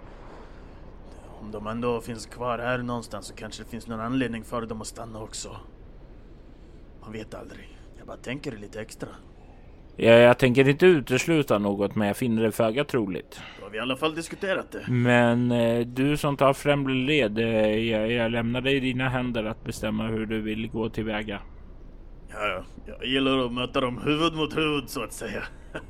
Om 1.42 1.52
de 1.52 1.68
ändå 1.68 2.02
finns 2.02 2.26
kvar 2.26 2.60
här 2.60 2.78
någonstans 2.78 3.26
så 3.26 3.34
kanske 3.34 3.64
det 3.64 3.70
finns 3.70 3.88
någon 3.88 4.00
anledning 4.00 4.44
för 4.44 4.62
dem 4.62 4.82
att 4.82 4.88
stanna 4.88 5.22
också. 5.22 5.56
Man 7.02 7.12
vet 7.12 7.34
aldrig. 7.34 7.78
Jag 7.98 8.08
bara 8.08 8.18
tänker 8.18 8.52
lite 8.52 8.82
extra. 8.82 9.10
Jag, 9.96 10.20
jag 10.20 10.38
tänker 10.38 10.70
inte 10.70 10.86
utesluta 10.86 11.58
något, 11.58 11.96
men 11.96 12.08
jag 12.08 12.18
finner 12.18 12.44
det 12.44 12.52
föga 12.52 12.84
troligt. 12.84 13.42
Då 13.60 13.66
har 13.66 13.72
vi 13.72 13.78
i 13.78 13.82
alla 13.82 13.98
fall 13.98 14.16
diskuterat 14.16 14.72
det. 14.72 14.86
Men 14.88 15.52
eh, 15.52 15.80
du 15.80 16.18
som 16.18 16.38
tar 16.38 16.54
främre 16.54 16.94
led, 16.94 17.40
eh, 17.40 17.46
jag, 17.78 18.12
jag 18.12 18.32
lämnar 18.32 18.62
dig 18.62 18.76
i 18.76 18.80
dina 18.80 19.10
händer 19.10 19.44
att 19.44 19.64
bestämma 19.64 20.08
hur 20.08 20.26
du 20.26 20.42
vill 20.42 20.70
gå 20.70 20.90
tillväga. 20.90 21.42
Ja, 22.30 22.64
jag 22.86 23.06
gillar 23.06 23.46
att 23.46 23.54
möta 23.54 23.82
dem 23.82 24.02
huvud 24.06 24.34
mot 24.34 24.58
huvud 24.58 24.90
så 24.90 25.04
att 25.04 25.14
säga. 25.14 25.44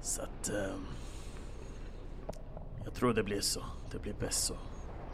så 0.00 0.22
att... 0.22 0.48
Eh, 0.48 0.74
jag 2.84 2.94
tror 2.94 3.14
det 3.14 3.22
blir 3.22 3.40
så. 3.40 3.60
Det 3.92 4.02
blir 4.02 4.14
bäst 4.20 4.44
så. 4.44 4.54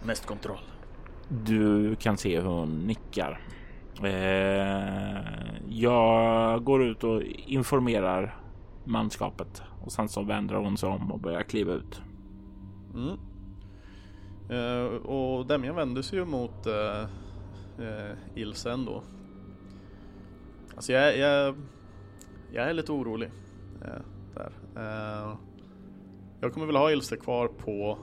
Mest 0.03 0.26
kontroll. 0.26 0.61
Du 1.28 1.97
kan 1.97 2.16
se 2.16 2.41
hur 2.41 2.47
hon 2.47 2.86
nickar. 2.86 3.41
Eh, 4.05 5.18
jag 5.68 6.64
går 6.64 6.84
ut 6.84 7.05
och 7.05 7.22
informerar 7.46 8.36
manskapet 8.84 9.62
och 9.84 9.92
sen 9.92 10.09
så 10.09 10.22
vänder 10.22 10.55
hon 10.55 10.76
sig 10.76 10.88
om 10.88 11.12
och 11.12 11.20
börjar 11.20 11.42
kliva 11.42 11.72
ut. 11.72 12.03
Mm. 12.94 13.18
Eh, 14.51 14.84
och 14.94 15.46
Demjan 15.46 15.76
vänder 15.76 16.03
sig 16.03 16.18
ju 16.18 16.24
mot 16.24 16.66
eh, 16.66 17.03
eh, 17.86 18.16
Ilse 18.34 18.72
ändå. 18.72 19.03
Alltså 20.74 20.92
jag, 20.92 21.18
jag, 21.18 21.55
jag 22.53 22.70
är 22.70 22.72
lite 22.72 22.92
orolig. 22.92 23.30
Eh, 23.84 24.03
där. 24.34 24.53
Eh, 24.76 25.36
jag 26.40 26.55
kommer 26.55 26.66
väl 26.66 26.76
ha 26.76 26.90
Ilse 26.90 27.16
kvar 27.16 27.48
på 27.48 27.98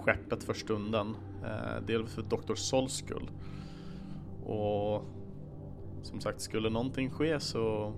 skeppet 0.00 0.44
för 0.44 0.54
stunden. 0.54 1.16
Eh, 1.44 1.82
dels 1.86 2.14
för 2.14 2.22
Dr. 2.22 2.54
Sols 2.54 2.92
skull. 2.92 3.30
Och 4.46 5.04
som 6.06 6.20
sagt, 6.20 6.40
skulle 6.40 6.70
någonting 6.70 7.10
ske 7.10 7.40
så 7.40 7.92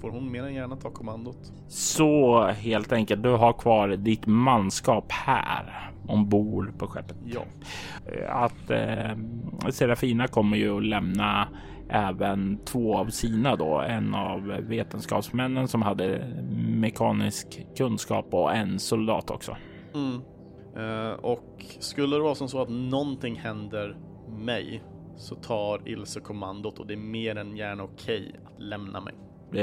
får 0.00 0.10
hon 0.10 0.32
mer 0.32 0.42
än 0.42 0.54
gärna 0.54 0.76
ta 0.76 0.90
kommandot. 0.90 1.52
Så 1.68 2.44
helt 2.46 2.92
enkelt, 2.92 3.22
du 3.22 3.30
har 3.30 3.52
kvar 3.52 3.88
ditt 3.88 4.26
manskap 4.26 5.12
här 5.12 5.90
ombord 6.08 6.78
på 6.78 6.86
skeppet. 6.86 7.16
Ja. 7.24 7.42
Att 8.28 8.70
eh, 8.70 9.16
Serafina 9.70 10.26
kommer 10.26 10.56
ju 10.56 10.76
att 10.76 10.84
lämna 10.84 11.48
även 11.88 12.58
två 12.64 12.96
av 12.96 13.06
sina 13.06 13.56
då. 13.56 13.80
En 13.80 14.14
av 14.14 14.42
vetenskapsmännen 14.46 15.68
som 15.68 15.82
hade 15.82 16.34
mekanisk 16.68 17.66
kunskap 17.76 18.26
och 18.30 18.54
en 18.54 18.78
soldat 18.78 19.30
också. 19.30 19.56
Mm. 19.94 20.20
Eh, 20.76 21.12
och 21.12 21.64
skulle 21.78 22.16
det 22.16 22.22
vara 22.22 22.34
som 22.34 22.48
så 22.48 22.62
att 22.62 22.70
någonting 22.70 23.36
händer 23.36 23.96
mig 24.38 24.82
så 25.22 25.34
tar 25.34 25.88
Ilse 25.88 26.20
kommandot 26.20 26.78
och 26.78 26.86
det 26.86 26.94
är 26.94 26.98
mer 26.98 27.36
än 27.36 27.56
gärna 27.56 27.82
okej 27.82 28.26
okay 28.28 28.40
att 28.44 28.62
lämna 28.62 29.00
mig. 29.00 29.14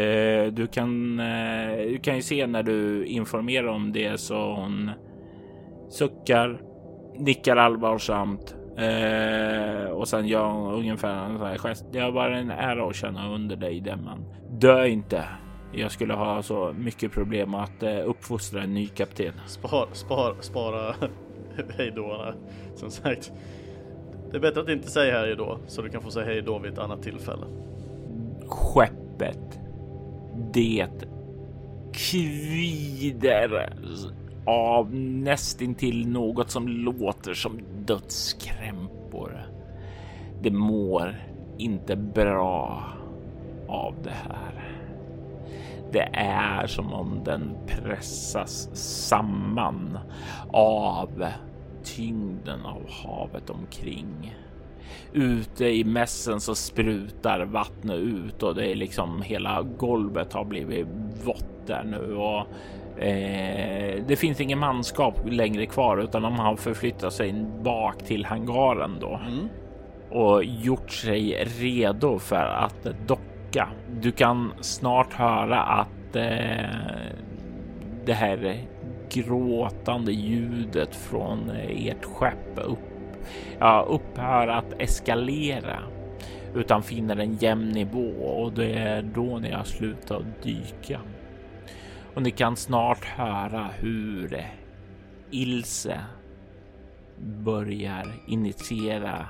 Eh, 0.01 0.53
du 0.53 0.67
kan, 0.67 1.19
eh, 1.19 1.77
du 1.77 1.99
kan 2.03 2.15
ju 2.15 2.21
se 2.21 2.47
när 2.47 2.63
du 2.63 3.05
informerar 3.05 3.67
om 3.67 3.93
det 3.93 4.19
så 4.19 4.53
hon 4.53 4.91
suckar, 5.89 6.61
nickar 7.17 7.55
allvarsamt 7.55 8.55
eh, 8.77 9.91
och 9.91 10.07
sen 10.07 10.27
gör 10.27 10.45
hon 10.45 10.73
ungefär 10.73 11.25
en 11.25 11.37
sån 11.37 11.47
här 11.47 11.57
gest. 11.57 11.85
Det 11.91 11.99
har 11.99 12.11
varit 12.11 12.37
en 12.37 12.51
ära 12.51 12.87
att 12.87 12.95
känna 12.95 13.33
under 13.33 13.55
dig, 13.55 13.81
Demman. 13.81 14.25
Dö 14.51 14.87
inte. 14.87 15.23
Jag 15.73 15.91
skulle 15.91 16.13
ha 16.13 16.41
så 16.41 16.73
mycket 16.77 17.11
problem 17.11 17.53
att 17.53 17.83
uppfostra 18.05 18.63
en 18.63 18.73
ny 18.73 18.87
kapten. 18.87 19.33
Spar, 19.47 19.87
spar, 19.91 20.35
spara 20.39 20.95
hejdåarna. 21.77 22.33
Som 22.75 22.91
sagt, 22.91 23.31
det 24.31 24.37
är 24.37 24.41
bättre 24.41 24.61
att 24.61 24.69
inte 24.69 24.91
säga 24.91 25.19
hej 25.19 25.35
då 25.35 25.59
så 25.67 25.81
du 25.81 25.89
kan 25.89 26.01
få 26.01 26.11
säga 26.11 26.25
hej 26.25 26.41
då 26.41 26.59
vid 26.59 26.73
ett 26.73 26.79
annat 26.79 27.03
tillfälle. 27.03 27.45
Skeppet 28.47 29.59
det 30.53 30.87
kvider 31.93 33.73
av 34.45 34.95
nästintill 34.95 36.07
något 36.07 36.49
som 36.49 36.67
låter 36.67 37.33
som 37.33 37.59
dödskrämpor. 37.85 39.45
Det 40.41 40.51
mår 40.51 41.15
inte 41.57 41.95
bra 41.95 42.83
av 43.67 43.95
det 44.03 44.09
här. 44.09 44.75
Det 45.91 46.09
är 46.13 46.67
som 46.67 46.93
om 46.93 47.21
den 47.25 47.57
pressas 47.67 48.69
samman 49.07 49.97
av 50.51 51.25
tyngden 51.83 52.65
av 52.65 52.89
havet 52.89 53.49
omkring. 53.49 54.35
Ute 55.13 55.65
i 55.65 55.83
mässen 55.83 56.39
så 56.39 56.55
sprutar 56.55 57.45
vattnet 57.45 57.97
ut 57.97 58.43
och 58.43 58.55
det 58.55 58.71
är 58.71 58.75
liksom 58.75 59.21
hela 59.21 59.61
golvet 59.61 60.33
har 60.33 60.45
blivit 60.45 60.87
vått 61.23 61.67
där 61.67 61.83
nu 61.83 62.15
och 62.15 62.39
eh, 63.03 64.03
det 64.07 64.15
finns 64.15 64.41
ingen 64.41 64.59
manskap 64.59 65.13
längre 65.29 65.65
kvar 65.65 65.97
utan 65.97 66.21
de 66.21 66.39
har 66.39 66.55
förflyttat 66.55 67.13
sig 67.13 67.45
bak 67.63 68.03
till 68.03 68.25
hangaren 68.25 68.97
då 69.01 69.19
mm. 69.27 69.49
och 70.09 70.43
gjort 70.43 70.91
sig 70.91 71.43
redo 71.59 72.19
för 72.19 72.45
att 72.45 72.87
docka. 73.07 73.69
Du 74.01 74.11
kan 74.11 74.53
snart 74.61 75.13
höra 75.13 75.61
att 75.61 76.15
eh, 76.15 76.65
det 78.05 78.13
här 78.13 78.57
gråtande 79.13 80.11
ljudet 80.11 80.95
från 80.95 81.49
eh, 81.49 81.87
ert 81.87 82.05
skepp 82.05 82.59
upp 82.65 82.79
ja, 83.59 83.85
upphör 83.89 84.47
att 84.47 84.81
eskalera 84.81 85.83
utan 86.55 86.83
finner 86.83 87.17
en 87.17 87.35
jämn 87.35 87.69
nivå 87.69 88.09
och 88.09 88.53
det 88.53 88.73
är 88.73 89.01
då 89.01 89.39
ni 89.39 89.51
har 89.51 89.63
slutat 89.63 90.23
dyka. 90.43 91.01
Och 92.13 92.21
ni 92.21 92.31
kan 92.31 92.55
snart 92.55 93.05
höra 93.05 93.69
hur 93.79 94.45
Ilse 95.31 96.01
börjar 97.19 98.05
initiera 98.27 99.27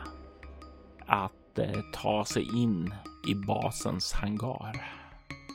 att 1.05 1.59
eh, 1.59 1.82
ta 1.93 2.25
sig 2.25 2.43
in 2.55 2.93
i 3.27 3.36
basens 3.47 4.13
hangar. 4.13 4.82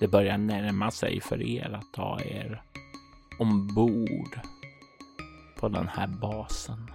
Det 0.00 0.08
börjar 0.08 0.38
närma 0.38 0.90
sig 0.90 1.20
för 1.20 1.42
er 1.42 1.74
att 1.74 1.92
ta 1.94 2.20
er 2.20 2.62
ombord 3.38 4.40
på 5.56 5.68
den 5.68 5.88
här 5.88 6.06
basen. 6.06 6.90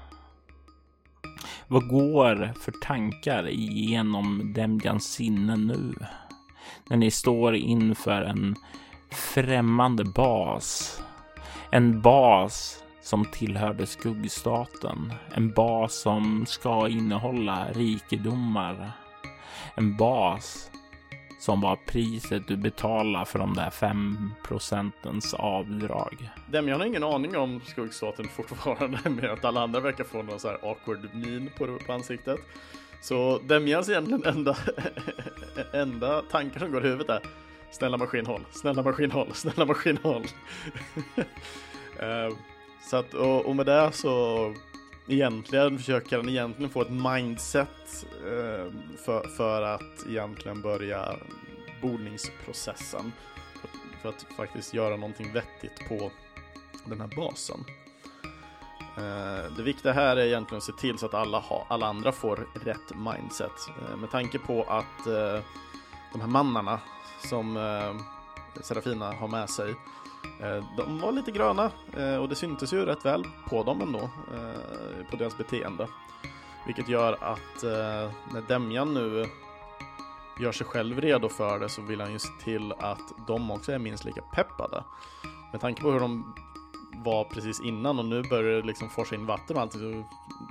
Vad 1.67 1.87
går 1.87 2.53
för 2.59 2.71
tankar 2.71 3.49
igenom 3.49 4.53
Demjans 4.55 5.13
sinne 5.13 5.55
nu? 5.55 5.93
När 6.89 6.97
ni 6.97 7.11
står 7.11 7.55
inför 7.55 8.21
en 8.21 8.55
främmande 9.11 10.03
bas. 10.05 11.01
En 11.71 12.01
bas 12.01 12.83
som 13.01 13.25
tillhörde 13.25 13.85
skuggstaten. 13.85 15.13
En 15.33 15.53
bas 15.53 16.01
som 16.01 16.45
ska 16.47 16.87
innehålla 16.87 17.67
rikedomar. 17.71 18.91
En 19.75 19.97
bas 19.97 20.68
som 21.39 21.61
var 21.61 21.75
priset 21.75 22.47
du 22.47 22.57
betalade 22.57 23.25
för 23.25 23.39
de 23.39 23.53
där 23.53 23.69
5 23.69 24.33
procentens 24.43 25.33
avdrag. 25.33 26.29
Demian 26.45 26.79
har 26.79 26.87
ingen 26.87 27.03
aning 27.03 27.37
om 27.37 27.61
skuggstaten 27.65 28.27
fortfarande, 28.35 29.09
med 29.09 29.25
att 29.25 29.45
alla 29.45 29.61
andra 29.61 29.79
verkar 29.79 30.03
få 30.03 30.21
någon 30.21 30.39
så 30.39 30.47
här 30.47 30.69
awkward 30.69 31.09
min 31.13 31.49
på, 31.57 31.77
på 31.87 31.93
ansiktet. 31.93 32.39
Så 33.01 33.39
Demians 33.39 33.89
egentligen 33.89 34.25
enda, 34.25 34.57
enda 35.73 36.21
tankar 36.21 36.59
som 36.59 36.71
går 36.71 36.85
i 36.85 36.89
huvudet 36.89 37.09
är 37.09 37.29
Snälla 37.71 37.97
maskinhåll, 37.97 38.45
snälla 38.51 38.83
maskinhåll, 38.83 39.33
snälla 39.33 39.65
maskinhåll. 39.65 40.23
uh, 42.03 42.35
så 42.89 42.97
att, 42.97 43.13
och, 43.13 43.45
och 43.45 43.55
med 43.55 43.65
det 43.65 43.91
så 43.91 44.53
egentligen 45.10 45.78
försöker 45.78 46.18
han 46.18 46.30
egentligen 46.30 46.70
få 46.70 46.82
ett 46.82 46.91
mindset 46.91 48.05
eh, 48.26 48.74
för, 49.05 49.28
för 49.38 49.62
att 49.62 50.07
egentligen 50.07 50.62
börja 50.62 51.16
bordningsprocessen. 51.82 53.12
För, 53.62 53.70
för, 54.01 54.10
att 54.10 54.26
faktiskt 54.38 54.74
göra 54.74 54.95
någonting 54.95 55.34
vettigt 55.34 55.88
på 55.88 56.12
den 56.86 57.01
här 57.01 57.10
basen. 57.16 57.66
Eh, 58.97 59.55
det 59.57 59.64
viktiga 59.64 59.93
här 59.93 60.18
är 60.18 60.26
egentligen 60.26 60.57
att 60.57 60.64
se 60.64 60.74
till 60.74 60.97
så 60.97 61.05
att 61.05 61.14
alla, 61.14 61.39
ha, 61.39 61.66
alla 61.70 61.88
andra 61.88 62.12
får 62.12 62.47
rätt 62.64 62.95
mindset. 62.95 63.51
Eh, 63.82 63.97
med 63.97 64.12
tanke 64.12 64.39
på 64.39 64.64
att 64.64 65.07
eh, 65.07 65.43
de 66.14 66.22
här 66.22 66.28
mannarna 66.28 66.80
som 67.30 67.57
eh, 67.57 67.95
Serafina 68.62 69.12
har 69.12 69.28
med 69.28 69.49
sig 69.49 69.76
Eh, 70.39 70.63
de 70.77 70.99
var 70.99 71.11
lite 71.11 71.31
gröna 71.31 71.71
eh, 71.97 72.15
och 72.15 72.29
det 72.29 72.35
syntes 72.35 72.73
ju 72.73 72.85
rätt 72.85 73.05
väl 73.05 73.23
på 73.49 73.63
dem 73.63 73.81
ändå, 73.81 73.99
eh, 73.99 75.09
på 75.09 75.15
deras 75.15 75.37
beteende. 75.37 75.87
Vilket 76.65 76.89
gör 76.89 77.13
att 77.13 77.63
när 78.33 78.47
Demjan 78.47 78.93
nu 78.93 79.25
gör 80.39 80.51
sig 80.51 80.67
själv 80.67 81.01
redo 81.01 81.29
för 81.29 81.59
det 81.59 81.69
så 81.69 81.81
vill 81.81 82.01
han 82.01 82.11
ju 82.11 82.19
se 82.19 82.29
till 82.43 82.73
att 82.79 83.27
de 83.27 83.51
också 83.51 83.71
är 83.71 83.79
minst 83.79 84.05
lika 84.05 84.21
peppade. 84.21 84.83
Med 85.51 85.61
tanke 85.61 85.81
på 85.81 85.91
hur 85.91 85.99
de 85.99 86.35
var 86.93 87.23
precis 87.23 87.61
innan 87.61 87.99
och 87.99 88.05
nu 88.05 88.23
börjar 88.23 88.61
det 88.61 88.67
liksom 88.67 88.89
forsa 88.89 89.15
in 89.15 89.25
vatten 89.25 89.55
och 89.55 89.61
allt. 89.61 89.71
Så 89.71 90.03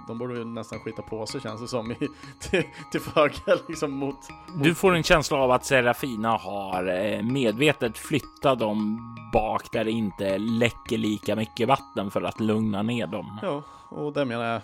de 0.08 0.18
borde 0.18 0.38
ju 0.38 0.44
nästan 0.44 0.80
skita 0.80 1.02
på 1.02 1.26
sig 1.26 1.40
känns 1.40 1.60
det 1.60 1.68
som 1.68 1.92
i, 1.92 1.96
till, 2.40 2.62
till 2.92 3.00
fördel 3.00 3.58
liksom 3.68 3.92
mot, 3.92 4.16
mot, 4.54 4.64
Du 4.64 4.74
får 4.74 4.94
en 4.94 5.02
känsla 5.02 5.38
av 5.38 5.50
att 5.50 5.64
Serafina 5.64 6.36
har 6.36 6.86
eh, 6.86 7.22
medvetet 7.22 7.98
flyttat 7.98 8.58
dem 8.58 9.00
bak 9.32 9.72
där 9.72 9.84
det 9.84 9.90
inte 9.90 10.38
läcker 10.38 10.98
lika 10.98 11.36
mycket 11.36 11.68
vatten 11.68 12.10
för 12.10 12.22
att 12.22 12.40
lugna 12.40 12.82
ner 12.82 13.06
dem. 13.06 13.38
Ja, 13.42 13.62
och 13.88 14.12
det 14.12 14.24
menar 14.24 14.44
jag. 14.44 14.62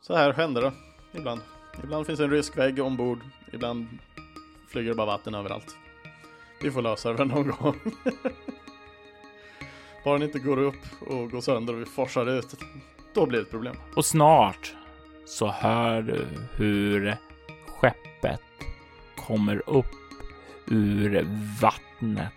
Så 0.00 0.16
här 0.16 0.32
händer 0.32 0.62
det 0.62 0.72
ibland. 1.18 1.40
Ibland 1.84 2.06
finns 2.06 2.20
en 2.20 2.30
rysk 2.30 2.58
vägg 2.58 2.80
ombord. 2.80 3.20
Ibland 3.52 3.86
flyger 4.68 4.88
det 4.88 4.96
bara 4.96 5.06
vatten 5.06 5.34
överallt. 5.34 5.76
Vi 6.62 6.70
får 6.70 6.82
lösa 6.82 7.12
det 7.12 7.24
någon 7.24 7.50
gång. 7.50 7.74
Bara 10.06 10.18
den 10.18 10.28
inte 10.28 10.38
går 10.38 10.58
upp 10.58 11.00
och 11.00 11.30
går 11.30 11.40
sönder 11.40 11.74
och 11.74 11.80
vi 11.80 11.84
forsar 11.84 12.26
ut, 12.26 12.54
då 13.14 13.26
blir 13.26 13.38
det 13.38 13.44
ett 13.44 13.50
problem. 13.50 13.76
Och 13.96 14.04
snart 14.04 14.74
så 15.24 15.48
hör 15.48 16.02
du 16.02 16.26
hur 16.56 17.16
skeppet 17.66 18.40
kommer 19.16 19.62
upp 19.70 19.94
ur 20.66 21.26
vattnet 21.60 22.32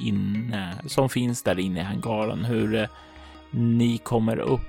inne 0.00 0.78
som 0.86 1.08
finns 1.08 1.42
där 1.42 1.58
inne 1.58 1.80
i 1.80 1.82
hangaren. 1.82 2.44
Hur 2.44 2.74
eh, 2.74 2.88
ni 3.50 3.98
kommer 3.98 4.38
upp 4.38 4.68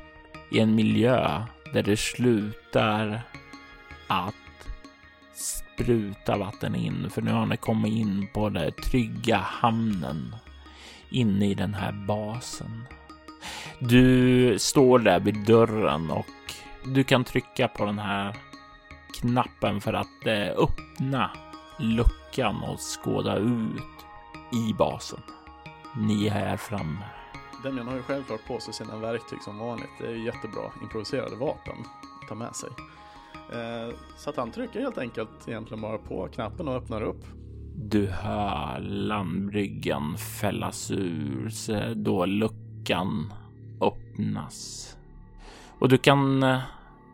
i 0.51 0.59
en 0.59 0.75
miljö 0.75 1.41
där 1.73 1.83
det 1.83 1.97
slutar 1.97 3.21
att 4.07 4.35
spruta 5.33 6.37
vatten 6.37 6.75
in, 6.75 7.09
för 7.09 7.21
nu 7.21 7.31
har 7.31 7.45
ni 7.45 7.57
kommit 7.57 7.93
in 7.93 8.27
på 8.33 8.49
den 8.49 8.71
trygga 8.71 9.37
hamnen 9.37 10.35
inne 11.13 11.49
i 11.49 11.53
den 11.53 11.73
här 11.73 11.91
basen. 12.07 12.83
Du 13.79 14.59
står 14.59 14.99
där 14.99 15.19
vid 15.19 15.45
dörren 15.45 16.11
och 16.11 16.25
du 16.85 17.03
kan 17.03 17.23
trycka 17.23 17.67
på 17.67 17.85
den 17.85 17.99
här 17.99 18.35
knappen 19.21 19.81
för 19.81 19.93
att 19.93 20.25
eh, 20.25 20.63
öppna 20.63 21.31
luckan 21.79 22.63
och 22.63 22.79
skåda 22.79 23.37
ut 23.37 24.05
i 24.53 24.73
basen. 24.77 25.19
Ni 25.97 26.27
är 26.27 26.31
här 26.31 26.57
framme. 26.57 27.05
Demian 27.63 27.87
har 27.87 27.95
ju 27.95 28.01
självklart 28.01 28.47
på 28.47 28.59
sig 28.59 28.73
sina 28.73 28.97
verktyg 28.97 29.41
som 29.41 29.59
vanligt. 29.59 29.89
Det 29.99 30.07
är 30.07 30.11
ju 30.11 30.25
jättebra 30.25 30.71
improviserade 30.81 31.35
vapen 31.35 31.75
att 32.21 32.29
ta 32.29 32.35
med 32.35 32.55
sig. 32.55 32.69
Eh, 33.51 33.95
så 34.17 34.29
att 34.29 34.37
han 34.37 34.51
trycker 34.51 34.79
helt 34.79 34.97
enkelt 34.97 35.47
egentligen 35.47 35.81
bara 35.81 35.97
på 35.97 36.27
knappen 36.27 36.67
och 36.67 36.75
öppnar 36.75 37.01
upp 37.01 37.25
du 37.75 38.07
hör 38.07 38.79
landbryggan 38.79 40.17
fällas 40.17 40.91
ur 40.91 41.49
sig 41.49 41.95
då 41.95 42.25
luckan 42.25 43.33
öppnas. 43.81 44.89
Och 45.79 45.89
du 45.89 45.97
kan 45.97 46.43
eh, 46.43 46.59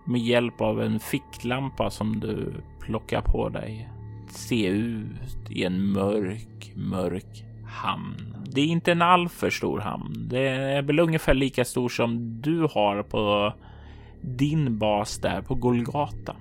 med 0.05 0.22
hjälp 0.22 0.62
av 0.62 0.82
en 0.82 0.99
ficklampa 0.99 1.89
som 1.89 2.20
du 2.20 2.53
plockar 2.80 3.22
på 3.22 3.49
dig 3.49 3.89
se 4.30 4.68
ut 4.68 5.49
i 5.49 5.64
en 5.64 5.91
mörk, 5.91 6.74
mörk 6.76 7.43
hamn. 7.68 8.36
Det 8.45 8.62
är 8.62 8.66
inte 8.66 8.91
en 8.91 9.01
alltför 9.01 9.49
stor 9.49 9.80
hamn. 9.80 10.28
Det 10.30 10.47
är 10.47 10.82
väl 10.82 10.99
ungefär 10.99 11.34
lika 11.34 11.66
stor 11.66 11.89
som 11.89 12.41
du 12.41 12.62
har 12.62 13.03
på 13.03 13.53
din 14.22 14.78
bas 14.78 15.18
där 15.18 15.41
på 15.41 15.55
Golgata. 15.55 16.36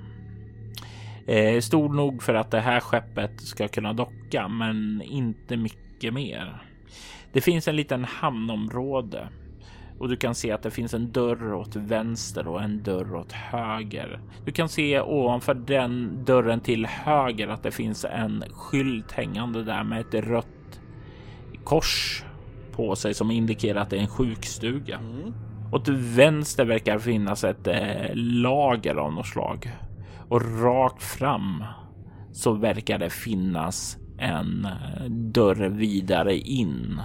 Eh, 1.29 1.61
stor 1.61 1.89
nog 1.89 2.23
för 2.23 2.35
att 2.35 2.51
det 2.51 2.61
här 2.61 2.81
skeppet 2.81 3.41
ska 3.41 3.69
kunna 3.69 3.93
docka, 3.93 4.49
men 4.49 5.03
inte 5.03 5.57
mycket 5.57 6.15
mer. 6.15 6.63
Det 7.33 7.41
finns 7.41 7.69
en 7.69 7.77
liten 7.77 8.05
hamnområde 8.05 9.29
och 9.99 10.09
du 10.09 10.17
kan 10.17 10.35
se 10.35 10.53
att 10.53 10.63
det 10.63 10.71
finns 10.71 10.95
en 10.95 11.13
dörr 11.13 11.55
åt 11.55 11.77
vänster 11.77 12.49
och 12.49 12.63
en 12.63 12.83
dörr 12.83 13.15
åt 13.15 13.33
höger. 13.33 14.21
Du 14.45 14.53
kan 14.53 14.69
se 14.69 15.01
ovanför 15.01 15.55
den 15.55 16.25
dörren 16.25 16.61
till 16.61 16.87
höger 16.87 17.49
att 17.49 17.63
det 17.63 17.71
finns 17.71 18.05
en 18.05 18.45
skylt 18.51 19.13
hängande 19.13 19.65
där 19.65 19.85
med 19.85 20.01
ett 20.01 20.15
rött 20.15 20.81
kors 21.65 22.25
på 22.73 22.97
sig 22.97 23.15
som 23.15 23.31
indikerar 23.31 23.81
att 23.81 23.91
det 23.91 23.97
är 23.97 24.01
en 24.01 24.09
sjukstuga. 24.09 24.97
Mm. 24.97 25.35
Och 25.73 25.85
till 25.85 25.97
vänster 25.97 26.65
verkar 26.65 26.99
finnas 26.99 27.45
ett 27.45 27.67
eh, 27.67 28.15
lager 28.15 28.95
av 28.95 29.13
något 29.13 29.27
slag. 29.27 29.71
Och 30.29 30.63
rakt 30.63 31.03
fram 31.03 31.65
så 32.33 32.53
verkar 32.53 32.99
det 32.99 33.11
finnas 33.11 33.99
en 34.19 34.65
eh, 34.65 35.05
dörr 35.11 35.69
vidare 35.69 36.37
in. 36.37 37.01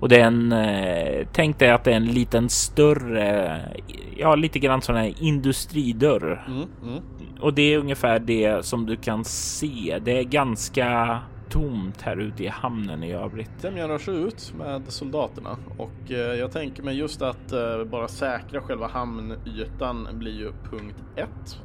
Och 0.00 0.08
det 0.08 0.20
är 0.20 0.26
en, 0.26 0.52
eh, 0.52 1.26
tänk 1.32 1.58
dig 1.58 1.70
att 1.70 1.84
det 1.84 1.92
är 1.92 1.96
en 1.96 2.12
liten 2.12 2.48
större, 2.48 3.60
ja 4.16 4.34
lite 4.34 4.58
grann 4.58 4.82
sån 4.82 4.96
här 4.96 5.14
industridörr. 5.20 6.44
Mm, 6.46 6.68
mm. 6.82 7.02
Och 7.40 7.54
det 7.54 7.62
är 7.62 7.78
ungefär 7.78 8.18
det 8.18 8.64
som 8.64 8.86
du 8.86 8.96
kan 8.96 9.24
se. 9.24 9.98
Det 10.04 10.18
är 10.18 10.24
ganska 10.24 11.18
tomt 11.50 12.02
här 12.02 12.16
ute 12.16 12.44
i 12.44 12.48
hamnen 12.48 13.02
i 13.02 13.12
övrigt. 13.12 13.50
Semjan 13.58 13.88
rör 13.88 13.98
sig 13.98 14.14
ut 14.14 14.54
med 14.58 14.82
soldaterna 14.88 15.56
och 15.78 16.10
eh, 16.10 16.16
jag 16.16 16.52
tänker 16.52 16.82
mig 16.82 16.96
just 16.96 17.22
att 17.22 17.52
bara 17.90 18.08
säkra 18.08 18.60
själva 18.60 18.88
hamnytan 18.88 20.08
blir 20.12 20.38
ju 20.38 20.52
punkt 20.70 20.96
ett. 21.16 21.58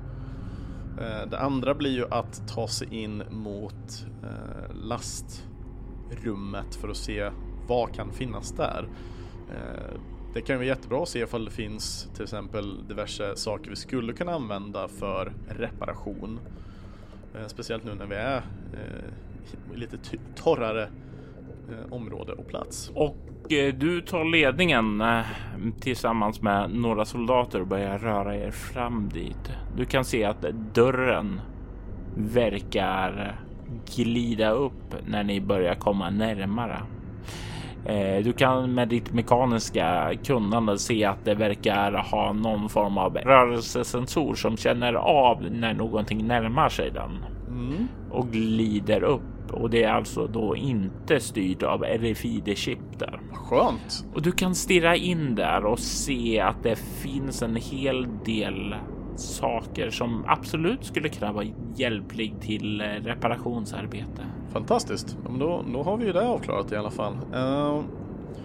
Eh, 0.99 1.29
det 1.29 1.39
andra 1.39 1.73
blir 1.73 1.91
ju 1.91 2.05
att 2.11 2.47
ta 2.47 2.67
sig 2.67 3.03
in 3.03 3.23
mot 3.29 4.05
eh, 4.23 4.75
lastrummet 4.75 6.75
för 6.81 6.89
att 6.89 6.97
se 6.97 7.31
vad 7.67 7.93
kan 7.93 8.11
finnas 8.11 8.51
där. 8.51 8.87
Eh, 9.49 9.99
det 10.33 10.41
kan 10.41 10.55
vara 10.55 10.67
jättebra 10.67 11.03
att 11.03 11.09
se 11.09 11.19
ifall 11.19 11.45
det 11.45 11.51
finns 11.51 12.09
till 12.13 12.23
exempel 12.23 12.87
diverse 12.87 13.35
saker 13.35 13.69
vi 13.69 13.75
skulle 13.75 14.13
kunna 14.13 14.33
använda 14.33 14.87
för 14.87 15.33
reparation. 15.47 16.39
Speciellt 17.47 17.83
nu 17.83 17.95
när 17.95 18.05
vi 18.05 18.15
är 18.15 18.41
i 19.75 19.77
lite 19.77 19.97
torrare 20.35 20.89
område 21.89 22.33
och 22.33 22.47
plats. 22.47 22.91
Och 22.95 23.17
du 23.73 24.01
tar 24.01 24.25
ledningen 24.25 25.03
tillsammans 25.79 26.41
med 26.41 26.71
några 26.71 27.05
soldater 27.05 27.61
och 27.61 27.67
börjar 27.67 27.99
röra 27.99 28.35
er 28.35 28.51
fram 28.51 29.09
dit. 29.13 29.51
Du 29.79 29.85
kan 29.85 30.05
se 30.05 30.23
att 30.23 30.45
dörren 30.73 31.41
verkar 32.15 33.35
glida 33.95 34.51
upp 34.51 34.95
när 35.07 35.23
ni 35.23 35.41
börjar 35.41 35.75
komma 35.75 36.09
närmare. 36.09 36.77
Eh, 37.85 38.23
du 38.23 38.33
kan 38.33 38.73
med 38.73 38.87
ditt 38.87 39.13
mekaniska 39.13 40.13
kunnande 40.23 40.77
se 40.77 41.05
att 41.05 41.25
det 41.25 41.35
verkar 41.35 41.91
ha 42.11 42.33
någon 42.33 42.69
form 42.69 42.97
av 42.97 43.15
rörelsesensor 43.15 44.35
som 44.35 44.57
känner 44.57 44.93
av 44.93 45.43
när 45.51 45.73
någonting 45.73 46.27
närmar 46.27 46.69
sig 46.69 46.91
den 46.91 47.25
mm. 47.47 47.87
och 48.11 48.31
glider 48.31 49.03
upp. 49.03 49.51
Och 49.51 49.69
det 49.69 49.83
är 49.83 49.91
alltså 49.91 50.27
då 50.27 50.55
inte 50.55 51.19
styrt 51.19 51.63
av 51.63 51.83
RFID-chip 51.83 52.99
där. 52.99 53.19
Skönt! 53.33 54.05
Och 54.13 54.21
du 54.21 54.31
kan 54.31 54.55
stirra 54.55 54.95
in 54.95 55.35
där 55.35 55.65
och 55.65 55.79
se 55.79 56.39
att 56.39 56.63
det 56.63 56.75
finns 56.75 57.41
en 57.41 57.55
hel 57.55 58.07
del 58.25 58.75
saker 59.19 59.89
som 59.89 60.25
absolut 60.27 60.85
skulle 60.85 61.09
kunna 61.09 61.31
vara 61.31 61.45
hjälplig 61.75 62.35
till 62.41 62.81
eh, 62.81 62.85
reparationsarbete. 62.85 64.25
Fantastiskt. 64.49 65.17
Men 65.23 65.39
då, 65.39 65.65
då 65.73 65.83
har 65.83 65.97
vi 65.97 66.05
ju 66.05 66.13
det 66.13 66.27
avklarat 66.27 66.71
i 66.71 66.75
alla 66.75 66.91
fall. 66.91 67.13
Uh... 67.33 67.83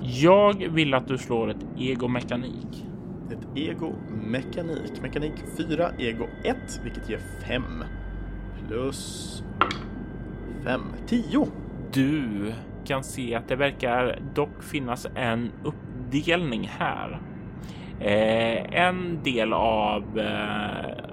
Jag 0.06 0.68
vill 0.70 0.94
att 0.94 1.08
du 1.08 1.18
slår 1.18 1.50
ett 1.50 1.66
ego-mekanik. 1.78 2.86
Ett 3.30 3.58
ego-mekanik. 3.58 5.02
Mekanik 5.02 5.32
4, 5.56 5.90
ego 5.98 6.26
1, 6.44 6.56
vilket 6.84 7.10
ger 7.10 7.20
5. 7.48 7.62
Plus 8.68 9.42
5, 10.64 10.80
10. 11.06 11.46
Du 11.92 12.52
kan 12.84 13.04
se 13.04 13.34
att 13.34 13.48
det 13.48 13.56
verkar 13.56 14.18
dock 14.34 14.62
finnas 14.62 15.06
en 15.14 15.52
uppdelning 15.64 16.70
här 16.78 17.20
Eh, 18.00 18.80
en 18.80 19.22
del 19.22 19.52
av 19.52 20.18
eh, 20.18 21.04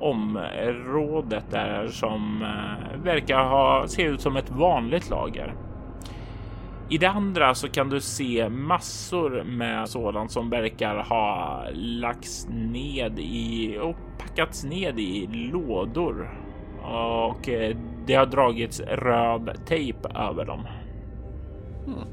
området 0.00 1.44
där 1.50 1.86
som 1.88 2.42
eh, 2.42 3.02
verkar 3.04 3.44
ha 3.44 3.88
se 3.88 4.02
ut 4.02 4.20
som 4.20 4.36
ett 4.36 4.50
vanligt 4.50 5.10
lager. 5.10 5.54
I 6.88 6.98
det 6.98 7.10
andra 7.10 7.54
så 7.54 7.68
kan 7.68 7.90
du 7.90 8.00
se 8.00 8.48
massor 8.48 9.42
med 9.44 9.88
sådant 9.88 10.30
som 10.30 10.50
verkar 10.50 10.96
ha 10.96 11.62
lagts 11.72 12.48
ned 12.50 13.18
i 13.18 13.78
och 13.82 13.96
packats 14.18 14.64
ned 14.64 14.98
i 14.98 15.26
lådor 15.52 16.30
och 16.82 17.48
eh, 17.48 17.76
det 18.06 18.14
har 18.14 18.26
dragits 18.26 18.80
röd 18.80 19.50
tejp 19.66 20.08
över 20.14 20.44
dem. 20.44 20.66
Hmm. 21.84 22.08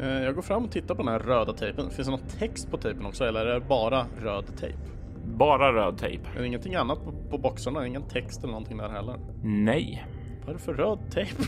Eh, 0.00 0.22
jag 0.22 0.34
går 0.34 0.42
fram 0.42 0.64
och 0.64 0.70
tittar 0.70 0.94
på 0.94 1.02
den 1.02 1.12
här 1.12 1.18
röda 1.18 1.52
tejpen. 1.52 1.90
Finns 1.90 2.08
det 2.08 2.10
någon 2.10 2.28
text 2.38 2.70
på 2.70 2.76
tejpen 2.76 3.06
också 3.06 3.24
eller 3.24 3.46
är 3.46 3.54
det 3.54 3.66
bara 3.66 4.06
röd 4.22 4.44
tejp? 4.56 4.78
Bara 5.24 5.72
röd 5.72 5.98
tejp. 5.98 6.28
Är 6.36 6.40
det 6.40 6.46
ingenting 6.46 6.74
annat 6.74 7.04
på, 7.04 7.12
på 7.30 7.38
boxarna? 7.38 7.86
Ingen 7.86 8.02
text 8.02 8.38
eller 8.38 8.52
någonting 8.52 8.76
där 8.76 8.88
heller? 8.88 9.16
Nej. 9.42 10.06
Vad 10.40 10.48
är 10.48 10.52
det 10.52 10.58
för 10.64 10.74
röd 10.74 10.98
tejp? 11.10 11.42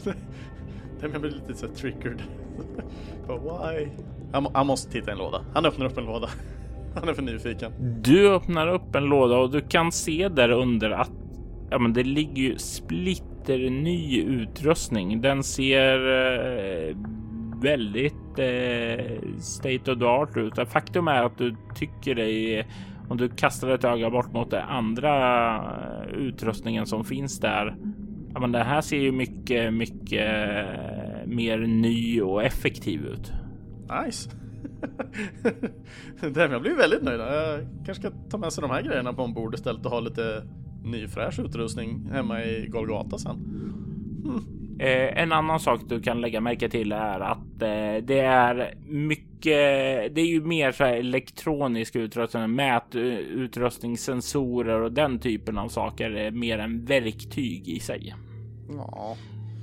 Den 1.00 1.20
blir 1.20 1.30
lite 1.30 1.54
så 1.54 1.68
triggered. 1.68 2.22
But 3.26 3.42
why? 3.42 3.88
Han, 4.52 4.66
måste 4.66 4.92
titta 4.92 5.10
i 5.10 5.12
en 5.12 5.18
låda. 5.18 5.44
Han 5.54 5.66
öppnar 5.66 5.86
upp 5.86 5.98
en 5.98 6.04
låda. 6.04 6.28
Han 6.94 7.08
är 7.08 7.14
för 7.14 7.22
nyfiken. 7.22 7.72
Du 8.02 8.34
öppnar 8.34 8.68
upp 8.68 8.94
en 8.94 9.04
låda 9.04 9.36
och 9.36 9.50
du 9.50 9.60
kan 9.60 9.92
se 9.92 10.28
där 10.28 10.50
under 10.50 10.90
att 10.90 11.10
ja, 11.70 11.78
men 11.78 11.92
det 11.92 12.04
ligger 12.04 12.42
ju 12.42 12.58
splitter 12.58 13.70
ny 13.70 14.22
utrustning. 14.22 15.20
Den 15.20 15.42
ser 15.42 15.98
eh, 16.08 16.96
väldigt 17.60 18.38
eh, 18.38 19.38
state 19.38 19.92
of 19.92 19.98
the 19.98 20.04
art 20.04 20.36
ut. 20.36 20.68
Faktum 20.68 21.08
är 21.08 21.22
att 21.22 21.38
du 21.38 21.56
tycker 21.74 22.14
dig 22.14 22.66
om 23.08 23.16
du 23.16 23.28
kastar 23.28 23.68
ett 23.68 23.84
öga 23.84 24.10
bort 24.10 24.32
mot 24.32 24.50
den 24.50 24.62
andra 24.68 25.56
eh, 25.56 26.14
utrustningen 26.14 26.86
som 26.86 27.04
finns 27.04 27.40
där. 27.40 27.76
Ja, 28.34 28.40
men 28.40 28.52
det 28.52 28.64
här 28.64 28.80
ser 28.80 28.98
ju 28.98 29.12
mycket, 29.12 29.74
mycket 29.74 30.28
eh, 30.28 31.26
mer 31.26 31.58
ny 31.58 32.20
och 32.20 32.42
effektiv 32.42 33.06
ut. 33.06 33.32
Nice. 34.04 34.30
jag 36.50 36.62
blir 36.62 36.76
väldigt 36.76 37.02
nöjd. 37.02 37.20
Jag 37.20 37.60
kanske 37.86 37.94
ska 37.94 38.10
ta 38.30 38.38
med 38.38 38.52
sig 38.52 38.62
de 38.62 38.70
här 38.70 38.82
grejerna 38.82 39.12
på 39.12 39.22
ombord 39.22 39.54
istället 39.54 39.86
och 39.86 39.92
ha 39.92 40.00
lite 40.00 40.42
ny 40.84 41.08
fräsch 41.08 41.40
utrustning 41.40 42.10
hemma 42.12 42.44
i 42.44 42.66
Golgata 42.66 43.18
sen. 43.18 43.36
Hmm. 44.24 44.57
Eh, 44.78 45.22
en 45.22 45.32
annan 45.32 45.60
sak 45.60 45.80
du 45.88 46.00
kan 46.02 46.20
lägga 46.20 46.40
märke 46.40 46.68
till 46.68 46.92
är 46.92 47.20
att 47.20 47.62
eh, 47.62 48.04
det 48.04 48.20
är 48.20 48.74
mycket. 48.86 49.34
Det 50.14 50.20
är 50.20 50.26
ju 50.26 50.42
mer 50.42 50.72
så 50.72 50.84
här 50.84 50.94
elektronisk 50.94 51.96
utrustning, 51.96 52.54
mätutrustning, 52.54 53.92
eh, 53.92 53.96
sensorer 53.96 54.80
och 54.80 54.92
den 54.92 55.18
typen 55.18 55.58
av 55.58 55.68
saker 55.68 56.16
eh, 56.16 56.30
mer 56.30 56.58
än 56.58 56.84
verktyg 56.84 57.68
i 57.68 57.80
sig. 57.80 58.14
Ja, 58.68 59.16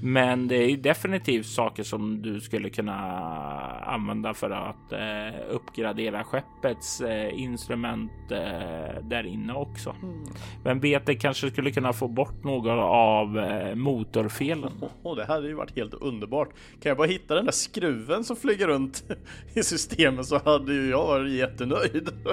men 0.06 0.48
det 0.48 0.56
är 0.56 0.78
definitivt 0.78 1.46
saker 1.46 1.84
som 1.84 2.22
du 2.22 2.42
skulle 2.42 2.70
kunna 2.70 2.94
använda 3.86 4.34
för 4.34 4.50
att 4.50 4.92
eh, 4.92 5.42
uppgradera 5.50 6.24
skeppets 6.24 7.02
eh, 7.02 7.40
instrument 7.42 8.12
eh, 8.32 9.04
där 9.04 9.26
inne 9.26 9.54
också. 9.54 9.96
Mm. 10.04 10.24
Vem 10.64 10.80
vet, 10.80 11.06
det 11.06 11.16
kanske 11.16 11.52
skulle 11.52 11.72
kunna 11.72 11.94
få 11.94 12.08
bort 12.08 12.44
några 12.44 12.86
av 12.86 13.40
eh, 13.40 13.76
motorfelen. 13.76 14.72
Oh, 15.04 15.16
det 15.16 15.26
hade 15.26 15.48
ju 15.48 15.54
varit 15.54 15.76
helt 15.76 15.94
underbart. 15.94 16.50
Kan 16.82 16.90
jag 16.90 16.98
bara 16.98 17.08
hitta 17.08 17.36
den 17.36 17.46
där 17.46 17.52
skruven 17.52 18.24
som 18.24 18.36
flyger 18.36 18.68
runt 18.68 19.04
i 19.54 19.64
systemet 19.64 20.26
så 20.26 20.42
hade 20.46 20.74
ju 20.74 20.90
jag 20.90 21.08
varit 21.08 21.32
jättenöjd. 21.32 22.10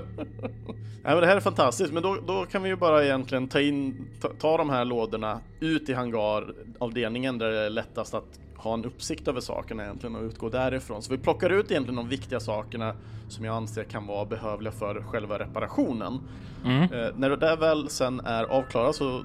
Nej, 1.04 1.14
men 1.14 1.20
det 1.20 1.26
här 1.26 1.36
är 1.36 1.40
fantastiskt, 1.40 1.92
men 1.92 2.02
då, 2.02 2.18
då 2.26 2.46
kan 2.46 2.62
vi 2.62 2.68
ju 2.68 2.76
bara 2.76 3.04
egentligen 3.04 3.48
ta 3.48 3.60
in 3.60 4.06
ta, 4.20 4.28
ta 4.28 4.56
de 4.56 4.70
här 4.70 4.84
lådorna 4.84 5.40
ut 5.62 5.88
i 5.88 5.92
hangaravdelningen 5.92 7.38
där 7.38 7.50
det 7.50 7.60
är 7.60 7.70
lättast 7.70 8.14
att 8.14 8.40
ha 8.56 8.74
en 8.74 8.84
uppsikt 8.84 9.28
över 9.28 9.40
sakerna 9.40 9.82
egentligen 9.82 10.16
och 10.16 10.22
utgå 10.22 10.48
därifrån. 10.48 11.02
Så 11.02 11.12
vi 11.12 11.18
plockar 11.18 11.50
ut 11.50 11.70
egentligen 11.70 11.96
de 11.96 12.08
viktiga 12.08 12.40
sakerna 12.40 12.96
som 13.28 13.44
jag 13.44 13.56
anser 13.56 13.84
kan 13.84 14.06
vara 14.06 14.24
behövliga 14.24 14.72
för 14.72 15.02
själva 15.02 15.38
reparationen. 15.38 16.20
Mm. 16.64 16.82
Eh, 16.82 17.10
när 17.16 17.30
det 17.30 17.36
där 17.36 17.56
väl 17.56 17.88
sen 17.88 18.20
är 18.20 18.44
avklarat 18.44 18.96
så 18.96 19.24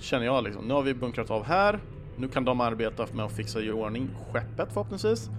känner 0.00 0.26
jag 0.26 0.44
liksom, 0.44 0.68
nu 0.68 0.74
har 0.74 0.82
vi 0.82 0.94
bunkrat 0.94 1.30
av 1.30 1.44
här, 1.44 1.80
nu 2.16 2.28
kan 2.28 2.44
de 2.44 2.60
arbeta 2.60 3.06
med 3.12 3.24
att 3.24 3.36
fixa 3.36 3.60
i 3.60 3.70
ordning 3.70 4.08
skeppet 4.32 4.72
förhoppningsvis 4.72 5.30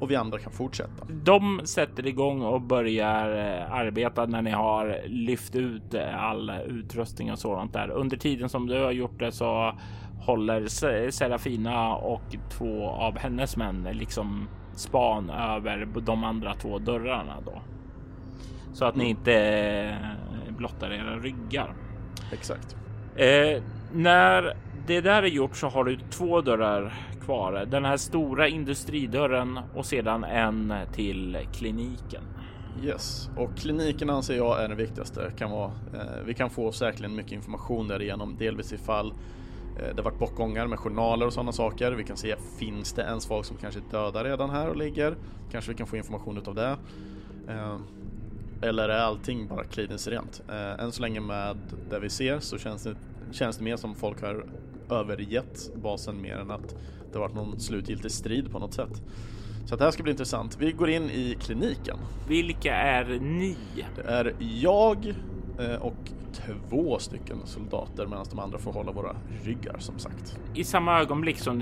och 0.00 0.10
vi 0.10 0.16
andra 0.16 0.38
kan 0.38 0.52
fortsätta. 0.52 1.06
De 1.08 1.60
sätter 1.64 2.06
igång 2.06 2.42
och 2.42 2.60
börjar 2.60 3.36
eh, 3.36 3.72
arbeta 3.72 4.26
när 4.26 4.42
ni 4.42 4.50
har 4.50 4.98
lyft 5.06 5.56
ut 5.56 5.94
eh, 5.94 6.24
all 6.24 6.52
utrustning 6.66 7.32
och 7.32 7.38
sådant 7.38 7.72
där. 7.72 7.90
Under 7.90 8.16
tiden 8.16 8.48
som 8.48 8.66
du 8.66 8.82
har 8.84 8.92
gjort 8.92 9.18
det 9.18 9.32
så 9.32 9.74
håller 10.20 10.66
Serafina 11.10 11.94
och 11.94 12.36
två 12.50 12.88
av 12.88 13.18
hennes 13.18 13.56
män 13.56 13.88
liksom 13.92 14.48
span 14.74 15.30
över 15.30 15.88
de 16.00 16.24
andra 16.24 16.54
två 16.54 16.78
dörrarna 16.78 17.36
då. 17.44 17.62
Så 18.72 18.84
att 18.84 18.96
ni 18.96 19.04
mm. 19.04 19.16
inte 19.16 19.34
eh, 19.34 20.54
blottar 20.56 20.92
era 20.92 21.18
ryggar. 21.18 21.74
Exakt. 22.32 22.76
Eh, 23.16 23.62
när 23.92 24.56
det 24.86 25.00
där 25.00 25.22
är 25.22 25.26
gjort 25.26 25.56
så 25.56 25.68
har 25.68 25.84
du 25.84 25.98
två 26.10 26.40
dörrar 26.40 26.92
kvar. 27.24 27.66
Den 27.70 27.84
här 27.84 27.96
stora 27.96 28.48
industridörren 28.48 29.60
och 29.74 29.86
sedan 29.86 30.24
en 30.24 30.74
till 30.92 31.38
kliniken. 31.52 32.22
Yes, 32.82 33.30
och 33.36 33.56
kliniken 33.56 34.10
anser 34.10 34.36
jag 34.36 34.64
är 34.64 34.68
det 34.68 34.74
viktigaste. 34.74 35.32
Kan 35.38 35.50
vara, 35.50 35.72
eh, 35.94 36.24
vi 36.26 36.34
kan 36.34 36.50
få 36.50 36.72
säkerligen 36.72 37.16
mycket 37.16 37.32
information 37.32 37.88
därigenom, 37.88 38.36
delvis 38.38 38.72
ifall 38.72 39.12
eh, 39.78 39.96
det 39.96 40.02
varit 40.02 40.18
bortgångar 40.18 40.66
med 40.66 40.78
journaler 40.78 41.26
och 41.26 41.32
sådana 41.32 41.52
saker. 41.52 41.92
Vi 41.92 42.04
kan 42.04 42.16
se, 42.16 42.36
finns 42.58 42.92
det 42.92 43.02
ens 43.02 43.26
folk 43.26 43.46
som 43.46 43.56
kanske 43.56 43.80
är 43.80 43.90
döda 43.90 44.24
redan 44.24 44.50
här 44.50 44.68
och 44.68 44.76
ligger? 44.76 45.16
Kanske 45.50 45.70
vi 45.70 45.76
kan 45.76 45.86
få 45.86 45.96
information 45.96 46.38
utav 46.38 46.54
det. 46.54 46.76
Eh, 47.48 47.76
eller 48.62 48.88
är 48.88 48.98
allting 48.98 49.46
bara 49.46 49.64
kliniskt 49.64 50.08
rent? 50.08 50.42
Eh, 50.48 50.84
än 50.84 50.92
så 50.92 51.02
länge 51.02 51.20
med 51.20 51.56
det 51.90 51.98
vi 51.98 52.10
ser 52.10 52.38
så 52.38 52.58
känns 52.58 52.82
det, 52.82 52.96
känns 53.32 53.56
det 53.56 53.64
mer 53.64 53.76
som 53.76 53.94
folk 53.94 54.22
har 54.22 54.44
övergett 54.90 55.70
basen 55.74 56.22
mer 56.22 56.36
än 56.36 56.50
att 56.50 56.76
det 57.12 57.18
varit 57.18 57.34
någon 57.34 57.60
slutgiltig 57.60 58.10
strid 58.10 58.52
på 58.52 58.58
något 58.58 58.74
sätt. 58.74 59.02
Så 59.66 59.76
det 59.76 59.84
här 59.84 59.90
ska 59.90 60.02
bli 60.02 60.12
intressant. 60.12 60.56
Vi 60.60 60.72
går 60.72 60.90
in 60.90 61.10
i 61.10 61.36
kliniken. 61.40 61.96
Vilka 62.28 62.74
är 62.74 63.18
ni? 63.20 63.56
Det 63.96 64.02
är 64.02 64.34
jag 64.38 65.14
eh, 65.58 65.82
och 65.82 66.10
två 66.32 66.98
stycken 66.98 67.38
soldater 67.44 68.06
medan 68.06 68.26
de 68.30 68.38
andra 68.38 68.58
får 68.58 68.72
hålla 68.72 68.92
våra 68.92 69.16
ryggar 69.44 69.78
som 69.78 69.98
sagt. 69.98 70.38
I 70.54 70.64
samma 70.64 71.00
ögonblick 71.00 71.38
som 71.38 71.58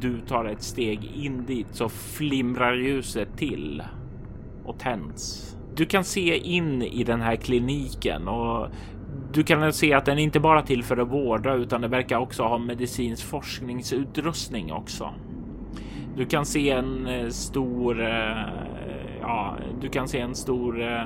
du 0.00 0.20
tar 0.28 0.44
ett 0.44 0.62
steg 0.62 1.04
in 1.04 1.44
dit 1.46 1.66
så 1.72 1.88
flimrar 1.88 2.74
ljuset 2.74 3.28
till 3.36 3.82
och 4.64 4.78
tänds. 4.78 5.46
Du 5.74 5.86
kan 5.86 6.04
se 6.04 6.38
in 6.38 6.82
i 6.82 7.04
den 7.04 7.20
här 7.20 7.36
kliniken 7.36 8.28
och 8.28 8.68
du 9.32 9.42
kan 9.42 9.72
se 9.72 9.92
att 9.92 10.04
den 10.04 10.18
inte 10.18 10.40
bara 10.40 10.62
till 10.62 10.84
för 10.84 10.96
att 10.96 11.08
vårda 11.08 11.54
utan 11.54 11.80
det 11.80 11.88
verkar 11.88 12.18
också 12.18 12.42
ha 12.42 12.58
medicinsk 12.58 13.26
forskningsutrustning 13.26 14.72
också. 14.72 15.10
Du 16.16 16.26
kan 16.26 16.46
se 16.46 16.70
en 16.70 17.06
eh, 17.06 17.28
stor, 17.28 18.00
eh, 18.00 18.46
ja, 19.20 19.56
du 19.80 19.88
kan 19.88 20.08
se 20.08 20.20
en 20.20 20.34
stor 20.34 20.82
eh, 20.82 21.02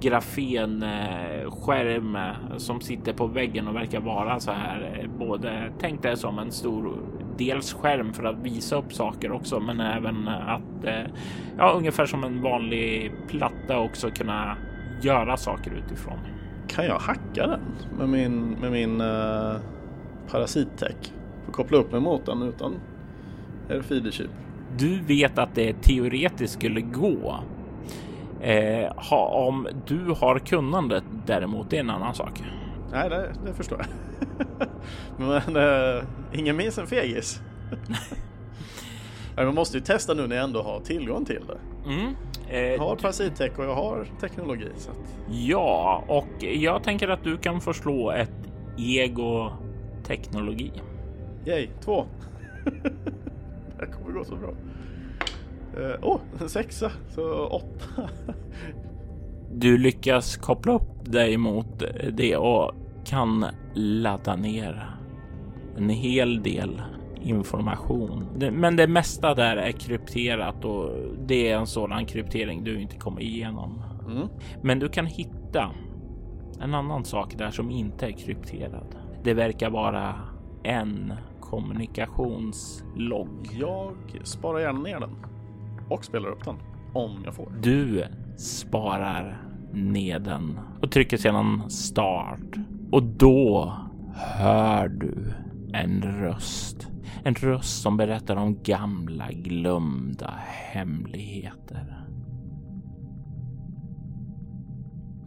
grafenskärm 0.00 2.18
som 2.56 2.80
sitter 2.80 3.12
på 3.12 3.26
väggen 3.26 3.68
och 3.68 3.74
verkar 3.74 4.00
vara 4.00 4.40
så 4.40 4.50
här 4.50 5.08
både 5.18 5.72
tänk 5.80 6.02
dig 6.02 6.16
som 6.16 6.38
en 6.38 6.52
stor 6.52 6.98
dels 7.38 7.72
skärm 7.72 8.12
för 8.12 8.24
att 8.24 8.38
visa 8.38 8.76
upp 8.76 8.92
saker 8.92 9.32
också, 9.32 9.60
men 9.60 9.80
även 9.80 10.28
att 10.28 10.84
ja, 11.58 11.72
ungefär 11.76 12.06
som 12.06 12.24
en 12.24 12.42
vanlig 12.42 13.12
platta 13.28 13.78
också 13.78 14.10
kunna 14.10 14.56
göra 15.02 15.36
saker 15.36 15.82
utifrån. 15.86 16.18
Kan 16.68 16.84
jag 16.84 16.98
hacka 16.98 17.46
den 17.46 17.60
med 17.98 18.08
min, 18.08 18.50
med 18.60 18.72
min 18.72 19.00
uh, 19.00 19.56
parasittech? 20.30 21.12
Får 21.46 21.52
koppla 21.52 21.78
upp 21.78 21.92
mig 21.92 22.00
mot 22.00 22.26
den 22.26 22.42
utan 22.42 22.74
RFID-chip. 23.68 24.30
Du 24.78 25.00
vet 25.00 25.38
att 25.38 25.54
det 25.54 25.82
teoretiskt 25.82 26.54
skulle 26.54 26.80
gå. 26.80 27.40
Eh, 28.40 28.92
ha, 28.96 29.26
om 29.48 29.68
du 29.86 30.14
har 30.20 30.38
kunnandet 30.38 31.04
däremot, 31.26 31.70
det 31.70 31.76
är 31.76 31.80
en 31.80 31.90
annan 31.90 32.14
sak. 32.14 32.42
Nej, 32.92 33.08
det, 33.08 33.32
det 33.46 33.54
förstår 33.54 33.78
jag. 33.78 34.68
Men 35.46 35.56
eh, 35.56 36.04
ingen 36.32 36.56
minns 36.56 36.78
en 36.78 36.86
fegis. 36.86 37.40
Man 39.36 39.54
måste 39.54 39.78
ju 39.78 39.84
testa 39.84 40.14
nu 40.14 40.26
när 40.26 40.36
jag 40.36 40.44
ändå 40.44 40.62
har 40.62 40.80
tillgång 40.80 41.24
till 41.24 41.42
det. 41.46 41.90
Mm. 41.90 42.14
Eh, 42.48 42.60
jag 42.60 42.78
har 42.78 42.96
parasittech 42.96 43.58
och 43.58 43.64
jag 43.64 43.74
har 43.74 44.08
teknologi. 44.20 44.68
Så 44.76 44.90
att... 44.90 45.18
Ja, 45.30 46.04
och 46.08 46.42
jag 46.42 46.82
tänker 46.82 47.08
att 47.08 47.24
du 47.24 47.36
kan 47.36 47.60
förslå 47.60 48.10
ett 48.10 48.32
ego 48.78 49.50
teknologi. 50.04 50.72
Yay, 51.46 51.68
två. 51.80 52.06
det 53.78 53.86
kommer 53.86 54.12
gå 54.12 54.24
så 54.24 54.36
bra. 54.36 54.50
Åh, 55.76 55.82
uh, 55.82 55.96
oh, 56.02 56.20
en 56.40 56.48
sexa, 56.48 56.92
så 57.14 57.46
åtta. 57.46 58.10
du 59.52 59.78
lyckas 59.78 60.36
koppla 60.36 60.72
upp 60.72 61.04
dig 61.04 61.36
mot 61.36 61.82
det 62.12 62.36
och 62.36 62.74
kan 63.04 63.46
ladda 63.74 64.36
ner 64.36 64.90
en 65.76 65.88
hel 65.88 66.42
del 66.42 66.82
information. 67.26 68.26
Men 68.52 68.76
det 68.76 68.86
mesta 68.86 69.34
där 69.34 69.56
är 69.56 69.72
krypterat 69.72 70.64
och 70.64 70.90
det 71.26 71.50
är 71.50 71.58
en 71.58 71.66
sådan 71.66 72.06
kryptering 72.06 72.64
du 72.64 72.80
inte 72.80 72.96
kommer 72.96 73.20
igenom. 73.20 73.82
Mm. 74.06 74.28
Men 74.62 74.78
du 74.78 74.88
kan 74.88 75.06
hitta 75.06 75.70
en 76.60 76.74
annan 76.74 77.04
sak 77.04 77.34
där 77.38 77.50
som 77.50 77.70
inte 77.70 78.06
är 78.06 78.12
krypterad. 78.12 78.96
Det 79.24 79.34
verkar 79.34 79.70
vara 79.70 80.14
en 80.62 81.12
kommunikationslogg. 81.40 83.48
Jag 83.60 83.96
sparar 84.22 84.58
gärna 84.58 84.80
ner 84.80 85.00
den 85.00 85.16
och 85.88 86.04
spelar 86.04 86.28
upp 86.28 86.44
den 86.44 86.56
om 86.92 87.22
jag 87.24 87.34
får. 87.34 87.52
Du 87.62 88.04
sparar 88.36 89.42
ner 89.72 90.18
den 90.18 90.60
och 90.82 90.90
trycker 90.90 91.16
sedan 91.16 91.70
start 91.70 92.56
och 92.90 93.02
då 93.02 93.72
hör 94.14 94.88
du 94.88 95.32
en 95.72 96.02
röst 96.02 96.88
en 97.26 97.34
röst 97.34 97.82
som 97.82 97.96
berättar 97.96 98.36
om 98.36 98.62
gamla 98.62 99.32
glömda 99.32 100.34
hemligheter. 100.46 102.06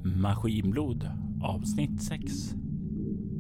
Maskinblod 0.04 1.10
avsnitt 1.44 2.04
6 2.04 2.24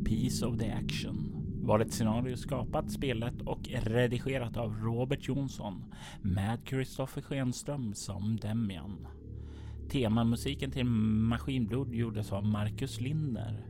Piece 0.05 0.45
of 0.45 0.57
the 0.57 0.71
Action 0.71 1.31
var 1.61 1.79
ett 1.79 1.93
scenario 1.93 2.37
skapat, 2.37 2.91
spelat 2.91 3.41
och 3.41 3.69
redigerat 3.69 4.57
av 4.57 4.73
Robert 4.73 5.27
Jonsson 5.27 5.93
med 6.21 6.65
Kristoffer 6.65 7.21
Schenström 7.21 7.93
som 7.93 8.37
Demian. 8.37 9.07
Temamusiken 9.91 10.71
till 10.71 10.85
Maskinblod 10.85 11.93
gjordes 11.93 12.31
av 12.31 12.45
Marcus 12.45 13.01
Linder 13.01 13.65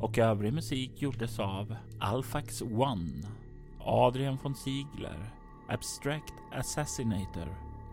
och 0.00 0.18
övrig 0.18 0.52
musik 0.52 1.02
gjordes 1.02 1.38
av 1.38 1.76
Alfax 1.98 2.62
One 2.62 3.39
Adrian 3.84 4.38
von 4.42 4.54
Ziegler, 4.54 5.30
Abstract 5.68 6.34
Assassinator 6.52 7.48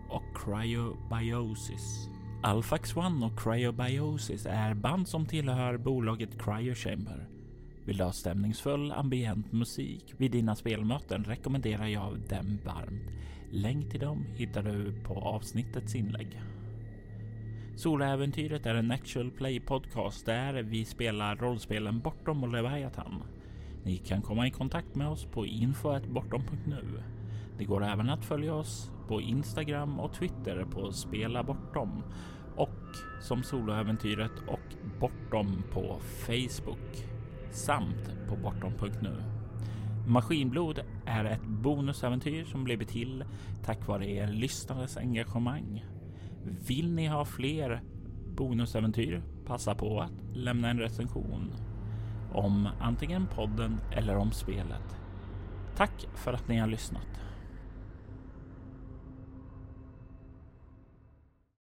och 0.10 0.24
Cryobiosis. 0.36 2.10
Alphax 2.44 2.96
One 2.96 3.26
och 3.26 3.40
Cryobiosis 3.40 4.46
är 4.46 4.74
band 4.74 5.08
som 5.08 5.26
tillhör 5.26 5.78
bolaget 5.78 6.42
Cryochamber. 6.42 7.28
Vill 7.86 7.98
du 7.98 8.04
ha 8.04 8.12
stämningsfull 8.12 8.92
ambient 8.92 9.52
musik 9.52 10.14
vid 10.18 10.32
dina 10.32 10.56
spelmöten 10.56 11.24
rekommenderar 11.24 11.88
jag 11.88 12.20
dem 12.30 12.60
varmt. 12.66 13.12
Länk 13.52 13.92
till 13.92 14.00
dem 14.00 14.26
hittar 14.36 14.64
du 14.64 14.94
på 15.04 15.14
avsnittets 15.14 15.96
inlägg. 15.96 16.42
Soloäventyret 17.76 18.66
är 18.66 18.76
en 18.76 18.92
actual 18.92 19.32
play 19.32 19.60
podcast 19.60 20.26
där 20.26 20.54
vi 20.54 20.86
spelar 20.86 21.36
rollspelen 21.36 22.00
Bortom 22.00 22.44
och 22.44 22.50
Leviathan. 22.50 23.24
Ni 23.88 23.98
kan 23.98 24.22
komma 24.22 24.48
i 24.48 24.52
kontakt 24.52 24.96
med 24.96 25.08
oss 25.08 25.26
på 25.26 25.46
info.bortom.nu. 25.46 27.04
Det 27.58 27.66
går 27.66 27.84
även 27.84 28.10
att 28.10 28.26
följa 28.26 28.54
oss 28.54 28.92
på 29.08 29.22
Instagram 29.22 30.00
och 30.00 30.14
Twitter 30.14 30.66
på 30.66 30.92
Spela 30.92 31.44
Bortom 31.44 32.04
och 32.56 32.80
som 33.22 33.44
Soloäventyret 33.44 34.32
och 34.48 34.76
Bortom 35.00 35.64
på 35.74 36.00
Facebook 36.00 37.08
samt 37.52 38.12
på 38.30 38.36
bortom.nu. 38.36 39.24
Maskinblod 40.08 40.80
är 41.06 41.26
ett 41.26 41.46
bonusäventyr 41.46 42.46
som 42.46 42.64
blivit 42.64 42.90
till 42.90 43.24
tack 43.64 43.88
vare 43.88 44.12
er 44.12 44.28
lyssnares 44.28 44.98
engagemang. 44.98 45.86
Vill 46.68 46.94
ni 46.94 47.08
ha 47.08 47.26
fler 47.26 47.82
bonusäventyr? 48.36 49.22
Passa 49.46 49.76
på 49.76 50.00
att 50.02 50.36
lämna 50.36 50.70
en 50.70 50.80
recension 50.80 51.52
om 52.32 52.70
antingen 52.80 53.28
podden 53.28 53.80
eller 53.92 54.18
om 54.18 54.32
spelet. 54.32 54.98
Tack 55.78 56.08
för 56.16 56.34
att 56.34 56.48
ni 56.48 56.58
har 56.58 56.68
lyssnat. 56.68 57.08